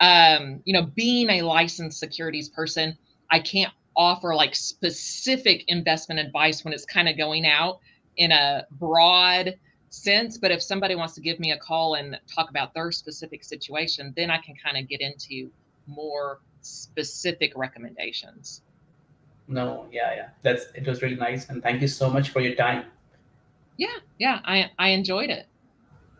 um, 0.00 0.60
you 0.64 0.72
know, 0.72 0.86
being 0.86 1.30
a 1.30 1.42
licensed 1.42 1.98
securities 1.98 2.48
person, 2.48 2.96
I 3.30 3.40
can't 3.40 3.72
offer 3.96 4.34
like 4.34 4.54
specific 4.54 5.64
investment 5.68 6.20
advice 6.20 6.64
when 6.64 6.74
it's 6.74 6.84
kind 6.84 7.08
of 7.08 7.16
going 7.16 7.46
out 7.46 7.80
in 8.16 8.30
a 8.30 8.66
broad 8.72 9.54
sense. 9.94 10.38
But 10.38 10.50
if 10.50 10.62
somebody 10.62 10.94
wants 10.94 11.14
to 11.14 11.20
give 11.20 11.38
me 11.38 11.52
a 11.52 11.58
call 11.58 11.94
and 11.94 12.18
talk 12.26 12.50
about 12.50 12.74
their 12.74 12.92
specific 12.92 13.44
situation, 13.44 14.12
then 14.16 14.30
I 14.30 14.38
can 14.38 14.54
kind 14.56 14.76
of 14.76 14.88
get 14.88 15.00
into 15.00 15.50
more 15.86 16.40
specific 16.62 17.52
recommendations. 17.56 18.62
No, 19.46 19.86
yeah, 19.92 20.14
yeah. 20.14 20.28
That's 20.42 20.66
it 20.74 20.86
was 20.86 21.02
really 21.02 21.16
nice. 21.16 21.48
And 21.48 21.62
thank 21.62 21.82
you 21.82 21.88
so 21.88 22.08
much 22.08 22.30
for 22.30 22.40
your 22.40 22.54
time. 22.54 22.86
Yeah, 23.76 23.98
yeah. 24.18 24.40
I 24.44 24.70
I 24.78 24.88
enjoyed 24.88 25.30
it. 25.30 25.46